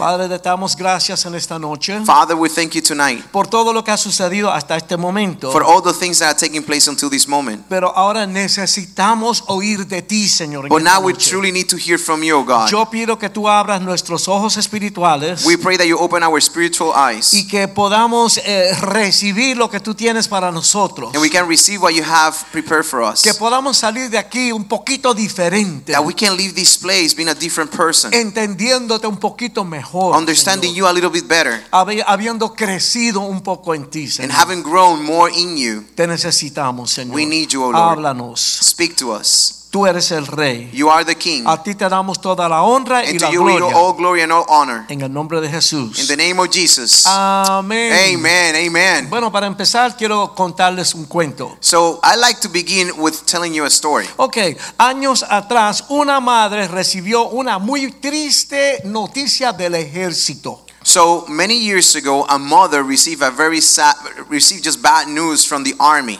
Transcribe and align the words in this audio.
Padre, 0.00 0.28
te 0.28 0.38
damos 0.48 0.74
gracias 0.76 1.26
en 1.26 1.34
esta 1.34 1.58
noche 1.58 2.00
Father, 2.06 2.34
we 2.34 2.48
thank 2.48 2.70
you 2.72 2.80
tonight 2.80 3.22
por 3.30 3.46
todo 3.46 3.72
lo 3.72 3.84
que 3.84 3.90
ha 3.90 3.98
sucedido 3.98 4.50
hasta 4.50 4.76
este 4.76 4.96
momento. 4.96 5.52
for 5.52 5.62
all 5.62 5.82
the 5.82 5.92
things 5.92 6.18
that 6.20 6.28
are 6.28 6.38
taking 6.38 6.62
place 6.62 6.88
until 6.88 7.10
this 7.10 7.28
moment. 7.28 7.62
Pero 7.68 7.94
ahora 7.94 8.26
necesitamos 8.26 9.44
oír 9.48 9.86
de 9.86 10.00
ti, 10.02 10.28
Señor. 10.28 10.64
en 10.64 10.68
But 10.70 10.78
esta 10.82 10.94
now 10.94 11.04
we 11.06 11.12
noche. 11.12 11.30
truly 11.30 11.52
need 11.52 11.68
to 11.68 11.76
hear 11.76 11.98
from 11.98 12.22
you, 12.22 12.36
O 12.38 12.44
God. 12.44 12.68
Yo 12.70 12.86
pido 12.90 13.18
que 13.18 13.28
tú 13.28 13.48
abras 13.48 13.82
nuestros 13.82 14.26
ojos 14.28 14.56
espirituales 14.56 15.44
We 15.44 15.56
pray 15.58 15.76
that 15.76 15.86
you 15.86 15.98
open 15.98 16.22
our 16.22 16.40
spiritual 16.40 16.92
eyes 16.96 17.34
y 17.34 17.46
que 17.46 17.68
podamos 17.68 18.38
eh, 18.38 18.74
recibir 18.80 19.56
lo 19.56 19.68
que 19.68 19.80
tú 19.80 19.94
tienes 19.94 20.28
para 20.28 20.50
nosotros. 20.50 21.10
and 21.14 21.20
we 21.22 21.28
can 21.28 21.46
receive 21.46 21.82
what 21.82 21.92
you 21.92 22.02
have 22.04 22.34
prepared 22.52 22.84
for 22.84 23.02
us. 23.02 23.20
Que 23.22 23.34
podamos 23.34 23.76
salir 23.76 24.08
de 24.08 24.16
aquí 24.18 24.50
un 24.50 24.64
poquito 24.64 25.12
diferente, 25.14 25.92
That 25.92 26.04
we 26.04 26.14
can 26.14 26.36
leave 26.36 26.54
this 26.54 26.78
place 26.78 27.14
being 27.14 27.28
a 27.28 27.34
different 27.34 27.70
person, 27.70 28.12
entendiéndote 28.14 29.06
un 29.06 29.18
poquito 29.18 29.62
mejor, 29.92 30.16
understanding 30.16 30.72
Señor. 30.72 30.76
you 30.76 30.86
a 30.88 30.92
little 30.92 31.10
bit 31.10 31.26
better, 31.26 31.64
habiendo 31.70 32.54
crecido 32.54 33.20
un 33.20 33.40
poco 33.42 33.74
en 33.74 33.90
ti, 33.90 34.08
and 34.20 34.30
having 34.30 34.62
grown 34.62 35.04
more 35.04 35.30
in 35.32 35.56
you. 35.56 35.84
Te 35.94 36.06
necesitamos, 36.06 36.90
Señor. 36.90 37.14
We 37.14 37.26
need 37.26 37.48
you, 37.50 37.62
O 37.62 37.70
Lord. 37.70 37.98
Háblanos. 37.98 38.40
Speak 38.40 38.96
to 38.96 39.12
us. 39.12 39.59
Tú 39.70 39.86
eres 39.86 40.10
el 40.10 40.26
Rey. 40.26 40.68
You 40.72 40.90
are 40.90 41.04
the 41.04 41.14
King, 41.14 41.44
A 41.46 41.62
ti 41.62 41.76
te 41.76 41.88
damos 41.88 42.20
toda 42.20 42.48
la 42.48 42.62
honra 42.62 43.04
y 43.04 43.10
and 43.10 43.20
la 43.20 43.30
you 43.30 43.44
we 43.44 43.56
gloria. 43.56 43.76
all 43.76 43.92
glory 43.92 44.20
and 44.22 44.32
all 44.32 44.44
honor. 44.48 44.84
En 44.88 45.00
el 45.00 45.12
nombre 45.12 45.40
de 45.40 45.48
Jesús. 45.48 45.96
In 46.00 46.08
the 46.08 46.16
name 46.16 46.40
of 46.40 46.48
Jesus. 46.50 47.06
Amén. 47.06 47.92
Amen. 48.16 48.56
Amen. 48.56 49.08
Bueno, 49.08 49.30
para 49.30 49.46
empezar 49.46 49.96
quiero 49.96 50.34
contarles 50.34 50.92
un 50.96 51.04
cuento. 51.04 51.56
So 51.60 52.00
I 52.02 52.16
like 52.16 52.40
to 52.40 52.48
begin 52.48 52.90
with 52.98 53.14
telling 53.26 53.54
you 53.54 53.64
a 53.64 53.70
story. 53.70 54.06
Ok, 54.16 54.38
años 54.76 55.22
atrás 55.22 55.84
una 55.88 56.18
madre 56.18 56.66
recibió 56.66 57.28
una 57.28 57.58
muy 57.60 57.92
triste 57.92 58.82
noticia 58.86 59.52
del 59.52 59.76
ejército. 59.76 60.64
So 60.82 61.26
many 61.28 61.54
years 61.58 61.94
ago, 61.94 62.26
a 62.28 62.38
mother 62.38 62.82
received 62.82 63.22
a 63.22 63.30
very 63.30 63.60
sad, 63.60 63.94
received 64.28 64.64
just 64.64 64.80
bad 64.82 65.06
news 65.06 65.46
from 65.46 65.62
the 65.62 65.74
army. 65.78 66.18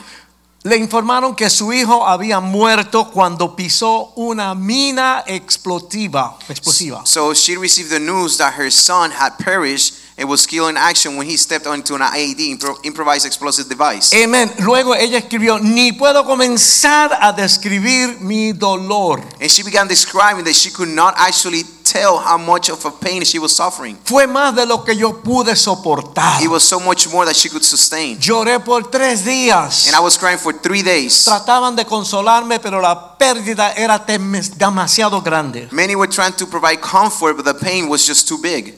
Le 0.63 0.77
informaron 0.77 1.35
que 1.35 1.49
su 1.49 1.73
hijo 1.73 2.05
había 2.05 2.39
muerto 2.39 3.09
cuando 3.09 3.55
pisó 3.55 4.13
una 4.15 4.53
mina 4.53 5.23
explosiva. 5.25 6.37
explosiva. 6.47 7.01
So 7.05 7.33
she 7.33 7.57
received 7.57 7.89
the 7.89 7.99
news 7.99 8.37
that 8.37 8.53
her 8.53 8.69
son 8.69 9.11
had 9.11 9.37
perished 9.39 9.95
and 10.19 10.29
was 10.29 10.45
killed 10.45 10.69
in 10.69 10.77
action 10.77 11.17
when 11.17 11.27
he 11.27 11.35
stepped 11.35 11.65
onto 11.65 11.95
an 11.95 12.01
IED, 12.01 12.59
impro- 12.59 12.77
improvised 12.85 13.25
explosive 13.25 13.67
device. 13.67 14.13
Amén. 14.13 14.51
Luego 14.59 14.93
ella 14.93 15.17
escribió, 15.17 15.57
ni 15.59 15.93
puedo 15.93 16.23
comenzar 16.25 17.17
a 17.19 17.33
describir 17.33 18.19
mi 18.19 18.51
dolor. 18.51 19.19
And 19.39 19.49
she 19.49 19.63
began 19.63 19.87
describing 19.87 20.43
that 20.45 20.53
she 20.53 20.69
could 20.69 20.89
not 20.89 21.15
actually 21.17 21.63
tell 21.91 22.17
how 22.17 22.37
much 22.37 22.69
of 22.69 22.85
a 22.85 22.91
pain 22.91 23.23
she 23.23 23.39
was 23.39 23.55
suffering. 23.55 23.97
Fue 24.05 24.27
más 24.27 24.55
de 24.55 24.65
lo 24.65 24.83
que 24.83 24.95
yo 24.95 25.21
pude 25.21 25.55
soportar. 25.55 26.41
It 26.41 26.47
was 26.49 26.63
so 26.63 26.79
much 26.79 27.07
more 27.09 27.25
that 27.25 27.35
she 27.35 27.49
could 27.49 27.63
sustain. 27.63 28.17
Lloré 28.19 28.59
por 28.63 28.89
tres 28.89 29.25
días. 29.25 29.87
And 29.87 29.95
I 29.95 29.99
was 29.99 30.17
crying 30.17 30.37
for 30.39 30.53
three 30.53 30.83
days. 30.83 31.25
Trataban 31.25 31.75
de 31.75 31.85
consolarme, 31.85 32.59
pero 32.59 32.79
la 32.81 33.17
pérdida 33.17 33.73
era 33.73 33.99
demasiado 33.99 35.21
grande. 35.21 35.67
Many 35.71 35.95
were 35.95 36.07
trying 36.09 36.33
to 36.33 36.45
provide 36.47 36.79
comfort, 36.81 37.35
but 37.35 37.45
the 37.45 37.53
pain 37.53 37.89
was 37.89 38.05
just 38.07 38.27
too 38.27 38.37
big. 38.41 38.77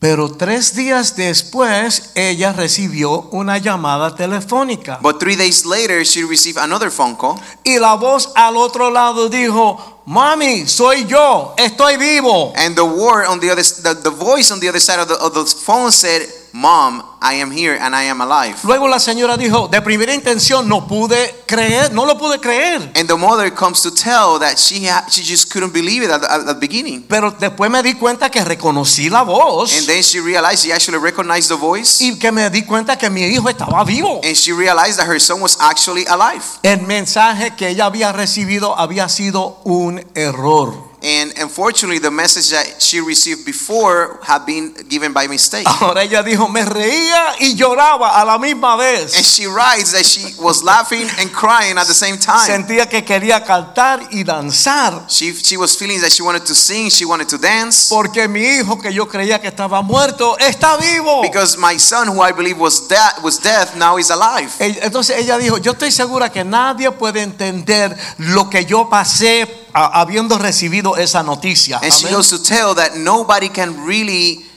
Pero 0.00 0.28
tres 0.28 0.76
días 0.76 1.16
después 1.16 2.12
ella 2.14 2.52
recibió 2.52 3.28
una 3.32 3.58
llamada 3.58 4.14
telefónica 4.14 5.00
But 5.02 5.18
three 5.18 5.34
days 5.34 5.66
later, 5.66 6.04
she 6.04 6.22
received 6.22 6.56
another 6.56 6.88
phone 6.88 7.16
call. 7.16 7.34
y 7.64 7.80
la 7.80 7.94
voz 7.94 8.30
al 8.36 8.56
otro 8.56 8.90
lado 8.90 9.28
dijo, 9.28 9.97
mami, 10.08 10.66
soy 10.66 11.04
yo, 11.04 11.54
estoy 11.58 11.98
vivo. 11.98 12.52
And 12.56 12.74
the 12.74 12.84
word 12.84 13.26
on 13.26 13.40
the 13.40 13.50
other, 13.50 13.62
the, 13.62 14.00
the 14.02 14.10
voice 14.10 14.50
on 14.50 14.60
the 14.60 14.68
other 14.68 14.80
side 14.80 15.00
of 15.00 15.08
the, 15.08 15.20
of 15.20 15.34
the 15.34 15.44
phone 15.44 15.90
said, 15.90 16.22
"Mom, 16.52 17.04
I 17.20 17.40
am 17.40 17.50
here 17.50 17.78
and 17.80 17.94
I 17.94 18.08
am 18.08 18.20
alive." 18.20 18.56
Luego 18.64 18.88
la 18.88 18.98
señora 18.98 19.36
dijo, 19.36 19.68
de 19.68 19.80
primera 19.82 20.14
intención 20.14 20.68
no 20.68 20.86
pude 20.86 21.44
creer, 21.46 21.92
no 21.92 22.04
lo 22.06 22.16
pude 22.18 22.40
creer. 22.40 22.92
And 22.94 23.08
the 23.08 23.16
mother 23.16 23.52
comes 23.52 23.82
to 23.82 23.90
tell 23.90 24.38
that 24.40 24.56
she 24.58 24.88
she 25.08 25.22
just 25.22 25.52
couldn't 25.52 25.72
believe 25.72 26.04
it 26.04 26.10
at 26.10 26.20
the, 26.20 26.32
at 26.32 26.46
the 26.46 26.54
beginning. 26.54 27.02
Pero 27.08 27.30
después 27.32 27.70
me 27.70 27.82
di 27.82 27.94
cuenta 27.94 28.30
que 28.30 28.44
reconocí 28.44 29.08
la 29.10 29.22
voz 29.22 29.76
And 29.76 29.86
then 29.86 30.02
she 30.02 30.20
realized 30.20 30.64
she 30.64 30.72
actually 30.72 30.98
recognized 30.98 31.48
the 31.48 31.56
voice, 31.56 32.00
y 32.00 32.18
que 32.18 32.30
me 32.32 32.48
di 32.50 32.62
cuenta 32.62 32.96
que 32.96 33.10
mi 33.10 33.22
hijo 33.22 33.48
estaba 33.48 33.84
vivo. 33.84 34.20
and 34.22 34.36
she 34.36 34.52
realized 34.52 34.98
that 34.98 35.06
her 35.06 35.20
son 35.20 35.40
was 35.40 35.56
actually 35.60 36.04
alive. 36.06 36.42
El 36.62 36.82
mensaje 36.82 37.54
que 37.56 37.68
ella 37.68 37.86
había 37.86 38.12
recibido 38.12 38.76
había 38.78 39.08
sido 39.08 39.60
un 39.64 40.02
error. 40.14 40.88
And 41.00 41.32
unfortunately, 41.38 42.00
the 42.00 42.10
message 42.10 42.50
that 42.50 42.82
she 42.82 43.00
received 43.00 43.44
before 43.46 44.18
had 44.24 44.44
been 44.44 44.74
given 44.88 45.12
by 45.12 45.28
mistake. 45.28 45.64
Ahora 45.64 46.02
ella 46.02 46.24
dijo, 46.24 46.48
me 46.48 46.64
reía 47.08 47.34
y 47.40 47.54
lloraba 47.54 48.20
a 48.20 48.24
la 48.24 48.38
misma 48.38 48.72
And 48.72 48.80
vez. 48.80 49.12
she 49.26 49.46
writes 49.46 49.92
that 49.92 50.04
she 50.04 50.34
was 50.38 50.62
laughing 50.62 51.06
and 51.18 51.32
crying 51.32 51.78
at 51.78 51.86
the 51.86 51.94
same 51.94 52.18
time. 52.18 52.46
Sentía 52.46 52.88
que 52.88 53.04
quería 53.04 53.44
cantar 53.44 54.00
y 54.10 54.24
danzar. 54.24 55.04
She, 55.08 55.32
she 55.34 55.56
was 55.56 55.76
feeling 55.76 56.00
that 56.00 56.10
she 56.12 56.22
wanted 56.22 56.44
to 56.44 56.54
sing, 56.54 56.90
she 56.90 57.04
wanted 57.04 57.28
to 57.28 57.38
dance. 57.38 57.88
Porque 57.88 58.28
mi 58.28 58.40
hijo 58.40 58.78
que 58.78 58.92
yo 58.92 59.06
creía 59.08 59.40
que 59.40 59.48
estaba 59.48 59.82
muerto 59.82 60.36
está 60.38 60.76
vivo. 60.76 61.22
Because 61.22 61.56
my 61.58 61.78
son, 61.78 62.08
who 62.08 62.22
I 62.22 62.32
believe 62.32 62.58
was 62.58 62.86
dead, 62.88 63.22
was 63.22 63.38
death, 63.40 63.74
now 63.76 63.98
is 63.98 64.10
alive. 64.10 64.50
Entonces 64.82 65.16
ella 65.18 65.38
dijo, 65.38 65.58
yo 65.58 65.72
estoy 65.72 65.90
segura 65.90 66.30
que 66.30 66.44
nadie 66.44 66.90
puede 66.92 67.22
entender 67.22 67.96
lo 68.18 68.48
que 68.50 68.64
yo 68.64 68.88
pasé 68.88 69.66
habiendo 69.72 70.38
recibido 70.38 70.96
esa 70.96 71.22
noticia. 71.22 71.78
And 71.82 71.92
she 71.92 72.06
Amén. 72.06 72.16
goes 72.16 72.30
to 72.30 72.42
tell 72.42 72.74
that 72.74 72.96
nobody 72.96 73.48
can 73.48 73.86
really 73.86 74.47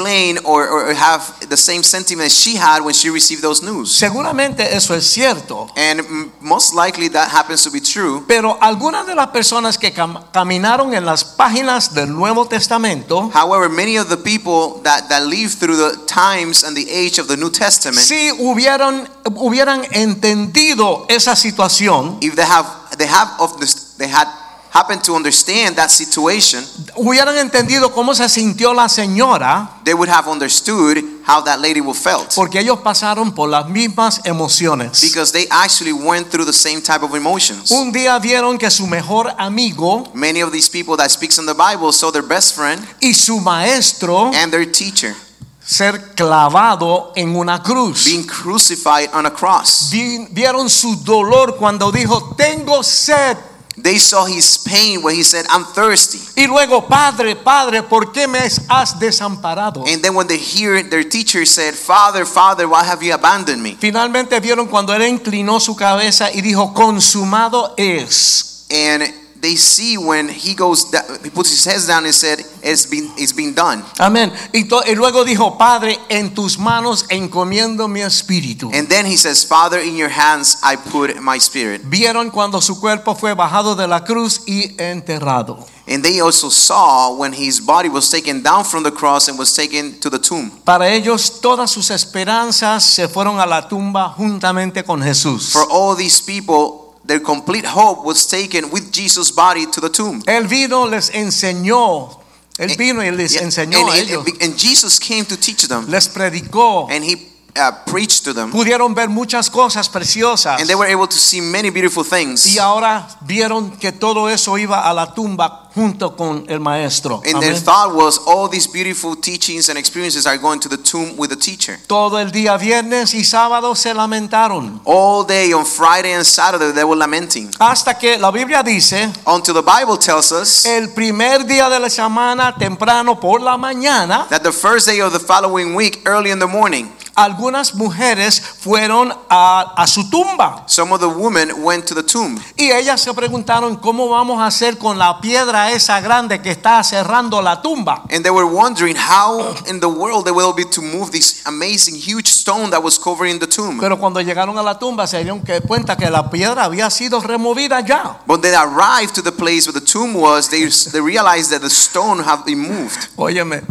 explain 0.00 0.38
or, 0.44 0.68
or 0.68 0.94
have 0.94 1.48
the 1.48 1.56
same 1.56 1.82
sentiment 1.82 2.30
she 2.30 2.56
had 2.56 2.82
when 2.82 2.94
she 2.94 3.10
received 3.10 3.42
those 3.42 3.62
news. 3.62 3.90
Seguramente 3.90 4.60
eso 4.60 4.94
es 4.94 5.06
cierto. 5.06 5.68
And 5.76 6.32
most 6.40 6.74
likely 6.74 7.08
that 7.08 7.30
happens 7.30 7.62
to 7.64 7.70
be 7.70 7.80
true. 7.80 8.24
Pero 8.26 8.58
algunas 8.60 9.06
de 9.06 9.14
las 9.14 9.28
personas 9.28 9.78
que 9.78 9.92
cam- 9.92 10.24
caminaron 10.32 10.94
en 10.94 11.04
las 11.04 11.24
páginas 11.24 11.94
del 11.94 12.08
Nuevo 12.14 12.46
Testamento 12.46 13.30
However, 13.32 13.68
many 13.68 13.96
of 13.96 14.08
the 14.08 14.16
people 14.16 14.80
that, 14.82 15.08
that 15.08 15.26
lived 15.26 15.58
through 15.58 15.76
the 15.76 16.04
times 16.06 16.64
and 16.64 16.76
the 16.76 16.88
age 16.90 17.18
of 17.18 17.28
the 17.28 17.36
New 17.36 17.50
Testament, 17.50 18.00
sí 18.06 18.30
hubieran, 18.38 19.08
hubieran 19.36 19.84
entendido 19.92 21.06
esa 21.08 21.36
situación, 21.36 22.18
if 22.20 22.34
they 22.34 22.44
have 22.44 22.66
they 22.96 23.06
have 23.06 23.28
of 23.38 23.58
this, 23.60 23.94
they 23.96 24.08
had 24.08 24.26
happened 24.72 25.02
to 25.02 25.14
understand 25.16 25.76
that 25.76 25.90
situation, 25.90 26.64
hubieran 26.96 27.36
entendido 27.36 27.92
cómo 27.92 28.14
se 28.14 28.28
sintió 28.28 28.72
la 28.72 28.88
señora, 28.88 29.80
they 29.84 29.94
would 29.94 30.08
have 30.08 30.28
understood 30.30 31.02
how 31.26 31.40
that 31.42 31.60
lady 31.60 31.80
would 31.80 31.96
felt. 31.96 32.34
porque 32.34 32.60
ellos 32.60 32.78
pasaron 32.80 33.34
por 33.34 33.48
las 33.48 33.68
mismas 33.68 34.20
emociones. 34.24 35.00
Because 35.00 35.32
they 35.32 35.46
actually 35.50 35.92
went 35.92 36.30
through 36.30 36.44
the 36.46 36.52
same 36.52 36.80
type 36.80 37.02
of 37.04 37.14
emotions. 37.14 37.70
Un 37.70 37.92
día 37.92 38.18
vieron 38.20 38.58
que 38.58 38.70
su 38.70 38.86
mejor 38.86 39.32
amigo 39.38 40.04
Many 40.14 40.40
of 40.42 40.52
these 40.52 40.68
people 40.68 40.96
that 40.98 41.10
speaks 41.10 41.38
in 41.38 41.46
the 41.46 41.54
Bible 41.54 41.92
saw 41.92 42.10
their 42.12 42.22
best 42.26 42.54
friend 42.54 42.80
y 43.02 43.12
su 43.12 43.40
maestro 43.40 44.30
and 44.34 44.52
their 44.52 44.66
teacher 44.70 45.14
ser 45.62 46.14
clavado 46.16 47.12
en 47.16 47.36
una 47.36 47.62
cruz. 47.62 48.04
being 48.04 48.24
crucified 48.26 49.08
on 49.12 49.26
a 49.26 49.30
cross. 49.30 49.88
Vi- 49.90 50.26
Vieron 50.32 50.68
su 50.68 50.96
dolor 51.04 51.56
cuando 51.56 51.90
dijo, 51.92 52.34
tengo 52.36 52.82
sed. 52.82 53.36
They 53.82 53.98
saw 53.98 54.24
his 54.26 54.58
pain 54.58 55.02
when 55.02 55.14
he 55.14 55.22
said, 55.22 55.46
I'm 55.48 55.64
thirsty. 55.64 56.18
Y 56.36 56.46
luego, 56.46 56.86
Padre, 56.86 57.34
Padre, 57.36 57.82
¿por 57.82 58.12
qué 58.12 58.26
me 58.28 58.38
has 58.38 58.98
desamparado? 58.98 59.84
And 59.86 60.02
then 60.02 60.14
when 60.14 60.26
they 60.26 60.38
hear 60.38 60.82
their 60.82 61.04
teacher 61.04 61.46
said, 61.46 61.74
Father, 61.74 62.24
Father, 62.26 62.68
why 62.68 62.84
have 62.84 63.02
you 63.02 63.14
abandoned 63.14 63.62
me? 63.62 63.76
Finalmente 63.78 64.38
vieron 64.40 64.66
cuando 64.66 64.92
él 64.92 65.02
inclinó 65.02 65.60
su 65.60 65.74
cabeza 65.76 66.30
y 66.32 66.40
dijo, 66.40 66.74
consumado 66.74 67.74
es. 67.76 68.66
And 68.70 69.12
they 69.40 69.56
see 69.56 69.96
when 69.96 70.28
he 70.28 70.54
goes, 70.54 70.90
he 71.22 71.30
puts 71.30 71.50
his 71.50 71.64
head 71.64 71.80
down 71.86 72.04
and 72.04 72.14
said, 72.14 72.40
"It's 72.62 72.86
been, 72.86 73.10
it's 73.16 73.34
been 73.34 73.54
done." 73.54 73.82
Amén. 73.98 74.32
Y, 74.52 74.66
y 74.86 74.94
luego 74.94 75.24
dijo, 75.24 75.56
Padre, 75.56 75.98
en 76.08 76.34
tus 76.34 76.58
manos 76.58 77.06
encomiendo 77.08 77.88
mi 77.88 78.02
espíritu. 78.02 78.70
And 78.72 78.88
then 78.88 79.06
he 79.06 79.16
says, 79.16 79.44
"Father, 79.46 79.80
in 79.80 79.96
your 79.96 80.10
hands 80.10 80.58
I 80.62 80.76
put 80.76 81.20
my 81.20 81.38
spirit." 81.38 81.82
Vieron 81.84 82.30
cuando 82.30 82.60
su 82.60 82.78
cuerpo 82.80 83.14
fue 83.14 83.34
bajado 83.34 83.74
de 83.74 83.86
la 83.86 84.04
cruz 84.04 84.42
y 84.46 84.74
enterrado. 84.78 85.66
And 85.88 86.04
they 86.04 86.20
also 86.20 86.50
saw 86.50 87.16
when 87.16 87.32
his 87.32 87.60
body 87.60 87.88
was 87.88 88.10
taken 88.10 88.42
down 88.42 88.64
from 88.64 88.84
the 88.84 88.92
cross 88.92 89.28
and 89.28 89.36
was 89.36 89.52
taken 89.52 89.98
to 89.98 90.08
the 90.08 90.20
tomb. 90.20 90.50
Para 90.64 90.88
ellos 90.88 91.40
todas 91.40 91.70
sus 91.70 91.90
esperanzas 91.90 92.84
se 92.84 93.08
fueron 93.08 93.40
a 93.40 93.46
la 93.46 93.66
tumba 93.66 94.10
juntamente 94.16 94.84
con 94.84 95.02
Jesús. 95.02 95.50
For 95.50 95.66
all 95.68 95.96
these 95.96 96.22
people, 96.22 96.79
their 97.10 97.18
complete 97.20 97.64
hope 97.66 98.04
was 98.04 98.24
taken 98.26 98.70
with 98.70 98.92
Jesus' 98.92 99.32
body 99.32 99.66
to 99.66 99.80
the 99.80 99.88
tomb. 99.88 100.22
Él 100.28 100.46
vino, 100.46 100.86
les 100.86 101.10
enseñó. 101.10 102.20
Él 102.56 102.70
eh, 102.70 102.76
vino 102.76 103.02
y 103.02 103.10
les 103.10 103.36
enseñó 103.36 103.80
and, 103.80 103.90
a 103.90 103.98
ellos. 103.98 104.24
and 104.40 104.56
Jesus 104.56 104.98
came 105.00 105.24
to 105.24 105.36
teach 105.36 105.66
them, 105.66 105.86
Les 105.88 106.06
predicó. 106.06 106.88
and 106.90 107.02
he 107.02 107.29
uh, 107.56 107.72
preached 107.86 108.24
to 108.24 108.32
them, 108.32 108.50
Pudieron 108.50 108.94
ver 108.94 109.08
muchas 109.08 109.50
cosas 109.50 109.88
preciosas. 109.88 110.60
and 110.60 110.68
they 110.68 110.74
were 110.74 110.86
able 110.90 111.06
to 111.06 111.16
see 111.18 111.40
many 111.40 111.70
beautiful 111.70 112.04
things. 112.04 112.46
Y 112.46 112.58
ahora 112.58 113.06
vieron 113.22 113.70
que 113.78 113.92
todo 113.92 114.28
eso 114.28 114.56
iba 114.58 114.88
a 114.88 114.92
la 114.92 115.12
tumba 115.14 115.68
junto 115.74 116.16
con 116.16 116.44
el 116.48 116.58
maestro. 116.60 117.22
And 117.24 117.40
their 117.40 117.54
thought 117.54 117.94
was, 117.94 118.18
all 118.26 118.48
these 118.48 118.66
beautiful 118.66 119.14
teachings 119.16 119.68
and 119.68 119.78
experiences 119.78 120.26
are 120.26 120.36
going 120.38 120.60
to 120.60 120.68
the 120.68 120.76
tomb 120.76 121.16
with 121.16 121.30
the 121.30 121.36
teacher. 121.36 121.78
Todo 121.86 122.18
el 122.18 122.30
día 122.32 122.56
viernes 122.56 123.14
y 123.14 123.22
sábado 123.24 123.74
se 123.76 123.94
lamentaron. 123.94 124.80
All 124.84 125.24
day 125.24 125.52
on 125.52 125.64
Friday 125.64 126.12
and 126.12 126.24
Saturday, 126.26 126.72
they 126.72 126.84
were 126.84 126.96
lamenting. 126.96 127.50
Hasta 127.60 127.94
que 127.94 128.18
la 128.18 128.30
Biblia 128.30 128.62
dice, 128.62 129.12
Until 129.26 129.54
the 129.54 129.62
Bible 129.62 129.96
tells 129.96 130.32
us 130.32 130.66
el 130.66 130.88
primer 130.88 131.44
día 131.46 131.68
de 131.70 131.78
la 131.78 131.88
semana, 131.88 132.54
temprano 132.58 133.20
por 133.20 133.40
la 133.40 133.56
mañana, 133.56 134.28
that 134.28 134.42
the 134.42 134.52
first 134.52 134.86
day 134.86 135.00
of 135.00 135.12
the 135.12 135.20
following 135.20 135.74
week, 135.74 136.00
early 136.04 136.30
in 136.30 136.38
the 136.40 136.46
morning, 136.46 136.90
algunas 137.24 137.74
mujeres 137.74 138.40
fueron 138.40 139.12
a, 139.28 139.74
a 139.76 139.86
su 139.86 140.08
tumba. 140.10 140.64
some 140.66 140.92
of 140.92 141.00
the 141.00 141.08
women 141.08 141.50
went 141.62 141.86
to 141.86 141.94
the 141.94 142.02
tomb. 142.02 142.38
Y 142.56 142.70
ellas 142.70 143.00
se 143.00 143.12
preguntaron, 143.14 143.76
¿cómo 143.76 144.08
vamos 144.08 144.40
a 144.40 144.46
hacer 144.46 144.78
con 144.78 144.98
la 144.98 145.20
piedra 145.20 145.70
esa 145.72 146.00
grande 146.00 146.40
que 146.40 146.50
está 146.50 146.82
cerrando 146.82 147.42
la 147.42 147.60
tumba? 147.62 148.04
And 148.10 148.22
they 148.22 148.30
were 148.30 148.46
wondering 148.46 148.96
how 148.96 149.54
in 149.66 149.80
the 149.80 149.88
world 149.88 150.24
they 150.24 150.32
will 150.32 150.52
be 150.54 150.64
to 150.64 150.82
move 150.82 151.10
this 151.10 151.42
amazing 151.46 151.96
huge 151.96 152.28
stone 152.28 152.70
that 152.70 152.82
was 152.82 152.98
covering 152.98 153.38
the 153.38 153.46
tomb. 153.46 153.78
Pero 153.80 153.98
cuando 153.98 154.20
llegaron 154.20 154.58
a 154.58 154.62
la 154.62 154.78
tumba 154.78 155.06
se 155.06 155.22
dieron 155.22 155.42
cuenta 155.66 155.96
que 155.96 156.08
la 156.10 156.30
piedra 156.30 156.64
había 156.64 156.90
sido 156.90 157.20
removida 157.20 157.80
ya. 157.80 158.20
But 158.26 158.42
they 158.42 158.54
arrived 158.54 159.14
to 159.14 159.22
the 159.22 159.32
place 159.32 159.66
where 159.66 159.78
the 159.78 159.84
tomb 159.84 160.14
was, 160.14 160.48
they, 160.48 160.66
they 160.92 161.00
realized 161.00 161.50
that 161.50 161.62
the 161.62 161.70
stone 161.70 162.22
had 162.22 162.44
been 162.44 162.58
moved. 162.58 163.08
Óyeme, 163.16 163.62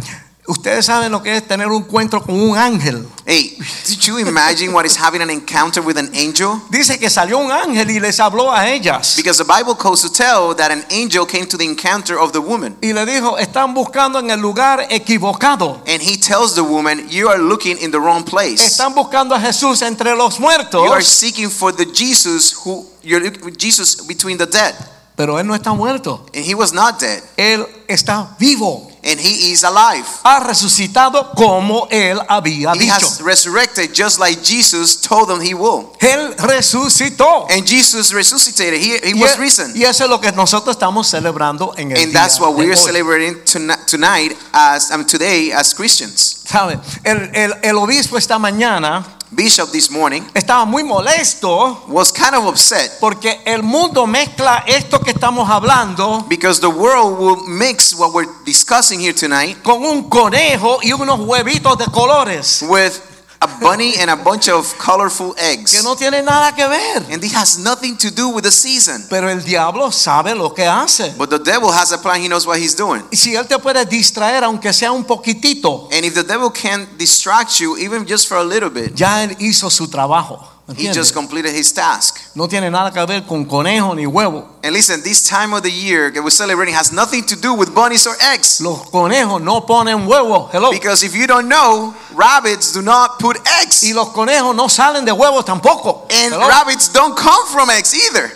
ustedes 0.50 0.86
saben 0.86 1.10
lo 1.12 1.22
que 1.22 1.36
es 1.36 1.46
tener 1.46 1.68
un 1.68 1.82
encuentro 1.82 2.22
con 2.22 2.34
un 2.34 2.58
ángel. 2.58 3.06
Hey, 3.24 3.56
did 3.86 4.00
you 4.00 4.18
imagine 4.18 4.72
what 4.72 4.84
is 4.84 4.96
having 4.96 5.22
an 5.22 5.30
encounter 5.30 5.80
with 5.80 5.96
an 5.96 6.10
angel? 6.14 6.60
Dice 6.70 6.98
que 6.98 7.08
salió 7.08 7.38
un 7.38 7.52
ángel 7.52 7.90
y 7.90 8.00
les 8.00 8.18
habló 8.18 8.52
a 8.52 8.68
ellas. 8.68 9.14
Because 9.16 9.38
the 9.38 9.44
Bible 9.44 9.74
goes 9.74 10.02
to 10.02 10.10
tell 10.10 10.54
that 10.56 10.70
an 10.70 10.84
angel 10.90 11.24
came 11.24 11.46
to 11.46 11.56
the 11.56 11.64
encounter 11.64 12.18
of 12.18 12.32
the 12.32 12.40
woman. 12.40 12.76
Y 12.82 12.92
le 12.92 13.06
dijo, 13.06 13.38
están 13.38 13.72
buscando 13.74 14.18
en 14.18 14.30
el 14.30 14.40
lugar 14.40 14.86
equivocado. 14.90 15.80
And 15.86 16.02
he 16.02 16.16
tells 16.16 16.54
the 16.54 16.64
woman, 16.64 17.08
You 17.08 17.28
are 17.28 17.38
looking 17.38 17.78
in 17.78 17.90
the 17.90 18.00
wrong 18.00 18.24
place. 18.24 18.60
Están 18.60 18.94
buscando 18.94 19.34
a 19.34 19.40
Jesús 19.40 19.82
entre 19.82 20.14
los 20.16 20.38
You 20.38 20.92
are 20.92 21.02
seeking 21.02 21.50
for 21.50 21.72
the 21.72 21.86
Jesus 21.86 22.52
who 22.64 22.86
you're 23.02 23.30
Jesus 23.56 24.06
between 24.06 24.38
the 24.38 24.46
dead. 24.46 24.74
Pero 25.20 25.38
él 25.38 25.46
no 25.46 25.54
está 25.54 25.74
muerto. 25.74 26.24
And 26.34 26.42
he 26.46 26.54
was 26.54 26.72
not 26.72 26.98
dead. 26.98 27.22
Él 27.36 27.66
está 27.88 28.34
vivo. 28.38 28.86
And 29.04 29.18
he 29.20 29.52
is 29.52 29.64
alive. 29.64 30.04
Ha 30.24 30.40
resucitado 30.40 31.30
como 31.34 31.86
él 31.90 32.18
había 32.28 32.72
He 32.74 32.88
has 32.90 33.00
dicho. 33.18 33.24
resurrected 33.24 33.92
just 33.94 34.18
like 34.18 34.42
Jesus 34.42 34.98
told 35.00 35.28
them 35.28 35.40
he 35.42 35.52
will. 35.52 35.92
Él 36.00 36.34
resucitó. 36.38 37.46
And 37.50 37.66
Jesus 37.66 38.12
resuscitated. 38.12 38.80
He, 38.80 38.98
he 39.02 39.14
Y, 39.14 39.20
was 39.20 39.34
e- 39.36 39.40
risen. 39.40 39.72
y 39.76 39.84
eso 39.84 40.04
es 40.04 40.10
lo 40.10 40.20
que 40.20 40.32
nosotros 40.32 40.74
estamos 40.76 41.06
celebrando 41.08 41.74
en 41.76 41.92
el 41.92 41.98
And 41.98 42.12
día 42.12 42.20
that's 42.22 42.40
what 42.40 42.54
we're 42.54 42.76
celebrating 42.76 43.42
tonight, 43.44 43.86
tonight 43.86 44.36
as 44.52 44.90
um, 44.90 45.04
today 45.06 45.50
as 45.52 45.74
Christians. 45.74 46.42
¿Sabe? 46.46 46.78
El, 47.04 47.30
el- 47.34 47.54
el 47.62 47.76
obispo 47.76 48.16
esta 48.16 48.38
mañana 48.38 49.04
Bishop 49.32 49.70
this 49.70 49.90
morning 49.90 50.22
estaba 50.34 50.64
muy 50.64 50.82
molesto 50.82 51.84
was 51.86 52.12
kind 52.12 52.34
of 52.34 52.46
upset 52.46 52.98
porque 52.98 53.40
el 53.44 53.62
mundo 53.62 54.04
mezcla 54.06 54.64
esto 54.66 54.98
que 55.00 55.12
estamos 55.12 55.48
hablando 55.48 56.26
because 56.28 56.60
the 56.60 56.66
world 56.68 57.16
will 57.16 57.46
mix 57.46 57.94
what 57.94 58.12
we're 58.12 58.28
discussing 58.44 59.00
here 59.00 59.14
tonight 59.14 59.56
con 59.62 59.84
un 59.84 60.08
conejo 60.08 60.80
y 60.82 60.92
unos 60.92 61.20
huevitos 61.20 61.78
de 61.78 61.84
colores. 61.86 62.62
with 62.68 63.09
a 63.42 63.46
bunny 63.60 63.94
and 63.98 64.10
a 64.10 64.16
bunch 64.16 64.48
of 64.48 64.76
colorful 64.78 65.34
eggs. 65.38 65.72
que 65.72 65.82
no 65.82 65.96
tienen 65.96 66.24
nada 66.26 66.54
que 66.54 66.66
ver. 66.68 67.02
And 67.10 67.22
this 67.22 67.34
has 67.34 67.58
nothing 67.58 67.96
to 67.96 68.10
do 68.10 68.28
with 68.28 68.44
the 68.44 68.50
season. 68.50 69.06
Pero 69.08 69.28
el 69.28 69.42
diablo 69.42 69.90
sabe 69.90 70.34
lo 70.34 70.50
que 70.52 70.66
hace. 70.66 71.14
But 71.16 71.30
the 71.30 71.38
devil 71.38 71.70
has 71.72 71.92
a 71.92 71.98
plan, 71.98 72.20
he 72.20 72.28
knows 72.28 72.46
what 72.46 72.58
he's 72.58 72.76
doing. 72.76 73.02
Y 73.10 73.16
si 73.16 73.34
él 73.34 73.46
te 73.46 73.58
puede 73.58 73.84
distraer 73.86 74.44
aunque 74.44 74.72
sea 74.72 74.92
un 74.92 75.04
poquitito, 75.04 75.88
And 75.90 76.04
if 76.04 76.14
the 76.14 76.22
devil 76.22 76.50
can 76.50 76.86
distract 76.98 77.60
you 77.60 77.76
even 77.78 78.06
just 78.06 78.28
for 78.28 78.36
a 78.36 78.44
little 78.44 78.70
bit, 78.70 78.94
ya 78.94 79.22
él 79.22 79.34
hizo 79.38 79.70
su 79.70 79.88
trabajo. 79.88 80.46
He 80.76 80.92
just 80.92 81.14
completed 81.14 81.54
his 81.54 81.72
task. 81.72 82.18
No 82.34 82.46
tiene 82.46 82.70
nada 82.70 82.90
que 82.90 83.04
ver 83.06 83.22
con 83.26 83.44
conejo 83.44 83.94
ni 83.94 84.04
huevo. 84.04 84.46
And 84.62 84.72
listen, 84.72 85.02
this 85.02 85.26
time 85.26 85.54
of 85.54 85.62
the 85.62 85.70
year 85.70 86.10
that 86.10 86.22
we're 86.22 86.30
celebrating 86.30 86.74
has 86.74 86.92
nothing 86.92 87.24
to 87.24 87.36
do 87.36 87.54
with 87.54 87.74
bunnies 87.74 88.06
or 88.06 88.14
eggs. 88.32 88.60
Los 88.60 88.90
conejos 88.90 89.42
no 89.42 89.62
ponen 89.62 90.06
huevos. 90.06 90.50
Hello. 90.52 90.70
Because 90.70 91.02
if 91.02 91.14
you 91.14 91.26
don't 91.26 91.48
know, 91.48 91.94
rabbits 92.14 92.72
do 92.72 92.82
not 92.82 93.18
put 93.18 93.36
eggs. 93.62 93.82
Y 93.82 93.92
los 93.92 94.08
conejos 94.08 94.54
no 94.54 94.68
salen 94.68 95.04
de 95.04 95.12
huevos 95.12 95.44
tampoco. 95.44 96.06
And 96.10 96.32
Hello. 96.34 96.48
rabbits 96.48 96.92
don't 96.92 97.16
come 97.16 97.46
from 97.48 97.70
eggs 97.70 97.94
either. 97.94 98.30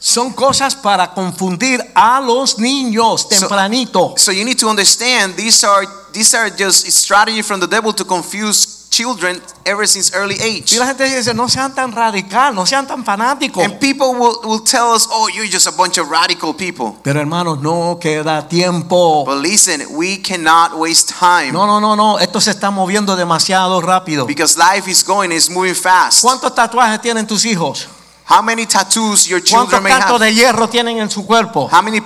Son 0.00 0.32
cosas 0.32 0.76
para 0.76 1.12
confundir 1.12 1.80
a 1.94 2.20
los 2.20 2.58
niños 2.58 3.28
tempranito. 3.28 4.16
So 4.16 4.30
you 4.30 4.44
need 4.44 4.58
to 4.58 4.68
understand 4.68 5.34
these 5.36 5.64
are 5.64 5.84
these 6.12 6.34
are 6.34 6.50
just 6.50 6.86
strategy 6.92 7.42
from 7.42 7.58
the 7.58 7.66
devil 7.66 7.92
to 7.92 8.04
confuse 8.04 8.77
children 8.98 9.40
ever 9.64 9.86
since 9.86 10.12
early 10.12 10.34
age. 10.40 10.72
Y 10.74 10.78
la 10.78 10.86
gente 10.86 11.04
dice, 11.04 11.32
no 11.32 11.48
sean 11.48 11.72
tan 11.72 11.92
radical, 11.92 12.52
no 12.52 12.66
sean 12.66 12.84
tan 12.86 13.04
fanáticos. 13.04 13.64
And 13.64 13.78
people 13.78 14.14
will, 14.14 14.40
will 14.44 14.64
tell 14.64 14.92
us, 14.92 15.06
oh, 15.10 15.28
you're 15.28 15.46
just 15.46 15.68
a 15.68 15.72
bunch 15.72 15.98
of 15.98 16.10
radical 16.10 16.52
people. 16.52 16.96
Pero 17.04 17.20
hermanos, 17.20 17.60
no 17.60 17.98
queda 18.00 18.48
tiempo. 18.48 19.24
But 19.24 19.38
listen, 19.38 19.82
we 19.96 20.18
cannot 20.18 20.76
waste 20.76 21.10
time 21.10 21.52
No, 21.52 21.66
no, 21.66 21.78
no, 21.80 21.94
no. 21.94 22.18
Esto 22.18 22.40
se 22.40 22.50
está 22.50 22.70
moviendo 22.70 23.14
demasiado 23.14 23.80
rápido. 23.80 24.26
because 24.26 24.58
life 24.58 24.90
is 24.90 25.04
going, 25.04 25.30
it's 25.30 25.48
moving 25.48 25.74
fast. 25.74 26.22
¿Cuántos 26.22 26.52
tatuajes 26.54 27.00
tienen 27.00 27.26
tus 27.26 27.44
hijos? 27.44 27.86
How 28.28 28.42
many 28.42 28.66
tattoos 28.66 29.26
your 29.26 29.40
¿Cuántos 29.40 29.70
children 29.70 29.82
may 29.84 29.92
have? 29.92 30.18
de 30.18 30.34
hierro 30.34 30.68
tienen 30.68 30.98
en 30.98 31.08
su 31.08 31.24
cuerpo? 31.24 31.68
How 31.70 31.82
many 31.82 32.00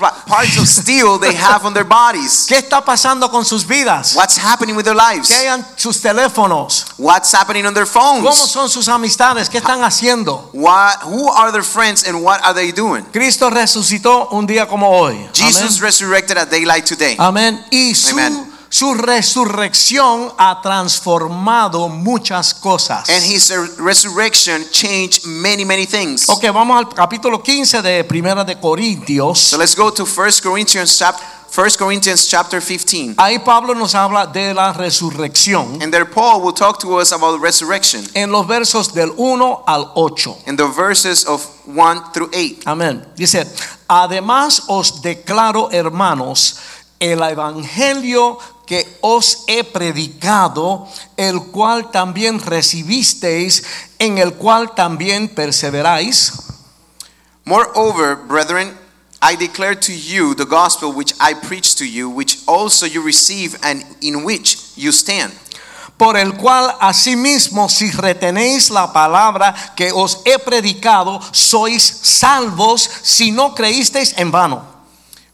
parts 0.00 0.56
of 0.58 0.66
steel 0.66 1.18
they 1.18 1.34
have 1.34 1.64
on 1.64 1.74
their 1.74 1.84
bodies? 1.84 2.46
¿Qué 2.48 2.58
está 2.58 2.84
pasando 2.84 3.30
con 3.30 3.44
sus 3.44 3.66
vidas? 3.66 4.14
What's 4.14 4.38
happening 4.38 4.76
with 4.76 4.84
their 4.84 4.96
lives? 4.96 5.28
¿Qué 5.28 5.34
hay 5.34 5.46
en 5.58 5.64
sus 5.76 6.00
teléfonos? 6.00 6.86
What's 6.96 7.32
happening 7.34 7.66
on 7.66 7.74
their 7.74 7.86
¿Cómo 7.86 8.22
phones? 8.22 8.50
son 8.50 8.68
sus 8.68 8.88
amistades? 8.88 9.48
¿Qué 9.48 9.58
están 9.58 9.82
haciendo? 9.82 10.50
What, 10.52 11.02
who 11.04 11.30
are 11.30 11.52
their 11.52 11.64
friends 11.64 12.06
and 12.06 12.22
what 12.22 12.40
are 12.42 12.54
they 12.54 12.72
doing? 12.72 13.04
Cristo 13.12 13.50
resucitó 13.50 14.28
un 14.30 14.46
día 14.46 14.66
como 14.66 14.88
hoy. 14.88 15.28
Jesus 15.34 15.80
resurrected 15.80 16.38
at 16.38 16.48
daylight 16.50 16.84
today. 16.86 17.16
Amén. 17.18 17.40
Amén. 17.40 17.64
Y 17.70 17.94
su, 17.94 18.12
Amen. 18.12 18.49
Su 18.70 18.94
resurrección 18.94 20.32
ha 20.38 20.62
transformado 20.62 21.88
muchas 21.88 22.54
cosas. 22.54 23.08
And 23.10 23.22
his 23.24 23.52
resurrection 23.78 24.64
changed 24.70 25.26
many, 25.26 25.64
many 25.64 25.86
things. 25.86 26.28
Ok, 26.28 26.44
vamos 26.54 26.78
al 26.78 26.88
capítulo 26.88 27.42
15 27.42 27.82
de 27.82 28.04
Primera 28.04 28.44
de 28.44 28.58
Corintios. 28.60 29.40
So 29.40 29.58
let's 29.58 29.74
go 29.74 29.92
to 29.92 30.04
1 30.04 30.40
Corinthians 30.42 30.96
chapter 30.96 31.26
1 31.52 31.70
Corinthians 31.76 32.28
chapter 32.28 32.60
15. 32.60 33.14
Ahí 33.16 33.40
Pablo 33.40 33.74
nos 33.74 33.96
habla 33.96 34.24
de 34.24 34.54
la 34.54 34.72
resurrección 34.72 35.82
And 35.82 35.92
there 35.92 36.04
Paul 36.04 36.42
will 36.42 36.54
talk 36.54 36.78
to 36.78 37.00
us 37.00 37.10
about 37.10 37.42
resurrection 37.42 38.04
en 38.14 38.30
los 38.30 38.46
versos 38.46 38.94
del 38.94 39.10
1 39.16 39.64
al 39.66 39.90
8. 39.96 40.44
in 40.46 40.56
the 40.56 40.68
verses 40.68 41.26
of 41.26 41.44
1 41.66 42.12
through 42.12 42.30
8. 42.32 42.62
Amén. 42.66 43.04
Dice, 43.16 43.44
además 43.88 44.62
os 44.68 45.02
declaro, 45.02 45.70
hermanos, 45.72 46.56
el 47.00 47.20
evangelio 47.22 48.38
que 48.70 48.86
os 49.00 49.42
he 49.48 49.64
predicado, 49.64 50.86
el 51.16 51.42
cual 51.50 51.90
también 51.90 52.38
recibisteis, 52.38 53.64
en 53.98 54.18
el 54.18 54.34
cual 54.34 54.76
también 54.76 55.28
perseveráis. 55.28 56.34
Moreover, 57.44 58.14
brethren, 58.14 58.78
I 59.20 59.34
declare 59.34 59.74
to 59.74 59.92
you 59.92 60.36
the 60.36 60.44
gospel 60.44 60.92
which 60.92 61.14
I 61.18 61.34
preached 61.34 61.78
to 61.78 61.84
you, 61.84 62.10
which 62.10 62.38
also 62.46 62.86
you 62.86 63.02
receive 63.02 63.58
and 63.64 63.84
in 64.02 64.22
which 64.22 64.56
you 64.76 64.92
stand, 64.92 65.32
por 65.96 66.16
el 66.16 66.34
cual 66.34 66.76
asimismo 66.80 67.68
si 67.68 67.90
retenéis 67.90 68.70
la 68.70 68.92
palabra 68.92 69.52
que 69.74 69.90
os 69.90 70.22
he 70.24 70.38
predicado, 70.38 71.20
sois 71.32 71.82
salvos 71.82 72.88
si 73.02 73.32
no 73.32 73.52
creísteis 73.52 74.14
en 74.16 74.30
vano. 74.30 74.62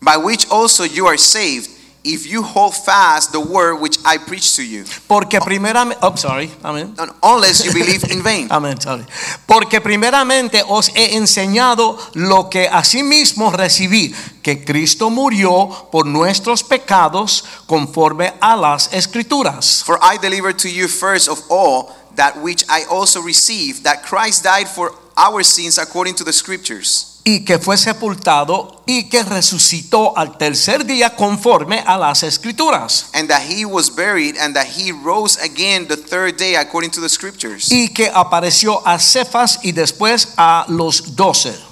by 0.00 0.16
which 0.16 0.48
also 0.50 0.84
you 0.84 1.06
are 1.06 1.16
saved, 1.16 1.68
if 2.14 2.26
you 2.26 2.42
hold 2.42 2.74
fast 2.74 3.32
the 3.32 3.40
word 3.40 3.80
which 3.80 3.98
I 4.04 4.18
preach 4.18 4.54
to 4.56 4.62
you, 4.62 4.84
Porque 5.06 5.40
primeramente, 5.40 5.98
oh, 6.02 6.14
sorry, 6.16 6.50
amén. 6.62 6.94
unless 7.22 7.64
you 7.64 7.72
believe 7.72 8.04
in 8.10 8.22
vain. 8.22 8.48
Amén, 8.50 8.80
sorry. 8.80 9.04
Porque 9.46 9.80
primeramente 9.80 10.62
os 10.68 10.88
he 10.94 11.16
enseñado 11.16 11.98
lo 12.14 12.48
que 12.48 12.68
asimismo 12.68 13.50
recibí, 13.50 14.14
que 14.42 14.64
Cristo 14.64 15.10
murió 15.10 15.88
por 15.90 16.06
nuestros 16.06 16.62
pecados 16.62 17.44
conforme 17.66 18.32
a 18.40 18.56
las 18.56 18.92
escrituras. 18.92 19.82
For 19.84 19.98
I 20.00 20.18
delivered 20.18 20.58
to 20.58 20.68
you 20.68 20.88
first 20.88 21.28
of 21.28 21.40
all 21.50 21.90
that 22.16 22.36
which 22.42 22.64
I 22.68 22.84
also 22.90 23.20
received, 23.20 23.84
that 23.84 24.02
Christ 24.04 24.44
died 24.44 24.68
for 24.68 24.92
our 25.16 25.42
sins 25.42 25.78
according 25.78 26.14
to 26.16 26.24
the 26.24 26.32
scriptures, 26.32 27.15
y 27.28 27.40
que 27.40 27.58
fue 27.58 27.76
sepultado 27.76 28.84
y 28.86 29.08
que 29.08 29.24
resucitó 29.24 30.16
al 30.16 30.38
tercer 30.38 30.86
día 30.86 31.16
conforme 31.16 31.82
a 31.84 31.98
las 31.98 32.22
escrituras. 32.22 33.06
and 33.14 33.28
that 33.28 33.42
he 33.42 33.64
was 33.64 33.90
buried, 33.90 34.36
and 34.38 34.54
that 34.54 34.66
he 34.66 34.92
rose 34.92 35.36
again 35.42 35.88
the 35.88 35.96
third 35.96 36.36
day 36.36 36.54
according 36.54 36.88
to 36.92 37.00
the 37.00 37.08
scriptures, 37.08 37.68
Y 37.72 37.88
que 37.88 38.08
apareció 38.14 38.80
a 38.86 39.00
Cefas 39.00 39.58
y 39.64 39.72
después 39.72 40.34
a 40.36 40.66
los 40.68 41.16
doce. 41.16 41.65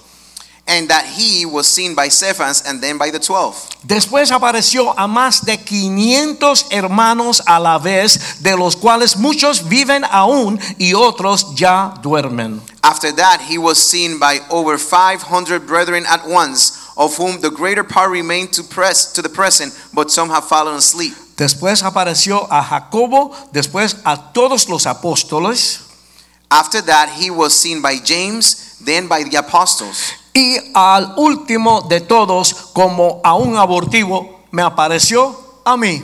And 0.66 0.88
that 0.88 1.04
he 1.04 1.44
was 1.44 1.66
seen 1.66 1.94
by 1.94 2.08
Cephas 2.08 2.62
and 2.66 2.80
then 2.80 2.96
by 2.98 3.10
the 3.10 3.18
twelve. 3.18 3.56
Después 3.86 4.30
apareció 4.30 4.94
a 4.96 5.06
más 5.06 5.44
de 5.44 5.58
500 5.58 6.66
hermanos 6.70 7.42
a 7.46 7.60
la 7.60 7.78
vez, 7.78 8.42
de 8.42 8.56
los 8.56 8.76
cuales 8.76 9.16
muchos 9.16 9.68
viven 9.68 10.04
aún 10.04 10.58
y 10.78 10.94
otros 10.94 11.54
ya 11.54 11.94
duermen. 12.02 12.60
After 12.82 13.12
that, 13.12 13.40
he 13.48 13.58
was 13.58 13.78
seen 13.78 14.18
by 14.18 14.40
over 14.50 14.78
500 14.78 15.66
brethren 15.66 16.04
at 16.06 16.26
once, 16.26 16.78
of 16.96 17.16
whom 17.16 17.40
the 17.40 17.50
greater 17.50 17.84
part 17.84 18.10
remain 18.10 18.48
to 18.48 18.62
press 18.62 19.12
to 19.12 19.22
the 19.22 19.28
present, 19.28 19.72
but 19.92 20.10
some 20.10 20.30
have 20.30 20.44
fallen 20.48 20.76
asleep. 20.76 21.14
Después 21.36 21.82
apareció 21.82 22.46
a 22.50 22.62
Jacobo, 22.62 23.34
después 23.52 23.96
a 24.04 24.32
todos 24.32 24.68
los 24.68 24.86
apóstoles 24.86 25.80
After 26.50 26.80
that, 26.82 27.08
he 27.08 27.30
was 27.30 27.52
seen 27.52 27.82
by 27.82 27.96
James, 27.98 28.78
then 28.78 29.08
by 29.08 29.24
the 29.24 29.36
apostles. 29.36 30.12
Y 30.34 30.56
al 30.74 31.14
último 31.16 31.82
de 31.82 32.00
todos, 32.00 32.52
como 32.72 33.20
a 33.22 33.34
un 33.34 33.56
abortivo, 33.56 34.40
me 34.50 34.62
apareció 34.62 35.34
a 35.64 35.76
mí. 35.76 36.02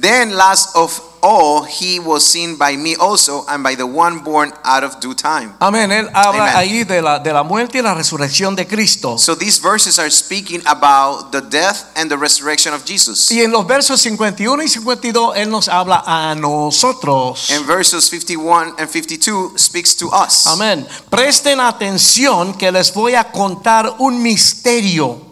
Then, 0.00 0.34
last 0.34 0.74
of 0.76 0.98
all, 1.22 1.64
he 1.64 2.00
was 2.00 2.24
seen 2.24 2.56
by 2.56 2.74
me 2.76 2.96
also, 2.96 3.44
and 3.48 3.62
by 3.62 3.74
the 3.74 3.86
one 3.86 4.20
born 4.20 4.50
out 4.64 4.82
of 4.82 4.98
due 4.98 5.14
time. 5.14 5.52
Amén. 5.60 5.90
Él 5.92 6.08
habla 6.14 6.52
Amen. 6.52 6.56
ahí 6.56 6.84
de 6.84 7.02
la, 7.02 7.18
de 7.18 7.32
la 7.32 7.42
muerte 7.42 7.78
y 7.78 7.82
la 7.82 7.94
resurrección 7.94 8.56
de 8.56 8.66
Cristo. 8.66 9.18
So 9.18 9.34
these 9.34 9.58
verses 9.58 9.98
are 9.98 10.08
speaking 10.10 10.62
about 10.64 11.32
the 11.32 11.42
death 11.42 11.92
and 11.96 12.10
the 12.10 12.16
resurrection 12.16 12.72
of 12.72 12.86
Jesus. 12.86 13.30
Y 13.30 13.42
en 13.42 13.50
los 13.50 13.66
versos 13.66 14.00
51 14.00 14.62
y 14.62 14.68
52 14.68 15.36
Él 15.36 15.50
nos 15.50 15.68
habla 15.68 16.02
a 16.06 16.34
nosotros. 16.34 17.50
And 17.50 17.66
verses 17.66 18.08
51 18.08 18.76
and 18.78 18.88
52 18.88 19.58
speaks 19.60 19.94
to 19.96 20.08
us. 20.08 20.46
Amén. 20.46 20.86
Presten 21.10 21.60
atención 21.60 22.54
que 22.54 22.72
les 22.72 22.94
voy 22.94 23.16
a 23.16 23.24
contar 23.30 23.96
un 23.98 24.22
misterio. 24.22 25.26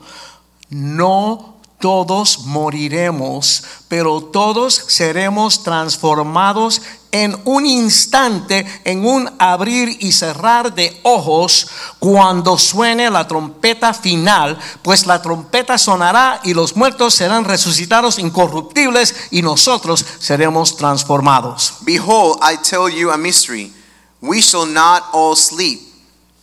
No 0.70 1.57
todos 1.78 2.40
moriremos, 2.46 3.62
pero 3.86 4.20
todos 4.20 4.74
seremos 4.88 5.62
transformados 5.62 6.82
en 7.12 7.40
un 7.44 7.64
instante, 7.64 8.66
en 8.84 9.06
un 9.06 9.30
abrir 9.38 9.96
y 10.00 10.12
cerrar 10.12 10.74
de 10.74 10.98
ojos, 11.04 11.68
cuando 11.98 12.58
suene 12.58 13.10
la 13.10 13.26
trompeta 13.26 13.94
final, 13.94 14.58
pues 14.82 15.06
la 15.06 15.22
trompeta 15.22 15.78
sonará 15.78 16.40
y 16.44 16.52
los 16.52 16.76
muertos 16.76 17.14
serán 17.14 17.44
resucitados 17.44 18.18
incorruptibles 18.18 19.14
y 19.30 19.42
nosotros 19.42 20.04
seremos 20.18 20.76
transformados. 20.76 21.74
Behold, 21.80 22.38
I 22.42 22.56
tell 22.56 22.88
you 22.88 23.10
a 23.10 23.16
mystery. 23.16 23.72
We 24.20 24.42
shall 24.42 24.66
not 24.66 25.04
all 25.12 25.36
sleep, 25.36 25.80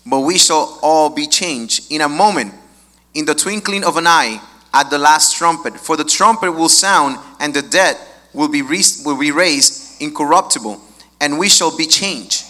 but 0.06 0.20
we 0.20 0.38
shall 0.38 0.80
all 0.82 1.10
be 1.13 1.27
changed 1.27 1.92
in 1.92 2.01
a 2.01 2.08
moment, 2.08 2.54
in 3.13 3.25
the 3.25 3.36
twinkling 3.36 3.84
of 3.84 3.98
an 3.98 4.08
eye, 4.08 4.39
at 4.75 4.89
the 4.89 4.98
last 4.98 5.36
trumpet. 5.38 5.74
For 5.79 5.96
the 5.96 6.03
trumpet 6.03 6.51
will 6.51 6.70
sound, 6.70 7.17
and 7.39 7.53
the 7.53 7.62
dead 7.62 7.98
will 8.34 8.50
be, 8.50 8.62
rais- 8.62 9.01
will 9.05 9.17
be 9.17 9.32
raised 9.32 10.01
incorruptible, 10.01 10.79
and 11.22 11.39
we 11.39 11.48
shall 11.48 11.75
be 11.75 11.88
changed. 11.88 12.44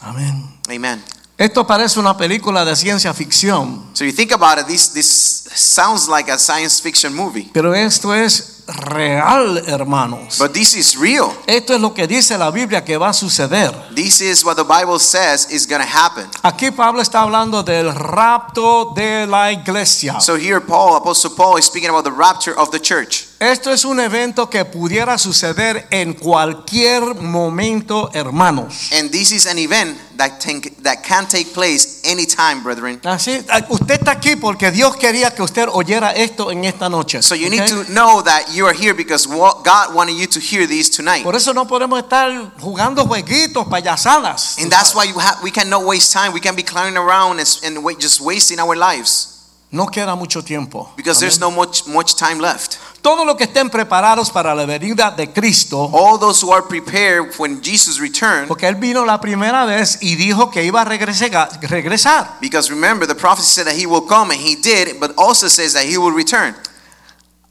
Amén. 0.00 0.44
Amen. 0.70 1.02
Esto 1.38 1.66
parece 1.66 1.98
una 1.98 2.16
película 2.16 2.64
de 2.64 2.74
ciencia 2.76 3.12
ficción, 3.12 3.90
So 3.92 4.04
you 4.04 4.12
think 4.12 4.32
about 4.32 4.58
it, 4.58 4.66
this, 4.66 4.88
this 4.94 5.06
sounds 5.06 6.08
like 6.08 6.30
a 6.30 6.38
science 6.38 6.80
fiction 6.80 7.12
movie, 7.12 7.50
pero 7.52 7.74
esto 7.74 8.12
es 8.14 8.55
real, 8.66 9.62
hermanos. 9.66 10.38
but 10.38 10.52
this 10.52 10.74
is 10.74 10.96
real. 10.96 11.32
Esto 11.46 11.74
es 11.74 11.80
lo 11.80 11.94
que 11.94 12.06
dice 12.06 12.36
la 12.36 12.50
Biblia 12.50 12.84
que 12.84 12.96
va 12.96 13.10
a 13.10 13.12
suceder. 13.12 13.72
This 13.94 14.20
is 14.20 14.44
what 14.44 14.56
the 14.56 14.64
Bible 14.64 14.98
says 14.98 15.50
is 15.50 15.66
going 15.66 15.82
to 15.82 15.86
happen. 15.88 16.28
Aquí 16.42 16.70
Pablo 16.70 17.00
está 17.00 17.22
hablando 17.22 17.62
del 17.62 17.92
rapto 17.94 18.92
de 18.94 19.26
la 19.26 19.52
iglesia. 19.52 20.20
So 20.20 20.36
here, 20.36 20.60
Paul, 20.60 20.96
Apostle 20.96 21.30
Paul, 21.36 21.58
is 21.58 21.66
speaking 21.66 21.90
about 21.90 22.04
the 22.04 22.12
rapture 22.12 22.56
of 22.58 22.70
the 22.70 22.78
church. 22.80 23.25
Esto 23.38 23.70
es 23.70 23.84
un 23.84 24.00
evento 24.00 24.48
que 24.48 24.64
pudiera 24.64 25.18
suceder 25.18 25.86
en 25.90 26.14
cualquier 26.14 27.14
momento, 27.16 28.08
hermanos. 28.14 28.90
And 28.92 29.10
this 29.10 29.30
is 29.30 29.46
an 29.46 29.58
event 29.58 29.98
that, 30.16 30.40
that 30.82 31.02
can 31.06 31.28
take 31.28 31.52
place 31.52 32.00
anytime, 32.10 32.62
brethren. 32.62 32.98
Así, 33.04 33.44
ah, 33.50 33.60
usted 33.68 34.00
está 34.00 34.12
aquí 34.12 34.36
porque 34.36 34.70
Dios 34.70 34.96
quería 34.96 35.34
que 35.34 35.42
usted 35.42 35.68
oyera 35.70 36.12
esto 36.12 36.50
en 36.50 36.64
esta 36.64 36.88
noche. 36.88 37.20
So 37.22 37.34
you 37.34 37.50
need 37.50 37.66
to 37.66 37.84
know 37.92 38.22
that 38.22 38.54
you 38.54 38.66
are 38.66 38.74
here 38.74 38.94
because 38.94 39.26
God 39.26 39.94
wanted 39.94 40.16
you 40.16 40.26
to 40.28 40.40
hear 40.40 40.66
these 40.66 40.88
tonight. 40.88 41.22
Por 41.22 41.36
eso 41.36 41.52
no 41.52 41.66
podemos 41.66 41.98
estar 41.98 42.52
jugando 42.58 43.04
jueguitos, 43.04 43.66
payasadas. 43.68 44.56
And 44.58 44.70
that's 44.72 44.94
why 44.94 45.04
you 45.04 45.18
ha- 45.20 45.38
we 45.42 45.50
cannot 45.50 45.84
waste 45.84 46.10
time. 46.10 46.32
We 46.32 46.40
can 46.40 46.56
be 46.56 46.62
clowning 46.62 46.96
around 46.96 47.38
and, 47.40 47.60
and 47.64 47.84
wait, 47.84 48.00
just 48.00 48.18
wasting 48.22 48.58
our 48.60 48.74
lives 48.74 49.34
No 49.70 49.86
queda 49.88 50.16
mucho 50.16 50.40
tiempo. 50.42 50.88
because 50.96 51.20
there's 51.20 51.38
no 51.38 51.50
much, 51.50 51.86
much 51.86 52.14
time 52.16 52.38
left. 52.38 52.78
Todo 53.06 53.24
lo 53.24 53.36
que 53.36 53.44
estén 53.44 53.70
preparados 53.70 54.32
para 54.32 54.52
la 54.52 54.66
venida 54.66 55.12
de 55.12 55.32
Cristo, 55.32 55.88
All 55.92 56.18
those 56.18 56.44
who 56.44 56.52
are 56.52 56.66
prepared 56.66 57.30
when 57.38 57.60
Jesus 57.62 58.00
returns, 58.00 58.48
porque 58.48 58.66
Él 58.66 58.74
vino 58.74 59.04
la 59.04 59.20
primera 59.20 59.64
vez 59.64 59.98
y 60.00 60.16
dijo 60.16 60.50
que 60.50 60.64
iba 60.64 60.80
a 60.82 60.84
regresa- 60.84 61.48
regresar. 61.62 62.36
because 62.40 62.68
remember, 62.68 63.06
the 63.06 63.14
prophecy 63.14 63.46
said 63.48 63.64
that 63.66 63.76
he 63.76 63.86
will 63.86 64.04
come 64.04 64.32
and 64.34 64.40
he 64.44 64.56
did, 64.56 64.98
but 64.98 65.12
also 65.16 65.46
says 65.46 65.72
that 65.74 65.84
he 65.84 65.96
will 65.96 66.10
return. 66.12 66.56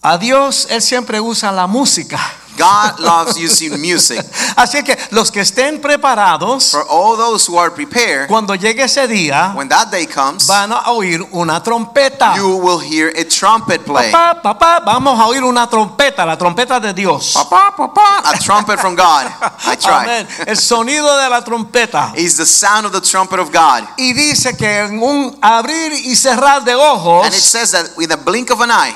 A 0.02 0.18
Dios 0.18 0.68
Él 0.70 0.82
siempre 0.82 1.22
usa 1.22 1.54
la 1.54 1.68
música. 1.68 2.20
God 2.58 3.00
loves 3.00 3.38
using 3.38 3.80
music. 3.80 4.24
Así 4.56 4.84
que 4.84 4.98
los 5.12 5.32
que 5.32 5.42
estén 5.42 5.82
preparados, 5.82 6.72
For 6.72 6.86
all 6.90 7.18
those 7.18 7.46
who 7.48 7.58
are 7.60 7.70
prepared, 7.72 8.28
cuando 8.28 8.56
llegue 8.56 8.84
ese 8.84 9.08
día, 9.08 9.54
when 9.56 9.68
that 9.70 9.90
day 9.92 10.06
comes, 10.08 10.48
van 10.48 10.72
a 10.72 10.92
oír 10.92 11.22
una 11.32 11.62
trompeta. 11.62 12.36
you 12.36 12.58
will 12.58 12.80
hear 12.80 13.10
a 13.16 13.24
trumpet 13.26 13.84
play. 13.84 14.12
Papá, 14.12 14.42
papá, 14.42 14.80
vamos 14.86 15.20
a 15.20 15.26
oír 15.28 15.44
una 15.44 15.68
trompeta, 15.68 16.26
la 16.26 16.38
trompeta 16.38 16.80
de 16.80 16.94
Dios. 16.94 17.34
Papa, 17.34 17.74
papa, 17.76 18.22
a 18.26 18.38
trumpet 18.40 18.80
from 18.80 18.96
God. 18.96 19.28
I 19.66 19.76
tried. 19.80 20.28
El 20.48 20.58
sonido 20.58 21.18
de 21.18 21.30
la 21.30 21.44
trompeta. 21.44 22.14
Is 22.16 22.38
the 22.38 22.46
sound 22.46 22.86
of 22.86 22.92
the 22.92 23.02
trumpet 23.02 23.40
of 23.40 23.52
God. 23.52 23.84
Y 23.98 24.14
dice 24.14 24.56
que 24.58 24.80
en 24.80 25.02
un 25.02 25.38
abrir 25.42 25.92
y 25.94 26.16
cerrar 26.16 26.64
de 26.64 26.76
ojos. 26.76 27.26
And 27.26 27.34
it 27.34 27.42
says 27.42 27.72
that 27.72 27.96
with 27.98 28.12
a 28.12 28.18
blink 28.18 28.50
of 28.52 28.62
an 28.62 28.72
eye, 28.72 28.94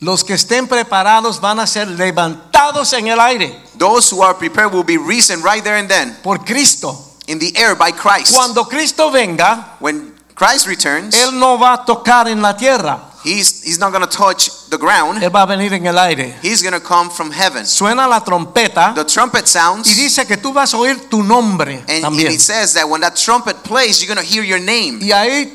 los 0.00 0.24
que 0.24 0.34
estén 0.34 0.68
preparados 0.68 1.40
van 1.40 1.58
a 1.58 1.66
ser 1.66 1.88
levantados 1.88 2.92
en 2.92 3.08
el 3.08 3.18
aire 3.20 3.54
those 3.78 4.10
who 4.14 4.22
are 4.22 4.34
prepared 4.34 4.72
will 4.72 4.84
be 4.84 4.98
risen 4.98 5.42
right 5.42 5.62
there 5.64 5.78
and 5.78 5.88
then 5.88 6.16
por 6.22 6.38
Cristo. 6.44 7.06
in 7.28 7.38
the 7.38 7.52
air 7.56 7.74
by 7.74 7.90
Christ. 7.92 8.34
Cuando 8.34 8.64
Cristo 8.64 9.10
venga, 9.10 9.76
When 9.80 10.14
Christ 10.34 10.66
returns, 10.66 11.14
Él 11.14 11.38
no 11.38 11.58
va 11.58 11.74
a 11.74 11.84
tocar 11.84 12.28
en 12.28 12.40
la 12.42 12.56
tierra, 12.56 13.00
he's, 13.24 13.64
he's 13.64 13.78
not 13.78 13.90
going 13.90 14.06
to 14.06 14.16
touch 14.16 14.68
the 14.70 14.78
ground. 14.78 15.22
Él 15.22 15.34
va 15.34 15.42
a 15.42 15.46
venir 15.46 15.72
en 15.72 15.86
el 15.86 15.98
aire. 15.98 16.36
He's 16.42 16.62
going 16.62 16.74
to 16.74 16.80
come 16.80 17.10
from 17.10 17.32
heaven. 17.32 17.64
Suena 17.64 18.06
la 18.06 18.20
trompeta 18.20 18.94
The 18.94 19.04
trumpet 19.04 19.46
sounds, 19.46 19.88
y 19.88 19.94
dice 19.94 20.26
que 20.26 20.36
tú 20.36 20.52
vas 20.52 20.74
a 20.74 20.76
oír 20.76 21.08
tu 21.08 21.22
nombre 21.22 21.78
and, 21.80 21.90
and 21.90 22.04
también. 22.04 22.32
it 22.32 22.40
says 22.40 22.74
that 22.74 22.88
when 22.88 23.00
that 23.00 23.16
trumpet 23.16 23.56
plays, 23.64 24.02
you're 24.02 24.14
going 24.14 24.24
to 24.24 24.32
hear 24.32 24.44
your 24.44 24.60
name. 24.60 24.98
Y 25.00 25.10
ahí 25.12 25.52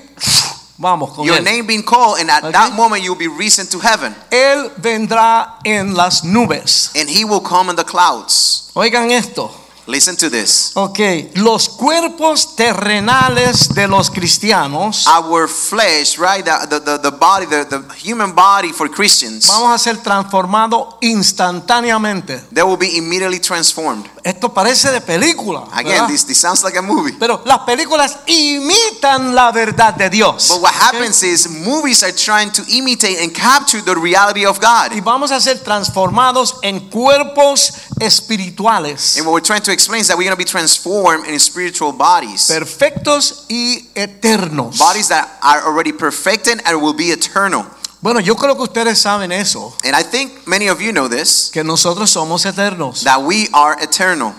vamos 0.81 1.13
con 1.13 1.25
Your 1.25 1.37
él. 1.37 1.43
name 1.43 1.65
being 1.67 1.83
called, 1.83 2.19
and 2.19 2.29
at 2.29 2.43
Okay. 2.43 2.51
that 2.51 2.73
moment 2.73 3.03
you'll 3.03 3.15
be 3.15 3.27
risen 3.27 3.67
to 3.67 3.79
heaven. 3.79 4.15
Él 4.31 4.71
vendrá 4.81 5.59
en 5.63 5.93
las 5.93 6.23
nubes. 6.23 6.91
And 6.95 7.07
he 7.09 7.23
will 7.23 7.39
come 7.41 7.69
in 7.69 7.75
the 7.75 7.83
clouds. 7.85 8.71
Oigan 8.73 9.11
esto. 9.11 9.51
Listen 9.87 10.15
to 10.17 10.29
this. 10.29 10.71
Ok, 10.75 10.99
los 11.35 11.69
cuerpos 11.69 12.55
terrenales 12.55 13.73
de 13.73 13.87
los 13.87 14.09
cristianos 14.11 15.07
Our 15.07 15.47
flesh, 15.47 16.17
right? 16.17 16.45
The, 16.45 16.79
the, 16.79 16.99
the, 16.99 17.11
body, 17.11 17.45
the, 17.45 17.65
the 17.65 17.81
human 17.95 18.33
body 18.33 18.71
for 18.71 18.89
Christians, 18.89 19.47
vamos 19.47 19.73
a 19.73 19.77
ser 19.77 19.97
transformados 19.97 20.95
instantáneamente. 21.01 22.41
they 22.51 22.63
will 22.63 22.77
be 22.77 22.97
immediately 22.97 23.39
transformed. 23.39 24.05
Esto 24.23 24.53
parece 24.53 24.91
de 24.91 25.01
película. 25.01 25.67
Again, 25.73 26.07
this, 26.07 26.25
this 26.25 26.37
sounds 26.37 26.63
like 26.63 26.77
a 26.77 26.81
movie. 26.81 27.13
Pero 27.19 27.41
las 27.45 27.59
películas 27.59 28.19
imitan 28.27 29.33
la 29.33 29.51
verdad 29.51 29.95
de 29.95 30.09
Dios. 30.09 30.49
But 30.49 30.61
what 30.61 30.73
happens 30.73 31.23
is 31.23 31.49
movies 31.49 32.03
are 32.03 32.13
trying 32.13 32.51
to 32.51 32.63
imitate 32.69 33.17
and 33.23 33.33
capture 33.33 33.81
the 33.81 33.95
reality 33.95 34.45
of 34.45 34.59
God. 34.59 34.93
Y 34.93 35.01
vamos 35.01 35.31
a 35.31 35.41
ser 35.41 35.63
transformados 35.63 36.55
en 36.61 36.89
cuerpos 36.89 37.73
espirituales, 37.99 39.17
And 39.17 39.25
what 39.25 39.33
we're 39.33 39.41
trying 39.41 39.63
to 39.63 39.70
explain 39.71 40.01
is 40.01 40.07
that 40.07 40.17
we're 40.17 40.23
going 40.23 40.35
to 40.35 40.37
be 40.37 40.43
transformed 40.45 41.27
in 41.27 41.37
spiritual 41.39 41.91
bodies. 41.91 42.47
perfectos 42.49 43.45
y 43.49 43.87
eternos. 43.95 44.77
Bodies 44.77 45.07
that 45.09 45.27
are 45.41 45.63
already 45.65 45.91
perfected 45.91 46.61
and 46.65 46.81
will 46.81 46.93
be 46.93 47.11
eternal. 47.11 47.65
Bueno, 48.01 48.19
yo 48.19 48.35
creo 48.35 48.55
que 48.55 48.63
ustedes 48.63 48.99
saben 48.99 49.31
eso, 49.31 49.73
And 49.83 49.95
I 49.95 50.01
think 50.03 50.47
many 50.47 50.67
of 50.69 50.81
you 50.81 50.91
know 50.91 51.07
this 51.07 51.49
que 51.53 51.63
nosotros 51.63 52.09
somos 52.11 52.45
eternos. 52.45 53.03
that 53.03 53.21
we 53.21 53.47
are 53.53 53.75
eternal. 53.81 54.33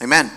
Amen. 0.00 0.30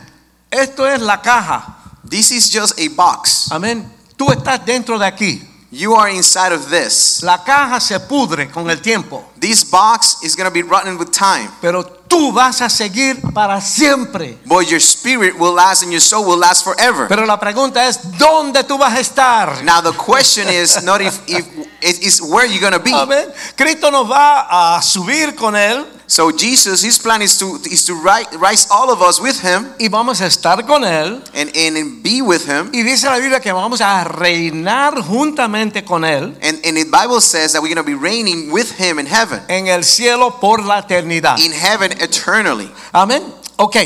Esto 0.52 0.86
es 0.86 1.02
la 1.02 1.22
caja. 1.22 1.76
This 2.04 2.32
is 2.32 2.50
just 2.50 2.78
a 2.80 2.88
box. 2.90 3.50
Amén. 3.52 3.90
Tú 4.18 4.28
estás 4.32 4.66
dentro 4.66 4.98
de 5.00 5.06
aquí. 5.06 5.42
You 5.72 5.94
are 5.96 6.10
inside 6.10 6.52
of 6.52 6.70
this. 6.70 7.24
La 7.24 7.38
caja 7.46 7.80
se 7.80 7.98
pudre 8.00 8.52
con 8.52 8.70
el 8.70 8.82
tiempo, 8.82 9.24
This 9.40 9.64
box 9.64 10.18
is 10.22 10.36
going 10.36 10.50
to 10.50 10.52
be 10.54 10.64
rotten 10.64 10.98
with 10.98 11.12
time, 11.12 11.50
pero 11.62 11.84
tú 12.12 12.34
vas 12.34 12.62
a 12.62 12.70
seguir 12.70 13.22
para 13.34 13.62
siempre. 13.62 14.38
but 14.46 14.70
your 14.70 14.82
spirit 14.82 15.34
will 15.40 15.54
last 15.54 15.82
and 15.82 15.94
your 15.94 16.02
soul 16.02 16.26
will 16.26 16.38
last 16.38 16.66
forever. 16.66 17.08
Pero 17.08 17.26
la 17.26 17.40
pregunta 17.40 17.88
es, 17.88 18.00
¿dónde 18.18 18.66
tú 18.66 18.78
vas 18.78 18.94
a 18.94 19.00
estar? 19.00 19.64
Now 19.64 19.80
the 19.82 19.94
question 19.94 20.50
is 20.50 20.84
not 20.84 21.00
if, 21.00 21.22
if 21.28 21.46
it 21.82 22.04
is 22.04 22.22
where 22.22 22.46
you're 22.46 22.60
going 22.60 22.74
to 22.74 22.80
be. 22.80 22.92
Amén. 22.94 23.32
Cristo 23.56 23.90
nos 23.90 24.10
va 24.12 24.76
a 24.76 24.82
subir 24.82 25.36
con 25.36 25.56
él 25.56 25.86
So 26.12 26.30
Jesus, 26.30 26.82
his 26.84 27.00
plan 27.00 27.22
is 27.22 27.38
to 27.38 27.58
is 27.72 27.86
to 27.86 27.94
ri- 27.94 28.28
rise 28.38 28.68
all 28.70 28.90
of 28.92 29.02
us 29.02 29.22
with 29.22 29.40
him 29.42 29.70
y 29.80 29.88
vamos 29.88 30.20
a 30.20 30.26
estar 30.26 30.68
con 30.68 30.84
él. 30.84 31.24
and, 31.34 31.50
and, 31.56 31.78
and 31.78 32.04
be 32.04 32.22
with 32.22 32.46
him. 32.46 32.70
Y 32.74 32.84
dice 32.84 33.06
la 33.06 33.18
Biblia 33.18 33.40
que 33.40 33.54
vamos 33.54 33.80
a 33.80 34.04
reinar 34.04 35.02
juntamente 35.02 35.86
con 35.86 36.04
él 36.04 36.38
And, 36.44 36.60
and 36.66 36.76
the 36.76 36.84
Bible 36.84 37.22
says 37.22 37.54
that 37.54 37.62
we're 37.62 37.74
going 37.74 37.78
to 37.78 37.90
be 37.90 37.96
reigning 37.96 38.52
with 38.52 38.78
him 38.78 39.00
in 39.00 39.06
heaven. 39.06 39.40
en 39.48 39.68
el 39.70 39.86
cielo 39.86 40.32
por 40.42 40.62
la 40.66 40.80
eternidad. 40.80 41.40
In 41.40 41.54
heaven 41.54 41.94
eternally. 42.02 42.70
Amén. 42.92 43.24
Ok, 43.56 43.78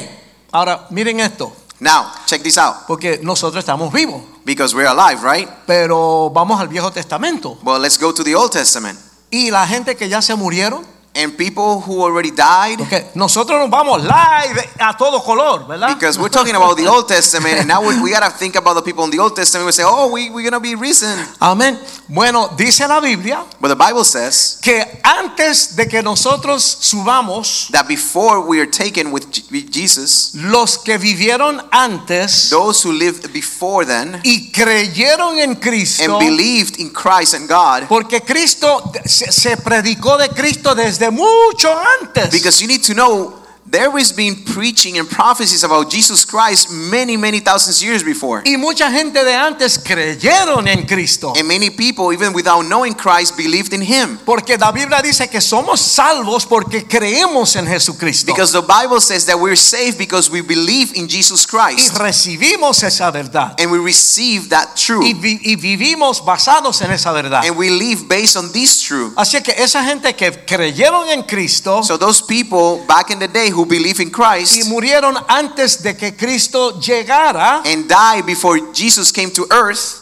ahora 0.51 0.87
miren 0.89 1.19
esto, 1.19 1.53
Now, 1.79 2.11
check 2.25 2.41
this 2.41 2.57
out. 2.57 2.87
porque 2.87 3.19
nosotros 3.21 3.59
estamos 3.63 3.93
vivos, 3.93 4.23
Because 4.45 4.73
we're 4.73 4.87
alive, 4.89 5.21
right? 5.21 5.47
pero 5.67 6.31
vamos 6.31 6.59
al 6.59 6.69
Viejo 6.69 6.89
Testamento. 6.91 7.59
Well, 7.61 7.79
let's 7.79 7.99
go 7.99 8.11
to 8.11 8.23
the 8.23 8.33
Old 8.33 8.51
Testament. 8.51 8.97
Y 9.29 9.51
la 9.51 9.67
gente 9.67 9.95
que 9.95 10.09
ya 10.09 10.23
se 10.23 10.33
murieron, 10.33 10.94
And 11.15 11.37
people 11.37 11.81
who 11.81 12.03
already 12.03 12.31
died, 12.31 12.77
porque 12.77 13.11
nosotros 13.15 13.59
nos 13.59 13.69
vamos 13.69 14.03
live 14.03 14.69
a 14.79 14.97
todo 14.97 15.21
color, 15.21 15.65
¿verdad? 15.65 15.95
because 15.95 16.19
we're 16.19 16.29
talking 16.29 16.55
about 16.55 16.75
the 16.75 16.87
Old 16.91 17.07
Testament, 17.07 17.59
and 17.59 17.67
now 17.67 17.81
we, 17.81 17.99
we 18.01 18.11
got 18.11 18.29
to 18.29 18.37
think 18.37 18.55
about 18.55 18.75
the 18.75 18.81
people 18.81 19.05
in 19.05 19.11
the 19.11 19.19
Old 19.19 19.35
Testament. 19.35 19.65
We 19.65 19.71
say, 19.71 19.83
oh, 19.85 20.11
we, 20.11 20.29
we're 20.29 20.49
going 20.49 20.51
to 20.51 20.59
be 20.59 20.75
risen. 20.75 21.17
Amén. 21.39 21.79
Bueno, 22.07 22.49
dice 22.55 22.87
la 22.87 22.99
Biblia 22.99 23.43
But 23.59 23.69
the 23.69 23.75
Bible 23.75 24.03
says 24.03 24.59
que 24.61 25.01
antes 25.03 25.75
de 25.75 25.87
que 25.87 26.03
nosotros 26.03 26.63
subamos, 26.81 27.69
that 27.71 27.87
before 27.87 28.41
we 28.41 28.59
are 28.59 28.69
taken 28.69 29.11
with 29.11 29.25
with 29.51 29.71
Jesus, 29.71 30.33
los 30.35 30.77
que 30.77 30.97
vivieron 30.97 31.61
antes 31.71 32.49
those 32.49 32.83
who 32.83 32.91
lived 32.91 33.31
before 33.33 33.85
then 33.85 34.19
y 34.23 34.51
creyeron 34.51 35.39
en 35.39 35.55
Cristo, 35.55 36.03
and 36.03 36.19
believed 36.19 36.79
in 36.79 36.91
Christ 36.91 37.33
and 37.33 37.49
God, 37.49 37.87
porque 37.87 38.21
Cristo 38.21 38.91
se, 39.05 39.31
se 39.31 39.57
predicó 39.57 40.17
de 40.17 40.29
Cristo 40.29 40.75
desde 40.75 41.04
mucho 41.11 41.69
antes. 42.01 42.29
because 42.31 42.61
you 42.61 42.67
need 42.67 42.83
to 42.83 42.93
know 42.93 43.33
there 43.67 43.89
has 43.91 44.11
been 44.11 44.43
preaching 44.45 44.97
and 44.99 45.09
prophecies 45.09 45.63
about 45.63 45.89
Jesus 45.89 46.23
Christ 46.23 46.69
many, 46.71 47.17
many 47.17 47.39
thousands 47.39 47.81
years 47.83 48.03
before. 48.03 48.43
y 48.45 48.57
mucha 48.57 48.91
gente 48.91 49.23
de 49.23 49.33
antes 49.35 49.79
creyeron 49.79 50.67
en 50.67 50.85
Cristo. 50.85 51.33
And 51.35 51.47
many 51.47 51.69
people, 51.71 52.13
even 52.13 52.31
without 52.33 52.63
knowing 52.63 52.93
Christ, 52.93 53.35
believed 53.35 53.73
in 53.73 53.81
Him. 53.81 54.19
Porque 54.25 54.57
la 54.57 54.71
Biblia 54.71 55.01
dice 55.01 55.27
que 55.29 55.41
somos 55.41 55.81
salvos 55.81 56.45
porque 56.45 56.85
creemos 56.87 57.55
en 57.55 57.65
Jesucristo. 57.65 58.27
Because 58.31 58.51
the 58.51 58.61
Bible 58.61 59.01
says 59.01 59.25
that 59.25 59.37
we're 59.39 59.55
saved 59.55 59.97
because 59.97 60.29
we 60.29 60.41
believe 60.41 60.93
in 60.95 61.07
Jesus 61.07 61.45
Christ. 61.45 61.91
y 61.93 61.97
recibimos 61.97 62.83
esa 62.83 63.09
verdad. 63.11 63.59
And 63.59 63.71
we 63.71 63.79
receive 63.79 64.49
that 64.49 64.69
Y, 64.77 64.85
truth. 64.85 65.17
vi- 65.21 65.39
y 65.43 65.55
vivimos 65.55 66.23
basados 66.23 66.81
en 66.81 66.91
esa 66.91 67.11
verdad. 67.11 67.43
And 67.45 67.57
we 67.57 67.69
live 67.69 68.07
based 68.07 68.37
on 68.37 68.51
this 68.51 68.81
truth. 68.81 69.13
Así 69.17 69.41
que 69.41 69.53
esa 69.57 69.83
gente 69.83 70.15
que 70.15 70.31
creyeron 70.45 71.09
en 71.09 71.23
Cristo 71.23 71.81
So 71.83 71.97
those 71.97 72.21
people 72.21 72.85
back 72.87 73.09
in 73.09 73.19
the 73.19 73.27
day 73.27 73.49
who 73.55 73.65
believe 73.65 73.99
in 74.01 74.09
y 74.09 74.11
Christ 74.11 74.67
murieron 74.67 75.15
antes 75.27 75.81
de 75.81 75.95
que 75.95 76.15
Cristo 76.15 76.79
llegara, 76.79 77.61
and 77.65 77.87
died 77.87 78.25
before 78.25 78.59
Jesus 78.73 79.11
came 79.11 79.31
to 79.31 79.45
earth, 79.51 80.01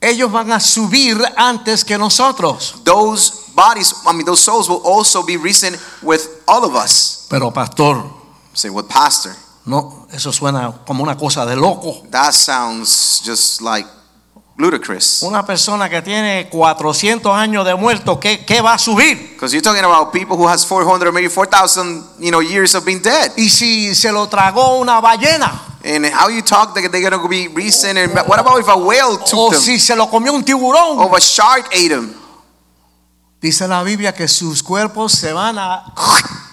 ellos 0.00 0.30
van 0.30 0.52
a 0.52 0.60
subir 0.60 1.16
antes 1.36 1.84
que 1.84 1.98
nosotros. 1.98 2.82
those 2.84 3.50
bodies, 3.54 3.94
I 4.06 4.12
mean, 4.12 4.24
those 4.24 4.42
souls 4.42 4.68
will 4.68 4.82
also 4.84 5.22
be 5.22 5.36
risen 5.36 5.74
with 6.02 6.42
all 6.46 6.64
of 6.64 6.74
us. 6.74 7.26
Pero 7.30 7.50
pastor, 7.50 8.02
Say, 8.54 8.70
what, 8.70 8.88
Pastor? 8.88 9.34
no, 9.66 10.06
eso 10.12 10.30
suena 10.30 10.84
como 10.86 11.02
una 11.02 11.16
cosa 11.16 11.44
de 11.44 11.56
loco. 11.56 12.06
That 12.10 12.32
sounds 12.34 13.20
just 13.24 13.60
like 13.62 13.86
ludicrous. 14.56 15.22
Una 15.22 15.44
persona 15.44 15.88
que 15.88 16.00
tiene 16.02 16.48
400 16.48 17.34
años 17.34 17.64
de 17.66 17.74
muerto, 17.74 18.20
¿qué, 18.20 18.44
qué 18.44 18.60
va 18.60 18.74
a 18.74 18.78
subir? 18.78 19.32
Because 19.34 19.52
you're 19.52 19.62
talking 19.62 19.84
about 19.84 20.12
people 20.12 20.36
who 20.36 20.48
has 20.48 20.64
400 20.64 21.08
or 21.08 21.12
maybe 21.12 21.28
4,000, 21.28 22.04
you 22.20 22.30
know, 22.30 22.40
years 22.40 22.74
of 22.74 22.84
being 22.84 23.00
dead. 23.02 23.32
Y 23.36 23.48
si 23.50 23.94
se 23.94 24.12
lo 24.12 24.28
tragó 24.28 24.78
una 24.78 25.00
ballena, 25.00 25.60
And 25.86 26.06
how 26.06 26.28
you 26.30 26.40
talk 26.40 26.72
that 26.74 26.90
they're 26.90 27.02
going 27.10 27.12
to 27.22 27.28
be 27.28 27.46
risen 27.48 27.98
and 27.98 28.10
what 28.26 28.38
about 28.40 28.58
if 28.58 28.68
a 28.68 28.74
whale 28.76 29.18
o 29.20 29.24
took 29.24 29.52
them? 29.52 29.60
si 29.60 29.78
se 29.78 29.94
lo 29.94 30.08
comió 30.08 30.32
un 30.32 30.42
tiburón, 30.42 30.98
Or 30.98 31.08
if 31.08 31.12
a 31.18 31.20
shark 31.20 31.66
ate 31.74 31.90
them? 31.90 32.14
dice 33.38 33.68
la 33.68 33.82
Biblia 33.82 34.14
que 34.14 34.26
sus 34.26 34.62
cuerpos 34.62 35.12
se 35.12 35.34
van 35.34 35.58
a 35.58 35.84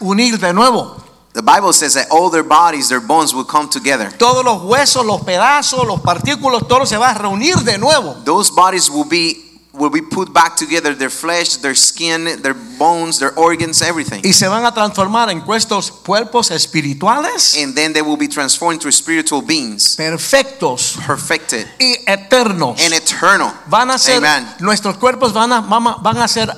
unir 0.02 0.38
de 0.38 0.52
nuevo. 0.52 0.98
The 1.34 1.42
Bible 1.42 1.72
says 1.72 1.94
that 1.94 2.08
all 2.12 2.30
their 2.30 2.44
bodies, 2.44 2.90
their 2.90 3.00
bones 3.00 3.34
will 3.34 3.46
come 3.46 3.70
together. 3.70 4.12
Todos 4.18 4.44
los 4.44 4.62
huesos, 4.64 5.06
los 5.06 5.22
pedazos, 5.22 5.86
los 5.88 6.02
partículos, 6.02 6.68
todo 6.68 6.86
se 6.86 6.98
va 6.98 7.12
a 7.12 7.14
reunir 7.14 7.56
de 7.64 7.78
nuevo. 7.78 8.16
Those 8.26 8.52
bodies 8.52 8.90
will 8.90 9.08
be 9.08 9.48
will 9.74 9.90
be 9.90 10.02
put 10.02 10.34
back 10.34 10.58
together, 10.58 10.94
their 10.94 11.10
flesh, 11.10 11.56
their 11.62 11.74
skin, 11.76 12.26
their 12.42 12.54
bones, 12.78 13.18
their 13.20 13.32
organs, 13.38 13.82
everything. 13.82 14.20
Y 14.26 14.34
se 14.34 14.46
van 14.50 14.66
a 14.66 14.74
transformar 14.74 15.30
en 15.30 15.42
estos 15.56 15.92
cuerpos 15.94 16.52
espirituales 16.52 17.56
And 17.58 17.74
then 17.74 17.94
they 17.94 18.02
will 18.02 18.18
be 18.18 18.28
transformed 18.28 18.82
into 18.84 18.92
spiritual 18.92 19.42
beings, 19.42 19.96
perfectos 19.96 20.98
perfected 21.08 21.66
y 21.80 21.96
eternos. 22.06 22.82
and 22.84 22.94
eternal. 22.94 23.54
Van 23.68 23.90
a 23.92 23.98
ser, 23.98 24.18
Amen. 24.18 24.46
nuestros 24.60 24.98
cuerpos 24.98 25.32
van 25.32 25.54
a- 25.54 25.62
van 25.62 26.18
a 26.18 26.28
ser 26.28 26.54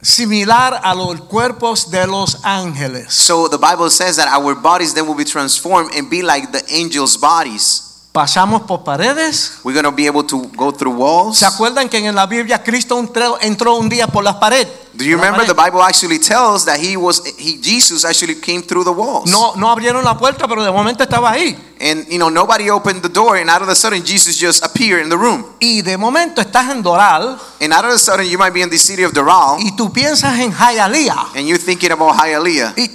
similar 0.00 0.80
a 0.82 0.94
los 0.94 1.20
cuerpos 1.22 1.90
de 1.90 2.06
los 2.06 2.44
ángeles. 2.44 3.12
So 3.12 3.48
the 3.48 3.58
Bible 3.58 3.90
says 3.90 4.16
that 4.16 4.28
our 4.28 4.54
bodies 4.54 4.94
then 4.94 5.06
will 5.06 5.16
be 5.16 5.24
transformed 5.24 5.90
and 5.94 6.08
be 6.08 6.22
like 6.22 6.52
the 6.52 6.62
angels' 6.70 7.16
bodies. 7.16 7.87
Pasamos 8.12 8.62
por 8.62 8.82
paredes. 8.84 9.58
We're 9.62 9.74
going 9.74 9.84
to 9.84 9.92
be 9.92 10.06
able 10.06 10.24
to 10.24 10.50
go 10.56 10.72
through 10.72 10.94
walls. 10.96 11.38
¿Se 11.38 11.46
acuerdan 11.46 11.88
que 11.88 11.98
en 11.98 12.14
la 12.14 12.26
Biblia 12.26 12.62
Cristo 12.62 12.98
entró, 12.98 13.38
entró 13.40 13.76
un 13.76 13.88
día 13.88 14.06
por 14.08 14.24
las 14.24 14.36
paredes? 14.36 14.66
Do 14.94 15.04
you 15.04 15.16
remember 15.16 15.46
the. 15.46 15.54
Bible 15.54 15.80
actually 15.82 16.18
tells 16.18 16.64
that 16.64 16.80
he 16.80 16.96
was 16.96 17.22
he 17.38 17.58
Jesus 17.60 18.04
actually 18.04 18.34
came 18.40 18.62
through 18.62 18.82
the 18.84 18.90
walls. 18.90 19.30
No, 19.30 19.54
no 19.54 19.70
abrieron 19.70 20.02
la 20.04 20.16
puerta, 20.18 20.48
pero 20.48 20.64
de 20.64 20.72
momento 20.72 21.04
estaba 21.04 21.30
ahí. 21.30 21.56
And 21.80 22.08
you 22.08 22.18
know 22.18 22.28
nobody 22.30 22.70
opened 22.70 23.02
the 23.02 23.08
door 23.08 23.36
and 23.36 23.48
out 23.48 23.62
of 23.62 23.68
the 23.68 23.76
sudden 23.76 24.02
Jesus 24.04 24.36
just 24.36 24.64
appeared 24.64 25.02
in 25.02 25.08
the 25.10 25.16
room. 25.16 25.44
Y 25.60 25.82
de 25.82 25.96
momento 25.96 26.40
estás 26.40 26.70
en 26.70 26.82
Doral 26.82 27.38
And 27.60 27.72
out 27.72 27.84
of 27.84 27.92
the 27.92 27.98
sudden 27.98 28.26
you 28.26 28.38
might 28.38 28.52
be 28.52 28.62
in 28.62 28.70
the 28.70 28.78
city 28.78 29.04
of 29.04 29.12
Doral 29.12 29.60
y 29.60 29.76
tú 29.76 29.92
piensas 29.92 30.36
en 30.40 30.50
Hialeah. 30.50 31.36
and 31.36 31.46
you're 31.46 31.62
thinking 31.62 31.92
about 31.92 32.16
Hialeah. 32.16 32.72
Y 32.76 32.88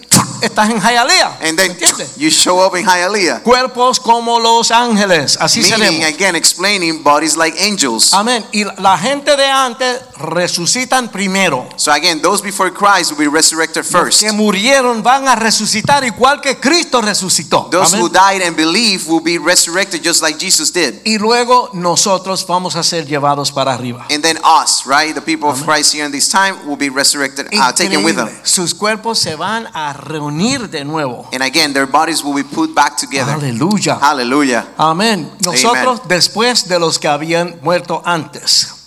estás 0.45 0.69
en 0.69 0.79
Hialeah. 0.79 1.37
And 1.41 1.57
then 1.57 1.75
you 2.17 2.29
show 2.29 2.59
up 2.65 2.75
in 2.75 2.85
Hialeah. 2.85 3.41
Cuerpos 3.43 3.99
como 3.99 4.39
los 4.39 4.71
ángeles. 4.71 5.37
Así 5.39 5.61
Meaning 5.61 6.01
seremos. 6.01 6.13
again 6.15 6.35
explaining 6.35 7.03
bodies 7.03 7.35
like 7.35 7.57
angels. 7.59 8.13
Amén. 8.13 8.45
Y 8.51 8.63
la 8.81 8.97
gente 8.97 9.35
de 9.35 9.45
antes 9.45 10.01
resucitan 10.17 11.09
primero. 11.11 11.67
So 11.77 11.91
again, 11.91 12.21
those 12.21 12.41
before 12.41 12.71
Christ 12.71 13.11
will 13.11 13.17
be 13.17 13.27
resurrected 13.27 13.83
Los 13.83 13.91
first. 13.91 14.21
que 14.21 14.31
murieron 14.31 15.01
van 15.03 15.27
a 15.27 15.35
resucitar 15.35 16.03
igual 16.03 16.41
que 16.41 16.57
Cristo 16.59 17.01
resucitó. 17.01 17.69
Those 17.71 17.93
who 17.95 18.07
Amén. 18.07 18.13
died 18.13 18.41
and 18.47 18.55
believe 18.55 19.07
will 19.07 19.21
be 19.23 19.37
resurrected 19.37 20.03
just 20.03 20.21
like 20.21 20.37
Jesus 20.39 20.71
did. 20.71 21.01
Y 21.05 21.17
luego 21.17 21.69
nosotros 21.73 22.45
vamos 22.47 22.75
a 22.75 22.83
ser 22.83 23.05
llevados 23.05 23.51
para 23.51 23.73
arriba. 23.73 24.05
And 24.11 24.21
then 24.23 24.37
us, 24.43 24.83
right? 24.85 25.13
The 25.13 25.21
people 25.21 25.49
of 25.49 25.63
Christ 25.65 25.93
here 25.93 26.05
in 26.05 26.11
this 26.11 26.29
time 26.29 26.55
will 26.67 26.77
be 26.77 26.89
resurrected, 26.89 27.47
uh, 27.53 27.71
taken 27.73 28.03
with 28.03 28.15
them. 28.15 28.29
Sus 28.43 28.73
cuerpos 28.73 29.19
se 29.19 29.35
van 29.35 29.67
a 29.73 29.93
reunir 29.93 30.32
unir 30.33 30.69
de 30.69 30.83
nuevo. 30.83 31.29
And 31.31 31.41
again, 31.41 31.73
their 31.73 31.87
bodies 31.87 32.23
will 32.23 32.33
be 32.35 32.43
put 32.43 32.73
back 32.73 32.97
together. 32.97 33.33
Aleluya. 33.33 33.97
Hallelujah. 33.99 34.67
Amén. 34.77 35.29
Nosotros 35.45 36.01
después 36.07 36.67
de 36.67 36.79
los 36.79 36.99
que 36.99 37.07
habían 37.07 37.59
muerto 37.61 38.01
antes. 38.05 38.82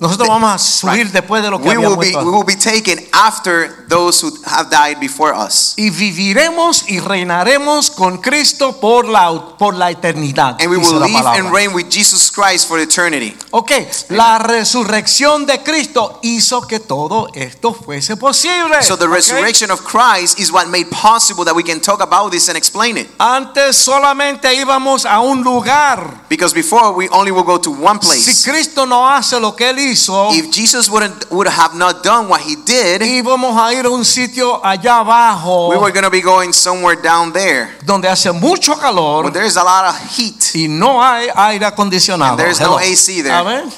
Nosotros 0.00 0.28
vamos 0.28 0.52
a 0.54 0.58
subir 0.58 1.04
Right. 1.04 1.12
después 1.12 1.42
de 1.42 1.50
los 1.50 1.60
que 1.60 1.68
We 1.68 1.76
will 1.78 1.96
be 1.96 1.96
muerto 1.96 2.00
we 2.00 2.14
antes. 2.18 2.32
will 2.32 2.44
be 2.44 2.56
taken 2.56 3.06
after 3.12 3.86
those 3.88 4.20
who 4.24 4.30
have 4.46 4.68
died 4.70 4.98
before 5.00 5.32
us. 5.34 5.74
Y 5.76 5.90
viviremos 5.90 6.84
y 6.88 7.00
reinaremos 7.00 7.90
con 7.90 8.18
Cristo 8.18 8.78
por 8.80 9.06
la, 9.06 9.56
por 9.58 9.74
la 9.74 9.90
eternidad. 9.90 10.56
And 10.60 10.70
we 10.70 10.76
will 10.76 10.98
live 11.00 11.26
and 11.26 11.52
reign 11.52 11.72
with 11.74 11.88
Jesus 11.90 12.30
Christ 12.30 12.68
for 12.68 12.78
eternity. 12.78 13.36
Ok, 13.50 13.72
la 14.10 14.38
resurrección 14.38 15.46
de 15.46 15.62
Cristo 15.62 16.18
hizo 16.22 16.62
que 16.66 16.80
todo 16.80 17.28
esto 17.34 17.72
fuese 17.74 18.16
posible. 18.16 18.82
So 18.82 18.96
the 18.96 19.06
Ok. 19.06 19.14
resurrection 19.14 19.70
of 19.70 19.82
Christ 19.84 20.38
is 20.38 20.50
what 20.52 20.66
made 20.68 20.86
possible 20.90 21.44
that 21.44 21.54
we 21.54 21.62
can 21.62 21.80
talk 21.80 22.00
about 22.00 22.30
this 22.30 22.48
and 22.48 22.56
explain 22.56 22.96
it. 22.96 23.08
Antes 23.18 23.76
solamente 23.76 24.52
íbamos 24.54 25.04
a 25.04 25.20
un 25.20 25.42
lugar. 25.42 26.24
Because 26.28 26.54
before 26.54 26.92
we 26.92 27.08
only 27.10 27.30
will 27.30 27.44
go 27.44 27.58
to 27.58 27.70
one 27.70 27.98
Si 28.02 28.08
place. 28.08 28.44
Cristo 28.44 28.86
no 28.86 29.08
hace 29.08 29.38
lo 29.40 29.54
que 29.56 29.67
él 29.70 29.78
hizo, 29.78 30.30
If 30.32 30.50
Jesus 30.50 30.88
wouldn't 30.88 31.30
would 31.30 31.48
have 31.48 31.74
not 31.74 32.02
done 32.02 32.28
what 32.28 32.40
he 32.40 32.56
did, 32.56 33.02
íbamos 33.02 33.56
a 33.56 33.72
ir 33.72 33.86
a 33.86 33.90
un 33.90 34.04
sitio 34.04 34.60
allá 34.64 34.98
abajo 35.00 35.68
we 35.70 35.76
were 35.76 35.92
going 35.92 36.04
to 36.04 36.10
be 36.10 36.20
going 36.20 36.52
somewhere 36.52 37.00
down 37.00 37.32
there 37.32 37.70
donde 37.84 38.06
hace 38.08 38.30
mucho 38.32 38.72
where 38.72 38.80
calor 38.80 39.30
there's 39.32 39.56
a 39.56 39.62
lot 39.62 39.84
of 39.86 39.96
heat. 40.16 40.54
y 40.54 40.66
no 40.68 41.00
hay 41.02 41.28
aire 41.34 41.64
acondicionado. 41.66 42.32
And 42.32 42.38
there's 42.40 42.60
no 42.60 42.78
AC 42.78 43.22
there. 43.22 43.34
Amén. 43.34 43.70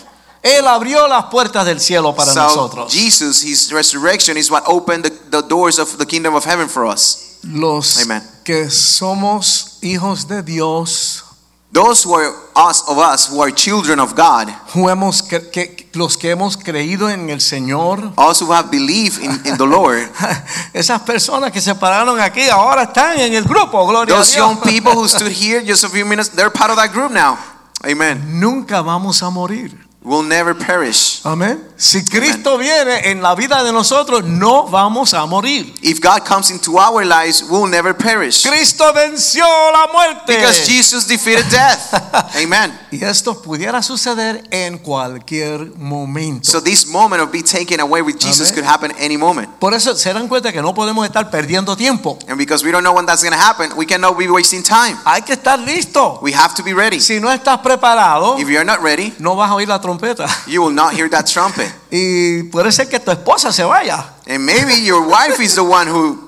Él 0.43 0.67
abrió 0.67 1.07
las 1.07 1.27
puertas 1.27 1.67
del 1.67 1.81
cielo 1.81 2.15
para 2.15 2.33
So 2.33 2.41
nosotros. 2.41 2.91
Jesus, 2.93 3.43
his 3.43 3.71
resurrection 3.73 4.39
is 4.39 4.51
what 4.51 4.63
opened 4.67 5.05
the, 5.05 5.11
the 5.31 5.43
doors 5.47 5.79
of 5.79 5.99
the 5.99 6.07
kingdom 6.07 6.35
of 6.35 6.45
heaven 6.47 6.67
for 6.67 6.87
us. 6.87 7.39
Los 7.45 8.01
Amen. 8.03 8.23
que 8.45 8.71
somos 8.71 9.79
hijos 9.83 10.29
de 10.29 10.43
Dios, 10.43 11.25
Those 11.73 12.03
who 12.03 12.15
are 12.15 12.33
us 12.57 12.83
of 12.89 12.99
us 12.99 13.29
who 13.31 13.41
are 13.41 13.53
children 13.53 14.01
of 14.01 14.15
God, 14.17 14.49
who 14.75 14.89
hemos 14.89 15.23
que- 15.23 15.89
los 15.95 16.17
que 16.17 16.31
hemos 16.31 16.57
creído 16.57 17.09
en 17.09 17.31
el 17.31 17.41
Señor, 17.41 18.13
also 18.17 18.45
who 18.47 18.53
have 18.53 18.71
believed 18.73 19.19
in, 19.23 19.31
in 19.47 19.57
the 19.57 19.67
Lord. 19.67 20.09
esas 20.75 21.01
personas 21.03 21.53
que 21.53 21.61
se 21.61 21.73
pararon 21.77 22.19
aquí 22.21 22.49
ahora 22.49 22.83
están 22.85 23.21
en 23.21 23.35
el 23.35 23.45
grupo, 23.45 23.87
gloria 23.87 24.15
Those 24.17 24.33
a 24.33 24.37
Dios. 24.37 24.37
young 24.37 24.61
people 24.63 24.93
who 24.95 25.07
stood 25.07 25.31
here 25.31 25.63
just 25.65 25.85
a 25.85 25.89
few 25.89 26.05
minutes, 26.05 26.31
they're 26.31 26.51
part 26.51 26.71
of 26.71 26.77
that 26.77 26.93
group 26.93 27.13
now. 27.13 27.39
Amen. 27.85 28.41
Nunca 28.41 28.83
vamos 28.83 29.23
a 29.23 29.31
morir. 29.31 29.73
Will 30.03 30.23
never 30.23 30.55
perish. 30.55 31.21
Amén. 31.25 31.63
Si 31.77 32.03
Cristo 32.07 32.57
viene 32.57 33.11
en 33.11 33.21
la 33.21 33.35
vida 33.35 33.63
de 33.63 33.71
nosotros, 33.71 34.25
no 34.25 34.67
vamos 34.67 35.13
a 35.13 35.27
morir. 35.27 35.75
If 35.83 36.01
God 36.01 36.27
comes 36.27 36.51
into 36.51 36.79
our 36.79 37.05
lives, 37.05 37.45
we'll 37.51 37.69
never 37.69 37.95
perish. 37.95 38.43
Cristo 38.47 38.95
venció 38.95 39.45
la 39.45 39.89
muerte. 39.93 40.37
Because 40.37 40.67
Jesus 40.67 41.07
defeated 41.07 41.45
death. 41.51 41.93
Amen. 42.43 42.79
Y 42.91 43.05
esto 43.05 43.43
pudiera 43.43 43.83
suceder 43.83 44.43
en 44.51 44.79
cualquier 44.79 45.73
momento. 45.77 46.51
So 46.51 46.63
this 46.63 46.87
moment 46.87 47.23
of 47.23 47.31
being 47.31 47.45
taken 47.45 47.81
away 47.81 48.01
with 48.01 48.19
Jesus 48.19 48.51
Amen. 48.51 48.55
could 48.55 48.65
happen 48.65 48.93
any 48.99 49.19
moment. 49.19 49.49
Por 49.59 49.75
eso 49.75 49.95
se 49.95 50.13
dan 50.15 50.29
cuenta 50.29 50.51
que 50.51 50.63
no 50.63 50.73
podemos 50.73 51.05
estar 51.07 51.31
perdiendo 51.31 51.77
tiempo. 51.77 52.19
And 52.27 52.39
because 52.39 52.65
we 52.65 52.73
don't 52.73 52.85
know 52.85 52.95
when 52.95 53.05
that's 53.05 53.23
going 53.23 53.35
to 53.35 53.39
happen, 53.39 53.77
we 53.77 53.85
cannot 53.85 54.17
be 54.17 54.29
wasting 54.31 54.63
time. 54.63 54.97
Hay 55.05 55.21
que 55.23 55.35
estar 55.35 55.59
listo. 55.59 56.21
We 56.23 56.33
have 56.33 56.55
to 56.55 56.63
be 56.63 56.73
ready. 56.73 57.01
Si 57.01 57.21
no 57.21 57.31
estás 57.31 57.61
preparado, 57.61 58.39
If 58.39 58.49
you're 58.49 58.65
not 58.65 58.81
ready, 58.83 59.13
no 59.19 59.37
vas 59.37 59.51
a 59.51 59.55
oír 59.55 59.69
la 59.69 59.81
trompeta. 59.99 60.27
you 60.47 60.63
will 60.63 60.73
not 60.75 60.95
hear 60.95 61.09
that 61.09 61.27
trumpet. 61.27 61.71
Y 61.91 62.45
puede 62.51 62.71
ser 62.73 62.89
que 62.89 63.01
tu 63.01 63.11
esposa 63.11 63.53
se 63.53 63.65
vaya. 63.65 64.05
And 64.29 64.45
maybe 64.45 64.75
your 64.85 65.03
wife 65.09 65.41
is 65.41 65.55
the 65.55 65.65
one 65.65 65.89
who 65.89 66.19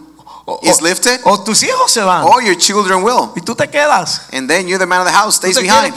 O, 0.44 0.58
is 0.62 0.80
lifted, 0.82 1.20
o 1.24 1.44
tus 1.44 1.62
hijos 1.62 1.90
se 1.92 2.00
van. 2.02 2.24
or 2.24 2.42
your 2.42 2.56
children 2.56 3.02
will. 3.04 3.30
Y 3.36 3.42
tú 3.42 3.54
te 3.54 3.68
quedas. 3.68 4.22
And 4.32 4.48
then 4.50 4.66
you're 4.66 4.78
the 4.78 4.86
man 4.86 5.00
of 5.00 5.06
the 5.06 5.12
house, 5.12 5.36
stays 5.36 5.58
behind. 5.58 5.94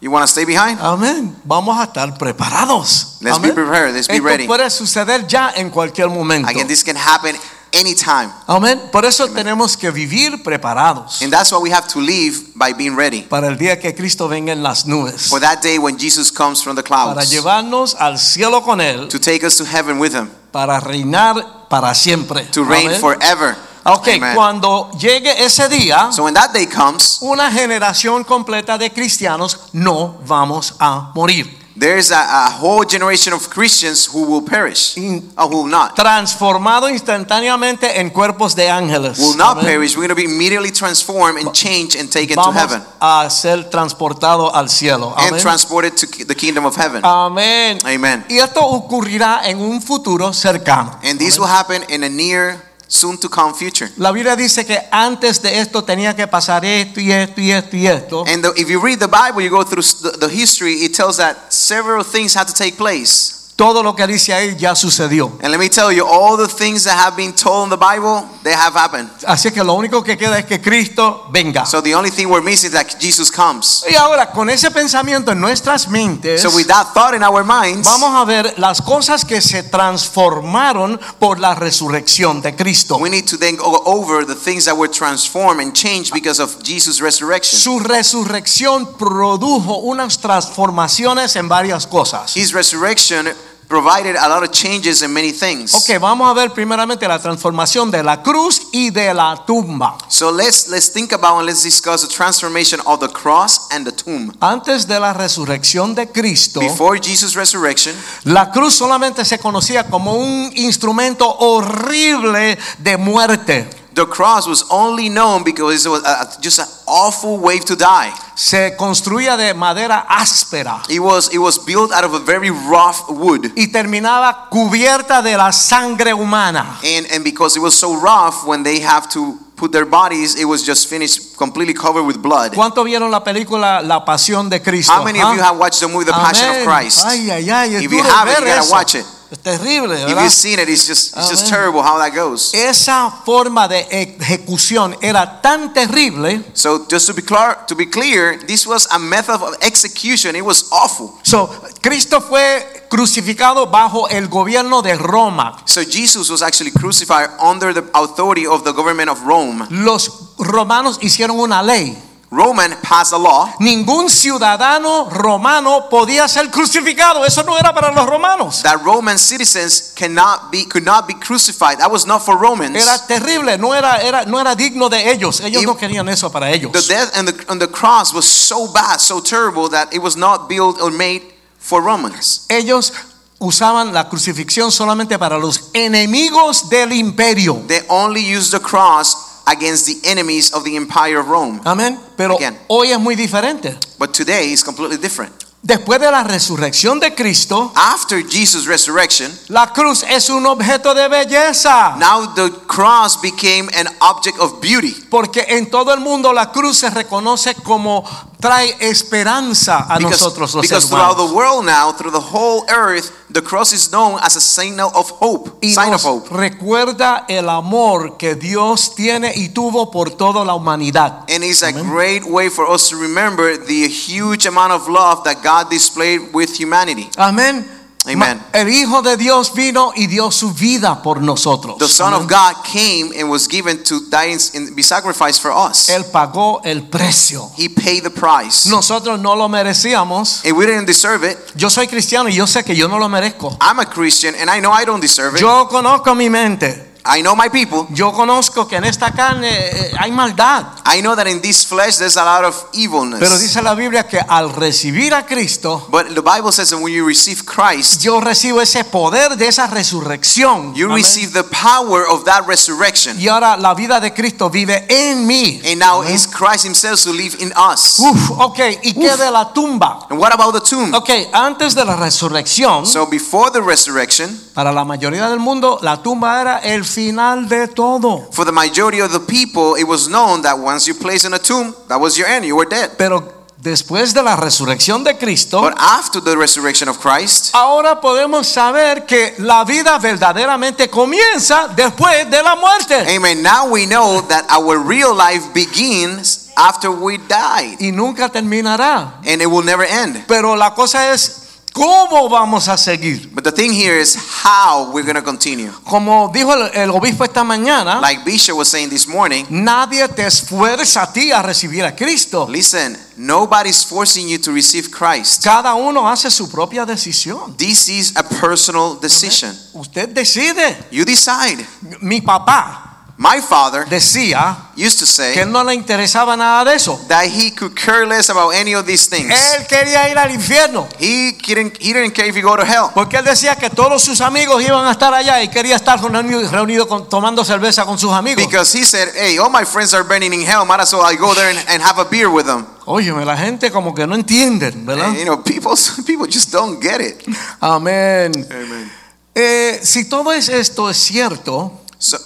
You 0.00 0.10
want 0.10 0.22
to 0.22 0.30
stay 0.30 0.44
behind? 0.44 0.78
Amén. 0.80 1.34
Vamos 1.44 1.78
a 1.78 1.84
estar 1.84 2.16
preparados. 2.18 3.16
Let's 3.22 3.38
be 3.38 3.52
prepared. 3.52 3.94
Let's 3.94 4.06
be 4.06 4.16
Esto 4.16 4.26
ready. 4.26 4.46
puede 4.46 4.68
suceder 4.70 5.26
ya 5.26 5.50
en 5.56 5.70
cualquier 5.70 6.08
momento. 6.10 6.48
Again, 6.48 6.68
this 6.68 6.84
can 6.84 6.94
happen 6.94 7.34
anytime. 7.74 8.30
Amén. 8.46 8.80
Por 8.92 9.04
eso 9.04 9.28
tenemos 9.28 9.76
que 9.76 9.90
vivir 9.90 10.42
preparados 10.42 11.20
And 11.22 11.32
that's 11.32 11.52
why 11.52 11.58
we 11.58 11.72
have 11.72 11.86
to 11.88 12.00
live 12.00 12.36
by 12.54 12.72
being 12.72 12.96
ready 12.96 13.22
para 13.22 13.48
el 13.48 13.56
día 13.58 13.78
que 13.78 13.94
Cristo 13.94 14.28
venga 14.28 14.52
en 14.52 14.62
las 14.62 14.86
nubes. 14.86 15.28
for 15.28 15.40
that 15.40 15.60
day 15.62 15.78
when 15.78 15.98
Jesus 15.98 16.30
comes 16.32 16.62
from 16.62 16.76
the 16.76 16.82
Para 16.82 17.12
clouds 17.14 17.30
llevarnos 17.30 17.94
al 17.98 18.18
cielo 18.18 18.62
con 18.62 18.80
Él. 18.80 19.08
to 19.08 19.18
take 19.18 19.44
us 19.46 19.56
to 19.56 19.64
heaven 19.64 19.98
with 19.98 20.12
him, 20.14 20.30
Para 20.52 20.80
reinar 20.80 21.68
para 21.68 21.94
siempre. 21.94 22.44
to 22.52 22.64
reign 22.64 22.92
forever. 23.00 23.56
Ok, 23.86 24.08
Amen. 24.16 24.34
cuando 24.34 24.90
llegue 24.98 25.44
ese 25.44 25.68
día, 25.68 26.10
So 26.10 26.24
when 26.24 26.32
that 26.34 26.52
day 26.52 26.66
comes, 26.66 27.18
una 27.20 27.52
generación 27.52 28.24
completa 28.24 28.78
de 28.78 28.90
cristianos 28.90 29.58
no 29.72 30.18
vamos 30.26 30.74
a 30.78 31.12
morir. 31.14 31.63
There's 31.76 32.10
a, 32.10 32.14
a 32.14 32.50
whole 32.50 32.84
generation 32.84 33.32
of 33.32 33.50
Christians 33.50 34.06
who 34.06 34.24
will 34.30 34.42
perish, 34.42 34.96
or 34.96 35.48
who 35.48 35.56
will 35.56 35.66
not. 35.66 35.96
Transformado 35.96 36.88
instantáneamente 36.88 37.98
en 38.00 38.10
cuerpos 38.10 38.54
de 38.54 38.68
ángeles. 38.70 39.18
Will 39.18 39.36
not 39.36 39.58
Amén. 39.58 39.64
perish. 39.66 39.96
We're 39.96 40.06
going 40.06 40.08
to 40.10 40.14
be 40.14 40.24
immediately 40.24 40.70
transformed 40.70 41.38
and 41.40 41.52
changed 41.52 41.96
and 41.98 42.10
taken 42.10 42.36
to 42.36 42.42
Vamos 42.42 42.56
heaven 42.56 42.82
a 43.00 43.28
ser 43.28 43.68
transportados 43.70 44.52
al 44.54 44.68
cielo. 44.68 45.14
and 45.16 45.38
transported 45.40 45.96
to 45.96 46.06
the 46.26 46.34
kingdom 46.34 46.64
of 46.64 46.76
heaven. 46.76 47.02
Amén. 47.04 47.78
Amen. 47.84 48.24
Y 48.28 48.38
esto 48.38 48.60
ocurrirá 48.64 49.42
en 49.44 49.60
un 49.60 49.80
futuro 49.82 50.32
cercano. 50.32 50.98
And 51.02 51.18
this 51.18 51.36
Amén. 51.36 51.40
will 51.40 51.48
happen 51.48 51.82
in 51.88 52.04
a 52.04 52.08
near, 52.08 52.62
soon 52.88 53.18
to 53.18 53.28
come 53.28 53.54
future. 53.54 53.90
La 53.96 54.12
Biblia 54.12 54.36
dice 54.36 54.64
que 54.64 54.78
antes 54.90 55.42
de 55.42 55.60
esto 55.60 55.82
tenía 55.82 56.14
que 56.14 56.26
pasar 56.26 56.64
esto 56.64 57.00
y 57.00 57.12
esto 57.12 57.40
y 57.40 57.50
esto 57.50 57.76
y 57.76 57.86
esto. 57.86 58.24
And 58.26 58.44
the, 58.44 58.52
if 58.60 58.68
you 58.68 58.80
read 58.80 58.98
the 58.98 59.08
Bible, 59.08 59.42
you 59.42 59.50
go 59.50 59.64
through 59.64 59.84
the, 60.02 60.18
the 60.18 60.28
history, 60.28 60.84
it 60.84 60.94
tells 60.94 61.16
that 61.18 61.52
several 61.52 62.04
things 62.04 62.34
had 62.34 62.46
to 62.48 62.54
take 62.54 62.76
place. 62.76 63.43
Todo 63.56 63.84
lo 63.84 63.94
que 63.94 64.04
dice 64.08 64.34
ahí 64.34 64.56
ya 64.58 64.74
sucedió. 64.74 65.38
And 65.40 65.50
let 65.52 65.58
me 65.58 65.68
tell 65.68 65.92
you, 65.92 66.04
all 66.04 66.36
the 66.36 66.48
things 66.48 66.82
that 66.84 66.98
have 66.98 67.16
been 67.16 67.32
told 67.32 67.66
in 67.66 67.70
the 67.70 67.76
Bible, 67.76 68.28
they 68.42 68.52
have 68.52 68.74
happened. 68.74 69.08
Así 69.26 69.52
que 69.52 69.62
lo 69.62 69.74
único 69.74 70.02
que 70.02 70.16
queda 70.16 70.40
es 70.40 70.44
que 70.44 70.60
Cristo 70.60 71.28
venga. 71.30 71.64
So 71.64 71.80
the 71.80 71.94
only 71.94 72.10
thing 72.10 72.26
we're 72.28 72.42
missing 72.42 72.70
is 72.70 72.72
that 72.72 72.98
Jesus 72.98 73.30
comes. 73.30 73.84
Y 73.88 73.94
ahora 73.94 74.32
con 74.32 74.50
ese 74.50 74.72
pensamiento 74.72 75.30
en 75.30 75.40
nuestras 75.40 75.86
mentes, 75.86 76.42
So 76.42 76.50
with 76.50 76.66
that 76.66 76.92
thought 76.94 77.14
in 77.14 77.22
our 77.22 77.44
minds, 77.44 77.86
vamos 77.86 78.10
a 78.20 78.24
ver 78.24 78.54
las 78.58 78.82
cosas 78.82 79.24
que 79.24 79.40
se 79.40 79.62
transformaron 79.62 80.98
por 81.20 81.38
la 81.38 81.54
resurrección 81.54 82.42
de 82.42 82.56
Cristo. 82.56 82.98
we 82.98 83.08
need 83.08 83.26
to 83.28 83.36
then 83.36 83.54
go 83.54 83.80
over 83.84 84.26
the 84.26 84.34
things 84.34 84.64
that 84.64 84.76
were 84.76 84.90
transformed 84.90 85.60
and 85.60 85.72
changed 85.76 86.12
because 86.12 86.40
of 86.40 86.60
Jesus' 86.64 87.00
resurrection. 87.00 87.56
Su 87.56 87.78
resurrección 87.78 88.96
produjo 88.98 89.76
unas 89.76 90.18
transformaciones 90.18 91.36
en 91.36 91.48
varias 91.48 91.86
cosas. 91.86 92.36
His 92.36 92.52
resurrection 92.52 93.28
provided 93.74 94.14
a 94.14 94.28
lot 94.28 94.44
of 94.44 94.52
changes 94.52 95.02
in 95.02 95.12
many 95.12 95.32
things. 95.32 95.74
Ok, 95.74 95.98
vamos 96.00 96.30
a 96.30 96.32
ver 96.32 96.52
primeramente 96.52 97.08
la 97.08 97.18
transformación 97.18 97.90
de 97.90 98.04
la 98.04 98.22
cruz 98.22 98.68
y 98.70 98.90
de 98.90 99.12
la 99.12 99.44
tumba. 99.44 99.96
So 100.06 100.30
let's 100.30 100.68
let's 100.68 100.92
think 100.92 101.12
about 101.12 101.38
and 101.38 101.46
let's 101.46 101.64
discuss 101.64 102.02
the 102.02 102.14
transformation 102.14 102.78
of 102.86 103.00
the 103.00 103.08
cross 103.08 103.66
and 103.72 103.84
the 103.84 103.90
tomb. 103.90 104.32
Antes 104.38 104.86
de 104.86 105.00
la 105.00 105.12
resurrección 105.12 105.92
de 105.96 106.06
Cristo, 106.06 106.60
Before 106.60 107.00
Jesus' 107.00 107.34
resurrection, 107.34 107.96
la 108.22 108.52
cruz 108.52 108.74
solamente 108.74 109.24
se 109.24 109.40
conocía 109.40 109.88
como 109.90 110.14
un 110.14 110.52
instrumento 110.54 111.28
horrible 111.28 112.56
de 112.78 112.96
muerte. 112.96 113.83
The 113.94 114.06
cross 114.06 114.46
was 114.46 114.64
only 114.70 115.08
known 115.08 115.44
because 115.44 115.86
it 115.86 115.88
was 115.88 116.02
a, 116.04 116.40
just 116.40 116.58
an 116.58 116.66
awful 116.86 117.38
way 117.38 117.58
to 117.60 117.76
die. 117.76 118.12
Se 118.36 118.74
construía 118.76 119.36
de 119.36 119.54
madera 119.54 120.04
áspera 120.08 120.82
It 120.88 120.98
was 121.00 121.32
it 121.32 121.38
was 121.38 121.58
built 121.58 121.92
out 121.92 122.04
of 122.04 122.14
a 122.14 122.18
very 122.18 122.50
rough 122.50 123.08
wood. 123.08 123.52
y 123.56 123.68
terminaba 123.68 124.48
cubierta 124.50 125.22
de 125.22 125.36
la 125.36 125.52
sangre 125.52 126.12
humana. 126.12 126.78
And 126.82 127.06
and 127.12 127.22
because 127.24 127.56
it 127.56 127.60
was 127.60 127.78
so 127.78 127.94
rough 128.00 128.44
when 128.46 128.62
they 128.64 128.80
have 128.80 129.08
to 129.10 129.38
put 129.56 129.70
their 129.70 129.86
bodies, 129.86 130.34
it 130.34 130.46
was 130.46 130.66
just 130.66 130.88
finished 130.88 131.36
completely 131.36 131.74
covered 131.74 132.02
with 132.04 132.18
blood. 132.20 132.52
¿Cuánto 132.54 132.82
vieron 132.82 133.12
la 133.12 133.22
película 133.22 133.80
La 133.82 134.04
Pasión 134.04 134.50
de 134.50 134.60
Cristo? 134.60 134.92
How 134.92 135.04
many 135.04 135.20
of 135.20 135.26
¿Ah? 135.28 135.34
you 135.36 135.40
have 135.42 135.56
watched 135.56 135.78
the 135.80 135.86
movie 135.86 136.04
The 136.06 136.12
Passion 136.12 136.48
of 136.48 136.64
Christ? 136.66 137.04
Ay, 137.06 137.30
ay, 137.30 137.48
ay, 137.50 137.76
If 137.84 137.92
you 137.92 138.02
haven't, 138.02 138.40
you 138.40 138.46
gotta 138.46 138.58
eso. 138.62 138.72
watch 138.72 138.94
it. 138.96 139.06
Es 139.30 139.38
terrible, 139.42 139.92
If 139.92 140.08
you've 140.08 140.30
seen 140.30 140.58
it, 140.58 140.68
it's 140.68 140.86
just 140.86 141.16
it's 141.16 141.30
just 141.30 141.48
terrible 141.48 141.82
how 141.82 141.98
that 141.98 142.14
goes. 142.14 142.52
Esa 142.54 143.10
forma 143.24 143.66
de 143.68 143.86
ejecución 143.90 144.96
era 145.00 145.40
tan 145.42 145.72
terrible. 145.72 146.42
So 146.52 146.86
just 146.88 147.06
to 147.06 147.14
be 147.14 147.22
clear, 147.22 147.56
to 147.66 147.74
be 147.74 147.86
clear, 147.86 148.38
this 148.46 148.66
was 148.66 148.86
a 148.92 148.98
method 148.98 149.40
of 149.40 149.56
execution. 149.62 150.36
It 150.36 150.44
was 150.44 150.68
awful. 150.70 151.18
So, 151.22 151.48
Cristo 151.80 152.20
fue 152.20 152.86
crucificado 152.88 153.66
bajo 153.66 154.08
el 154.08 154.28
gobierno 154.28 154.82
de 154.82 154.96
Roma. 154.96 155.56
So 155.66 155.82
Jesus 155.82 156.30
was 156.30 156.42
actually 156.42 156.70
crucified 156.70 157.28
under 157.40 157.72
the 157.72 157.84
authority 157.94 158.46
of 158.46 158.64
the 158.64 158.72
government 158.72 159.10
of 159.10 159.20
Rome. 159.26 159.66
Los 159.70 160.34
romanos 160.38 160.98
hicieron 161.00 161.38
una 161.40 161.62
ley 161.62 161.96
Roman 162.34 162.74
passed 162.82 163.12
a 163.12 163.18
law 163.18 163.54
Ningún 163.60 164.10
ciudadano 164.10 165.08
romano 165.10 165.88
podía 165.88 166.26
ser 166.28 166.50
crucificado. 166.50 167.24
Eso 167.24 167.42
no 167.44 167.56
era 167.56 167.72
para 167.72 167.92
los 167.92 168.06
romanos. 168.06 168.62
that 168.62 168.82
Roman 168.84 169.18
citizens 169.18 169.92
cannot 169.94 170.50
be 170.50 170.64
could 170.66 170.84
not 170.84 171.06
be 171.06 171.14
crucified. 171.14 171.78
That 171.78 171.90
was 171.90 172.06
not 172.06 172.22
for 172.22 172.36
Romans. 172.36 172.76
Era 172.76 172.98
terrible, 173.06 173.56
no 173.58 173.72
era, 173.72 173.98
era, 174.02 174.24
no 174.26 174.38
era 174.40 174.54
digno 174.54 174.88
de 174.88 175.10
ellos. 175.12 175.40
Ellos 175.40 175.62
It- 175.62 175.66
no 175.66 175.76
querían 175.76 176.08
eso 176.08 176.30
para 176.30 176.50
ellos. 176.50 176.72
The 176.72 176.82
death 176.82 177.16
and 177.16 177.28
the, 177.28 177.52
on 177.52 177.58
the 177.58 177.68
cross 177.68 178.12
was 178.12 178.24
so 178.26 178.66
bad, 178.72 178.98
so 179.00 179.20
terrible 179.20 179.68
that 179.70 179.92
it 179.94 180.02
was 180.02 180.16
not 180.16 180.48
built 180.48 180.80
or 180.80 180.90
made 180.90 181.22
for 181.58 181.80
Romans. 181.82 182.46
Ellos 182.48 182.92
usaban 183.38 183.92
la 183.92 184.08
crucifixión 184.08 184.72
solamente 184.72 185.18
para 185.18 185.38
los 185.38 185.70
enemigos 185.74 186.68
del 186.68 186.92
imperio. 186.92 187.62
They 187.68 187.82
only 187.88 188.20
used 188.22 188.50
the 188.52 188.60
cross 188.60 189.16
against 189.46 189.86
the 189.86 189.98
enemies 190.10 190.52
of 190.52 190.64
the 190.64 190.76
empire 190.76 191.18
of 191.18 191.28
Rome. 191.28 191.60
Amén. 191.64 191.98
Pero 192.16 192.36
Again. 192.36 192.58
hoy 192.68 192.92
es 192.92 192.98
muy 192.98 193.14
diferente. 193.16 193.76
But 193.98 194.12
today 194.12 194.52
is 194.52 194.62
completely 194.64 194.96
different. 194.96 195.32
Después 195.62 195.98
de 195.98 196.10
la 196.10 196.22
resurrección 196.22 197.00
de 197.00 197.14
Cristo, 197.14 197.72
After 197.74 198.22
Jesus' 198.22 198.66
resurrection, 198.66 199.32
la 199.48 199.72
cruz 199.72 200.02
es 200.06 200.28
un 200.28 200.44
objeto 200.44 200.92
de 200.94 201.08
belleza. 201.08 201.96
now 201.98 202.26
the 202.34 202.50
cross 202.66 203.16
became 203.18 203.70
an 203.74 203.88
object 204.02 204.38
of 204.38 204.60
beauty. 204.60 204.94
Porque 205.08 205.46
en 205.48 205.70
todo 205.70 205.94
el 205.94 206.00
mundo 206.00 206.34
la 206.34 206.52
cruz 206.52 206.76
se 206.78 206.90
reconoce 206.90 207.54
como 207.54 208.04
trae 208.44 208.76
esperanza 208.80 209.86
a 209.88 209.96
Because, 209.96 210.20
nosotros 210.20 210.54
los 210.54 210.66
because 210.66 210.86
throughout 210.86 211.16
the 211.16 211.32
world 211.34 211.64
now, 211.64 211.92
through 211.92 212.12
the 212.12 212.20
whole 212.20 212.66
earth, 212.68 213.10
the 213.30 213.40
cross 213.40 213.72
is 213.72 213.90
known 213.90 214.18
as 214.22 214.36
a 214.36 214.40
signal 214.40 214.90
of 214.94 215.08
hope. 215.08 215.58
Y 215.62 215.72
sign 215.72 215.94
of 215.94 216.02
hope. 216.04 216.28
recuerda 216.30 217.24
el 217.28 217.48
amor 217.48 218.18
que 218.18 218.34
Dios 218.34 218.94
tiene 218.94 219.32
y 219.34 219.48
tuvo 219.48 219.90
por 219.90 220.10
toda 220.10 220.44
la 220.44 220.54
humanidad. 220.54 221.24
And 221.30 221.42
it's 221.42 221.62
a 221.62 221.72
great 221.72 222.24
way 222.24 222.50
for 222.50 222.70
us 222.70 222.90
to 222.90 222.96
remember 222.96 223.56
the 223.56 223.88
huge 223.88 224.46
amount 224.46 224.72
of 224.72 224.88
love 224.88 225.24
that 225.24 225.42
God 225.42 225.70
displayed 225.70 226.34
with 226.34 226.54
humanity. 226.54 227.08
Amén. 227.16 227.83
Amen. 228.06 228.42
El 228.52 228.68
Hijo 228.68 229.00
de 229.00 229.16
Dios 229.16 229.54
vino 229.54 229.92
y 229.96 230.06
dio 230.06 230.30
su 230.30 230.52
vida 230.52 231.02
por 231.02 231.22
nosotros. 231.22 231.78
The 231.78 231.88
Son 231.88 232.12
of 232.12 232.28
God 232.28 232.62
came 232.62 233.18
and 233.18 233.30
was 233.30 233.48
given 233.48 233.82
to 233.84 234.00
die 234.10 234.36
and 234.54 234.74
be 234.76 234.82
sacrificed 234.82 235.40
for 235.40 235.50
us. 235.50 235.88
Él 235.88 236.04
pagó 236.04 236.60
el 236.64 236.82
precio. 236.88 237.50
He 237.56 237.68
paid 237.70 238.02
the 238.02 238.10
price. 238.10 238.68
Nosotros 238.68 239.18
no 239.18 239.34
lo 239.34 239.48
merecíamos. 239.48 240.44
And 240.44 240.54
we 240.56 240.66
didn't 240.66 240.86
deserve 240.86 241.24
it. 241.24 241.38
Yo 241.56 241.70
soy 241.70 241.86
cristiano 241.86 242.28
y 242.28 242.34
yo 242.34 242.46
sé 242.46 242.62
que 242.62 242.76
yo 242.76 242.88
no 242.88 242.98
lo 242.98 243.08
merezco. 243.08 243.56
I'm 243.60 243.80
a 243.80 243.86
Christian 243.86 244.34
and 244.34 244.50
I 244.50 244.60
know 244.60 244.70
I 244.70 244.84
don't 244.84 245.00
deserve 245.00 245.36
it. 245.36 245.40
Yo 245.40 245.66
conozco 245.68 246.14
mi 246.14 246.28
mente. 246.28 246.93
I 247.06 247.20
know 247.20 247.36
my 247.36 247.50
people. 247.50 247.86
Yo 247.90 248.12
conozco 248.12 248.66
que 248.66 248.76
en 248.76 248.84
esta 248.84 249.10
carne 249.12 249.48
eh, 249.50 249.92
hay 249.98 250.10
maldad. 250.10 250.64
I 250.86 251.02
know 251.02 251.14
that 251.14 251.26
in 251.26 251.42
this 251.42 251.66
flesh 251.66 251.98
there's 251.98 252.16
a 252.16 252.24
lot 252.24 252.44
of 252.44 252.54
evilness. 252.72 253.20
Pero 253.20 253.38
dice 253.38 253.60
la 253.60 253.74
Biblia 253.74 254.06
que 254.06 254.18
al 254.26 254.50
recibir 254.54 255.12
a 255.12 255.26
Cristo, 255.26 255.86
But 255.90 256.14
the 256.14 256.22
Bible 256.22 256.50
says 256.50 256.70
that 256.70 256.78
when 256.80 256.94
you 256.94 257.06
receive 257.06 257.44
Christ, 257.44 258.00
yo 258.02 258.20
recibo 258.22 258.62
ese 258.62 258.84
poder 258.84 259.36
de 259.36 259.48
esa 259.48 259.66
resurrección. 259.66 260.74
you 260.74 260.86
Amén. 260.86 260.96
receive 260.96 261.32
the 261.34 261.44
power 261.44 262.06
of 262.08 262.24
that 262.24 262.46
resurrection. 262.46 263.20
Y 263.20 263.28
ahora 263.28 263.56
la 263.58 263.74
vida 263.74 264.00
de 264.00 264.14
Cristo 264.14 264.48
vive 264.48 264.86
en 264.88 265.26
mí. 265.26 265.60
And 265.66 265.78
now 265.80 266.02
it's 266.02 266.26
Christ 266.26 266.64
Himself 266.64 267.04
who 267.04 267.12
live 267.12 267.36
in 267.38 267.52
us. 267.52 267.98
Uf, 267.98 268.30
ok, 268.30 268.58
¿y 268.82 268.94
qué 268.94 269.16
de 269.16 269.30
la 269.30 269.52
tumba? 269.52 270.06
And 270.08 270.18
what 270.18 270.32
about 270.32 270.54
the 270.54 270.60
tomb? 270.60 270.94
Ok, 270.94 271.10
antes 271.34 271.74
de 271.74 271.84
la 271.84 271.96
resurrección, 271.96 272.86
So 272.86 273.06
before 273.06 273.50
the 273.50 273.60
resurrection, 273.60 274.40
para 274.54 274.72
la 274.72 274.84
mayoría 274.84 275.28
del 275.28 275.38
mundo, 275.40 275.78
la 275.82 276.02
tumba 276.02 276.40
era 276.40 276.58
el 276.60 276.84
final 276.94 277.48
de 277.48 277.66
todo. 277.68 278.28
for 278.32 278.44
the 278.44 278.52
majority 278.52 279.00
of 279.00 279.12
the 279.12 279.20
people, 279.20 279.74
it 279.76 279.84
was 279.86 280.08
known 280.08 280.42
that 280.42 280.58
once 280.58 280.86
you 280.86 280.94
place 280.94 281.24
in 281.26 281.34
a 281.34 281.38
tomb, 281.38 281.74
that 281.88 281.98
was 282.00 282.16
your 282.16 282.26
end. 282.28 282.44
You 282.44 282.56
were 282.56 282.68
dead. 282.68 282.90
Pero 282.96 283.44
después 283.60 284.12
de 284.12 284.22
la 284.22 284.36
resurrección 284.36 285.02
de 285.04 285.16
Cristo, 285.16 285.60
But 285.62 285.74
after 285.78 286.20
the 286.22 286.36
resurrection 286.36 286.88
of 286.88 286.98
Christ, 287.00 287.54
ahora 287.54 288.00
podemos 288.00 288.46
saber 288.46 289.06
que 289.06 289.34
la 289.38 289.64
vida 289.64 289.98
verdaderamente 289.98 290.88
comienza 290.90 291.68
después 291.74 292.28
de 292.30 292.42
la 292.42 292.56
muerte. 292.56 292.94
Amen. 293.16 293.42
Now 293.42 293.66
we 293.70 293.86
know 293.86 294.20
that 294.28 294.44
our 294.50 294.78
real 294.78 295.14
life 295.14 295.52
begins 295.54 296.50
after 296.56 296.90
we 296.90 297.18
died, 297.18 297.78
Y 297.80 297.90
nunca 297.90 298.28
terminará. 298.28 299.14
and 299.26 299.40
it 299.42 299.46
will 299.46 299.64
never 299.64 299.84
end. 299.84 300.24
Pero 300.28 300.54
la 300.56 300.74
cosa 300.74 301.12
es, 301.12 301.43
¿cómo 301.74 302.28
vamos 302.30 302.68
a 302.68 302.78
seguir? 302.78 303.28
But 303.34 303.44
the 303.44 303.52
thing 303.52 303.72
here 303.72 304.00
is 304.00 304.16
how 304.16 304.90
we're 304.92 305.04
going 305.04 305.16
to 305.16 305.22
continue. 305.22 305.70
Como 305.84 306.30
dijo 306.32 306.54
el, 306.54 306.70
el 306.72 306.90
obispo 306.90 307.24
esta 307.24 307.44
mañana, 307.44 308.00
Like 308.00 308.24
Bishop 308.24 308.56
was 308.56 308.68
saying 308.68 308.88
this 308.88 309.06
morning, 309.06 309.44
nadie 309.50 310.08
te 310.08 310.24
esfuerza 310.24 311.02
a 311.02 311.12
ti 311.12 311.32
a 311.32 311.42
recibir 311.42 311.84
a 311.84 311.94
Cristo. 311.94 312.46
listen, 312.48 312.96
nobody's 313.16 313.84
forcing 313.84 314.28
you 314.28 314.38
to 314.38 314.52
receive 314.52 314.90
Christ. 314.90 315.42
Cada 315.42 315.74
uno 315.74 316.08
hace 316.08 316.30
su 316.30 316.48
propia 316.48 316.86
decisión. 316.86 317.56
This 317.56 317.88
is 317.88 318.16
a 318.16 318.22
personal 318.22 318.98
decision. 319.00 319.52
Usted 319.74 320.14
decide. 320.14 320.76
You 320.90 321.04
decide. 321.04 321.66
Mi 322.00 322.20
papá 322.20 322.93
My 323.16 323.40
father 323.40 323.86
decía 323.88 324.56
used 324.76 324.98
to 324.98 325.06
say 325.06 325.38
él 325.38 325.52
no 325.52 325.62
le 325.62 325.72
interesaba 325.72 326.36
nada 326.36 326.64
de 326.64 326.74
eso. 326.74 327.00
that 327.06 327.26
he 327.26 327.52
could 327.54 327.72
care 327.72 328.04
less 328.04 328.28
about 328.28 328.52
any 328.52 328.74
of 328.74 328.86
these 328.86 329.08
things. 329.08 329.30
Él 329.30 329.66
quería 329.68 330.08
ir 330.10 330.18
al 330.18 330.32
infierno. 330.32 330.88
He 330.98 331.30
didn't, 331.46 331.78
he 331.80 331.92
didn't 331.92 332.12
care 332.12 332.26
if 332.26 332.34
he 332.34 332.40
go 332.42 332.56
to 332.56 332.64
hell. 332.64 332.90
Porque 332.92 333.16
él 333.18 333.24
decía 333.24 333.54
que 333.54 333.70
todos 333.70 334.02
sus 334.02 334.20
amigos 334.20 334.60
iban 334.64 334.84
a 334.86 334.90
estar 334.90 335.14
allá 335.14 335.40
y 335.42 335.48
quería 335.48 335.76
estar 335.76 336.00
reunido, 336.02 336.88
con- 336.88 337.08
tomando 337.08 337.44
cerveza 337.44 337.84
con 337.84 338.00
sus 338.00 338.12
amigos. 338.12 338.44
Because 338.44 338.76
he 338.76 338.84
said, 338.84 339.08
hey, 339.14 339.38
all 339.38 339.48
my 339.48 339.64
friends 339.64 339.94
are 339.94 340.02
burning 340.02 340.32
in 340.32 340.44
hell. 340.44 340.64
Might 340.66 340.80
as 340.80 340.92
well 340.92 341.04
I 341.04 341.14
go 341.16 341.34
there 341.34 341.50
and, 341.50 341.58
and 341.68 341.82
have 341.84 342.00
a 342.00 342.04
beer 342.04 342.28
with 342.28 342.46
them. 342.46 342.66
Óyeme, 342.84 343.24
la 343.24 343.36
gente 343.36 343.70
como 343.70 343.94
que 343.94 344.08
no 344.08 344.16
entienden, 344.16 344.84
¿verdad? 344.84 345.06
And, 345.06 345.18
you 345.18 345.24
know, 345.24 345.40
people, 345.40 345.76
people 346.04 346.26
just 346.26 346.50
don't 346.50 346.82
get 346.82 347.00
it. 347.00 347.22
Amén. 347.60 348.32
Amen. 348.50 348.90
Eh, 349.36 349.78
si 349.84 350.08
todo 350.08 350.32
es 350.32 350.48
esto 350.48 350.90
es 350.90 350.96
cierto, 350.96 351.80
So 351.96 352.18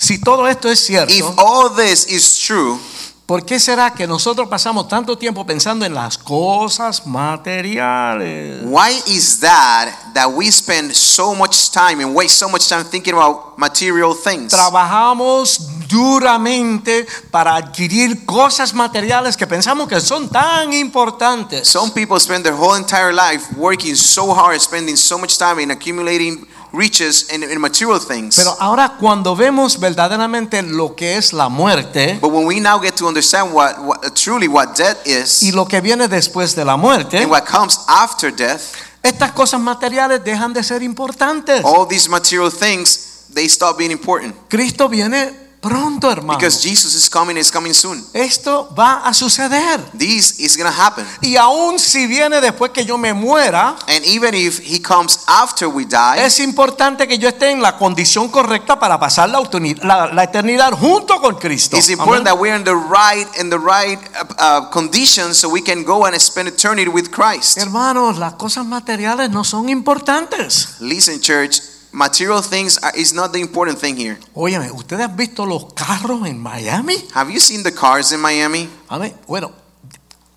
si 0.00 0.18
todo 0.18 0.48
esto 0.48 0.70
es 0.70 0.80
cierto, 0.80 1.12
if 1.12 1.26
all 1.36 1.68
this 1.76 2.06
is 2.08 2.38
true, 2.38 2.78
¿por 3.26 3.44
qué 3.44 3.60
será 3.60 3.92
que 3.92 4.06
nosotros 4.06 4.48
pasamos 4.48 4.88
tanto 4.88 5.18
tiempo 5.18 5.44
pensando 5.44 5.84
en 5.84 5.92
las 5.92 6.16
cosas 6.16 7.06
materiales? 7.06 8.62
why 8.64 8.90
is 9.06 9.40
that 9.40 9.92
that 10.14 10.26
we 10.26 10.50
spend 10.50 10.90
so 10.94 11.34
much 11.34 11.70
time 11.70 12.02
and 12.02 12.16
waste 12.16 12.38
so 12.38 12.48
much 12.48 12.66
time 12.66 12.82
thinking 12.82 13.12
about 13.12 13.58
material 13.58 14.14
things? 14.14 14.50
Trabajamos 14.50 15.68
duramente 15.86 17.06
para 17.30 17.56
adquirir 17.56 18.24
cosas 18.24 18.72
materiales 18.72 19.36
que 19.36 19.46
pensamos 19.46 19.86
que 19.86 20.00
son 20.00 20.30
tan 20.30 20.72
importantes. 20.72 21.68
Some 21.68 21.92
people 21.92 22.18
spend 22.18 22.42
their 22.42 22.56
whole 22.56 22.78
entire 22.78 23.12
life 23.12 23.54
working 23.54 23.94
so 23.94 24.32
hard, 24.32 24.58
spending 24.62 24.96
so 24.96 25.18
much 25.18 25.36
time 25.36 25.60
in 25.60 25.70
accumulating 25.70 26.46
riches 26.72 27.28
and, 27.32 27.42
and 27.44 27.58
material 27.58 27.98
things. 27.98 28.36
Pero 28.36 28.56
ahora 28.60 28.96
cuando 28.98 29.34
vemos 29.34 29.78
verdaderamente 29.78 30.62
lo 30.62 30.94
que 30.94 31.16
es 31.16 31.32
la 31.32 31.48
muerte 31.48 32.18
but 32.20 32.30
when 32.32 32.46
we 32.46 32.60
now 32.60 32.78
get 32.78 32.94
to 32.96 33.06
understand 33.06 33.52
what, 33.52 33.78
what 33.78 34.14
truly 34.14 34.48
what 34.48 34.76
death 34.76 35.06
is 35.06 35.42
y 35.42 35.52
lo 35.52 35.66
que 35.66 35.80
viene 35.80 36.08
después 36.08 36.54
de 36.54 36.64
la 36.64 36.76
muerte, 36.76 37.18
and 37.18 37.30
what 37.30 37.44
comes 37.44 37.80
after 37.88 38.34
death, 38.34 38.74
estas 39.02 39.32
cosas 39.32 39.60
materiales 39.60 40.22
dejan 40.22 40.52
de 40.52 40.62
ser 40.62 40.82
importantes. 40.82 41.62
all 41.64 41.86
these 41.86 42.08
material 42.08 42.50
things 42.50 43.26
they 43.34 43.48
stop 43.48 43.76
being 43.76 43.90
important 43.90 44.34
Cristo 44.48 44.88
viene 44.88 45.39
pronto, 45.60 46.10
hermano. 46.10 46.38
because 46.38 46.62
Jesus 46.62 46.94
is 46.94 47.08
coming. 47.08 47.36
Is 47.36 47.50
coming 47.50 47.74
soon. 47.74 48.02
Esto 48.14 48.68
va 48.74 49.02
a 49.04 49.12
suceder. 49.12 49.78
This 49.96 50.40
is 50.40 50.56
gonna 50.56 50.70
happen. 50.72 51.06
Y 51.20 51.36
aun 51.36 51.78
si 51.78 52.06
viene 52.06 52.40
después 52.40 52.70
que 52.72 52.84
yo 52.84 52.96
me 52.96 53.12
muera, 53.12 53.76
And 53.86 54.04
even 54.06 54.34
if 54.34 54.58
He 54.60 54.80
comes 54.80 55.20
after 55.26 55.68
we 55.68 55.84
die, 55.84 56.24
es 56.24 56.40
importante 56.40 57.06
que 57.06 57.18
yo 57.18 57.28
esté 57.28 57.50
en 57.50 57.60
la 57.60 57.76
condición 57.76 58.28
correcta 58.28 58.78
para 58.78 58.98
pasar 58.98 59.28
la, 59.28 59.40
la- 59.82 60.12
la 60.12 60.24
eternidad 60.24 60.72
junto 60.72 61.20
con 61.20 61.36
Cristo. 61.36 61.76
it's 61.76 61.88
important 61.90 62.26
Amén. 62.26 62.34
that 62.34 62.38
we're 62.40 62.56
in 62.56 62.64
the 62.64 62.74
right 62.74 63.28
in 63.38 63.50
the 63.50 63.58
right 63.58 63.98
uh, 64.14 64.34
uh, 64.38 64.70
conditions 64.70 65.36
so 65.36 65.48
we 65.48 65.62
can 65.62 65.84
go 65.84 66.06
and 66.06 66.18
spend 66.20 66.48
eternity 66.48 66.88
with 66.88 67.10
Christ. 67.10 67.58
Hermanos, 67.58 68.18
las 68.18 68.34
cosas 68.34 68.64
materiales 68.64 69.30
no 69.30 69.44
son 69.44 69.68
importantes. 69.68 70.76
Listen, 70.80 71.20
church. 71.20 71.60
Material 71.92 72.40
things 72.42 72.78
are, 72.78 72.92
is 72.96 73.12
not 73.12 73.32
the 73.32 73.40
important 73.40 73.78
thing 73.78 73.96
here. 73.96 74.18
Óyeme, 74.34 74.70
¿ustedes 74.70 75.06
han 75.06 75.16
visto 75.16 75.44
los 75.44 75.72
carros 75.74 76.26
en 76.26 76.38
Miami? 76.38 76.96
Have 77.14 77.32
you 77.32 77.40
seen 77.40 77.62
the 77.62 77.72
cars 77.72 78.12
in 78.12 78.20
Miami? 78.20 78.68
Amén. 78.88 79.14
Bueno, 79.26 79.52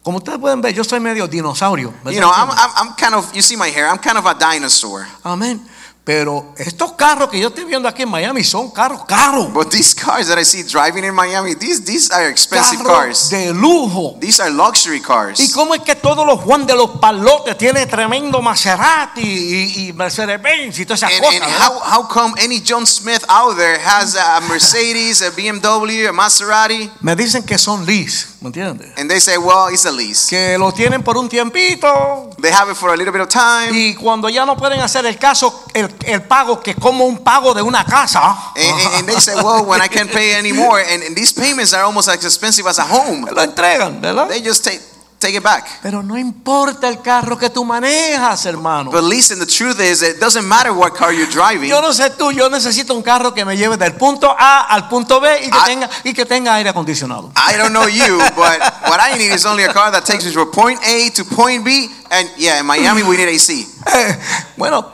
como 0.03 0.17
ustedes 0.17 0.39
pueden 0.39 0.61
ver, 0.61 0.73
yo 0.73 0.83
soy 0.83 0.99
medio 0.99 1.27
dinosaurio. 1.27 1.93
¿verdad? 2.03 2.11
You 2.11 2.19
know, 2.19 2.31
I'm, 2.31 2.49
I'm, 2.49 2.71
I'm 2.75 2.95
kind 2.95 3.13
of, 3.15 3.33
you 3.33 3.41
see 3.41 3.55
my 3.55 3.69
hair, 3.69 3.87
I'm 3.87 3.99
kind 3.99 4.17
of 4.17 4.25
a 4.25 4.33
dinosaur. 4.33 5.07
Amén. 5.23 5.61
Pero 6.05 6.53
estos 6.57 6.91
carros 6.93 7.29
que 7.29 7.39
yo 7.39 7.47
estoy 7.47 7.63
viendo 7.63 7.87
aquí 7.87 8.01
en 8.01 8.09
Miami 8.09 8.43
son 8.43 8.71
carros 8.71 9.05
caros. 9.05 9.53
But 9.53 9.69
these 9.69 9.95
cars 9.95 10.27
that 10.27 10.37
I 10.37 10.43
see 10.43 10.63
driving 10.63 11.05
in 11.05 11.15
Miami, 11.15 11.55
these 11.55 11.81
these 11.85 12.11
are 12.13 12.27
expensive 12.29 12.83
Carros 12.83 12.97
cars. 12.97 13.29
de 13.29 13.53
lujo. 13.53 14.17
These 14.19 14.41
are 14.41 14.51
luxury 14.51 14.99
cars. 14.99 15.39
¿Y 15.39 15.49
cómo 15.53 15.73
es 15.75 15.81
que 15.81 15.95
todos 15.95 16.25
los 16.27 16.41
Juan 16.41 16.65
de 16.67 16.75
los 16.75 16.89
Palotes 16.99 17.57
tienen 17.57 17.87
tremendo 17.87 18.41
Maserati 18.41 19.21
y, 19.21 19.87
y 19.87 19.93
Mercedes-Benz 19.93 20.77
y 20.79 20.85
todas 20.85 21.03
esas 21.03 21.13
And, 21.13 21.23
cosas? 21.23 21.41
and 21.41 21.53
how, 21.63 21.79
how 21.79 22.07
come 22.09 22.33
any 22.37 22.59
John 22.61 22.85
Smith 22.85 23.23
out 23.29 23.55
there 23.55 23.79
has 23.79 24.15
a 24.17 24.41
Mercedes, 24.49 25.21
a 25.21 25.29
BMW, 25.31 26.09
a 26.09 26.11
Maserati? 26.11 26.91
Me 26.99 27.15
dicen 27.15 27.43
que 27.45 27.57
son 27.57 27.85
lease, 27.85 28.27
¿me 28.41 28.47
entiendes? 28.47 28.91
And 28.97 29.09
they 29.09 29.21
say, 29.21 29.37
well, 29.37 29.69
it's 29.71 29.85
a 29.85 29.91
lease. 29.91 30.27
Que 30.29 30.57
lo 30.57 30.73
tienen 30.73 31.01
por 31.01 31.15
un 31.17 31.29
tiempito 31.29 32.29
They 32.41 32.51
have 32.51 32.69
it 32.69 32.75
for 32.75 32.89
a 32.91 32.97
little 32.97 33.13
bit 33.13 33.21
of 33.21 33.29
time. 33.29 33.69
y 33.71 33.95
cuando 33.95 34.27
ya 34.27 34.45
no 34.45 34.57
pueden 34.57 34.81
hacer 34.81 35.05
el 35.05 35.17
caso, 35.17 35.63
el, 35.73 35.92
el 36.05 36.21
pago 36.23 36.59
que 36.61 36.75
como 36.75 37.05
un 37.05 37.23
pago 37.23 37.53
de 37.53 37.61
una 37.61 37.83
casa. 37.85 38.51
And, 38.55 38.65
and- 38.65 38.93
and 38.99 39.07
they 39.07 39.19
say, 39.19 39.35
well, 39.35 39.65
when 39.65 39.81
I 39.81 39.87
can't 39.87 40.11
pay 40.11 40.33
anymore, 40.35 40.79
and, 40.81 41.03
and 41.03 41.15
these 41.15 41.33
payments 41.33 41.73
are 41.73 41.83
almost 41.83 42.09
as 42.09 42.23
expensive 42.23 42.67
as 42.67 42.79
a 42.79 42.83
home, 42.85 43.25
Lo 43.31 43.41
entregan, 43.41 43.99
¿verdad? 44.01 44.27
they 44.29 44.41
just 44.41 44.63
take, 44.63 44.79
take 45.19 45.35
it 45.37 45.43
back. 45.43 45.65
Pero 45.81 46.03
no 46.03 46.17
importa 46.17 46.87
el 46.89 47.01
carro 47.01 47.37
que 47.37 47.49
tú 47.49 47.63
manejas, 47.63 48.45
hermano. 48.45 48.91
But 48.91 49.03
listen, 49.05 49.39
the 49.39 49.45
truth 49.45 49.79
is, 49.79 50.01
it 50.01 50.19
doesn't 50.19 50.45
matter 50.45 50.71
what 50.73 50.93
car 50.93 51.13
you're 51.13 51.29
driving. 51.31 51.69
Yo 51.69 51.81
no 51.81 51.93
sé 51.93 52.09
tú, 52.11 52.31
yo 52.33 52.49
necesito 52.49 52.93
un 52.93 53.01
carro 53.01 53.33
que 53.33 53.45
me 53.45 53.55
lleve 53.55 53.77
del 53.77 53.93
punto 53.93 54.35
A 54.37 54.61
al 54.69 54.89
punto 54.89 55.19
B 55.21 55.29
y 55.45 55.49
que, 55.49 55.59
tenga, 55.65 55.89
y 56.03 56.13
que 56.13 56.25
tenga 56.25 56.53
aire 56.55 56.69
acondicionado. 56.69 57.31
I 57.37 57.55
don't 57.57 57.71
know 57.71 57.87
you, 57.87 58.17
but 58.35 58.59
what 58.89 58.99
I 58.99 59.17
need 59.17 59.31
is 59.33 59.45
only 59.45 59.63
a 59.63 59.71
car 59.73 59.91
that 59.91 60.03
takes 60.05 60.25
me 60.25 60.31
from 60.31 60.51
point 60.51 60.79
A 60.85 61.09
to 61.11 61.23
point 61.23 61.63
B. 61.63 61.89
And 62.11 62.29
yeah, 62.37 62.59
in 62.59 62.65
Miami 62.65 63.01
we 63.03 63.15
need 63.17 63.29
AC. 63.29 63.65
Eh, 63.93 64.17
bueno, 64.57 64.91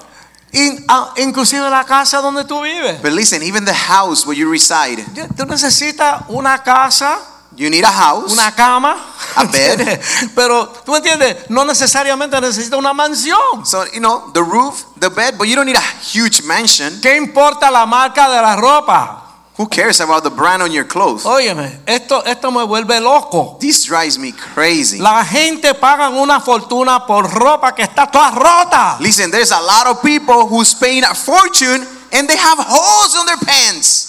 in- 0.52 0.86
ah, 0.88 1.14
inclusive 1.18 1.70
la 1.70 1.84
casa 1.86 2.20
donde 2.22 2.44
tú 2.46 2.62
vives. 2.62 3.02
But 3.02 3.12
listen, 3.12 3.42
even 3.44 3.66
the 3.66 3.74
house 3.74 4.26
where 4.26 4.38
you 4.38 4.50
reside, 4.52 5.04
Tú 5.36 5.46
necesitas 5.46 6.24
una 6.30 6.62
casa, 6.64 7.18
you 7.56 7.70
need 7.70 7.84
a 7.84 7.92
house. 7.92 8.32
una 8.32 8.52
cama, 8.56 8.96
A 9.36 9.44
bed. 9.46 10.00
pero 10.36 10.68
tú 10.86 10.96
entiendes, 10.96 11.50
no 11.50 11.64
necesariamente 11.66 12.40
necesitas 12.42 12.78
una 12.80 12.94
mansión. 12.94 13.66
So, 13.66 13.86
you 13.94 14.00
know, 14.00 14.32
the 14.34 14.42
roof, 14.42 14.84
the 15.00 15.10
bed, 15.10 15.36
but 15.38 15.48
you 15.48 15.56
don't 15.56 15.66
need 15.68 15.78
a 15.78 15.94
huge 16.02 16.42
mansion. 16.44 17.00
¿Qué 17.02 17.16
importa 17.18 17.70
la 17.70 17.86
marca 17.86 18.30
de 18.30 18.42
la 18.42 18.56
ropa? 18.56 19.26
Who 19.60 19.68
cares 19.68 20.00
about 20.00 20.24
the 20.24 20.30
brand 20.30 20.62
on 20.62 20.72
your 20.72 20.86
clothes? 20.86 21.26
Óyeme, 21.26 21.82
esto, 21.86 22.22
esto 22.22 22.50
me 22.50 22.66
vuelve 22.66 23.02
loco. 23.02 23.58
This 23.60 23.84
drives 23.84 24.18
me 24.18 24.32
crazy. 24.32 25.00
La 25.00 25.26
gente 25.26 25.74
paga 25.74 26.08
una 26.08 26.40
fortuna 26.40 27.06
por 27.06 27.30
ropa 27.30 27.76
que 27.76 27.84
está 27.84 28.10
toda 28.10 28.32
rota. 28.32 28.98
Listen, 29.02 29.30
there's 29.30 29.52
a 29.52 29.60
lot 29.60 29.88
of 29.88 30.02
people 30.02 30.48
who's 30.48 30.74
paying 30.74 31.04
a 31.04 31.14
fortune 31.14 31.86
and 32.14 32.30
they 32.30 32.38
have 32.38 32.58
holes 32.58 33.18
on 33.18 33.26
their 33.26 33.36
pants. 33.36 34.09